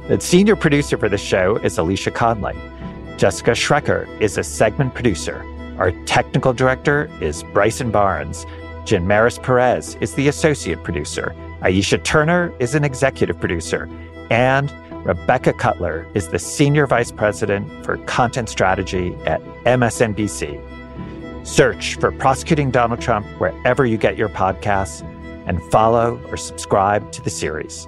The 0.07 0.21
senior 0.21 0.55
producer 0.55 0.97
for 0.97 1.09
the 1.09 1.17
show 1.17 1.57
is 1.57 1.77
Alicia 1.77 2.11
Conley. 2.11 2.55
Jessica 3.17 3.51
Schrecker 3.51 4.07
is 4.21 4.37
a 4.37 4.43
segment 4.43 4.93
producer. 4.93 5.43
Our 5.77 5.91
technical 6.05 6.53
director 6.53 7.09
is 7.19 7.43
Bryson 7.43 7.91
Barnes. 7.91 8.45
Jen 8.85 9.05
Maris 9.05 9.37
Perez 9.37 9.95
is 9.99 10.13
the 10.13 10.29
associate 10.29 10.81
producer. 10.83 11.35
Aisha 11.61 12.01
Turner 12.03 12.53
is 12.59 12.73
an 12.73 12.85
executive 12.85 13.37
producer. 13.39 13.89
And 14.29 14.71
Rebecca 15.05 15.53
Cutler 15.53 16.07
is 16.13 16.27
the 16.29 16.39
senior 16.39 16.85
vice 16.87 17.11
president 17.11 17.85
for 17.85 17.97
content 18.05 18.49
strategy 18.49 19.15
at 19.25 19.41
MSNBC. 19.65 20.61
Search 21.47 21.95
for 21.95 22.11
Prosecuting 22.11 22.71
Donald 22.71 22.99
Trump 22.99 23.25
wherever 23.39 23.85
you 23.85 23.97
get 23.97 24.17
your 24.17 24.29
podcasts 24.29 25.01
and 25.47 25.63
follow 25.71 26.19
or 26.29 26.37
subscribe 26.37 27.11
to 27.13 27.21
the 27.21 27.29
series. 27.29 27.87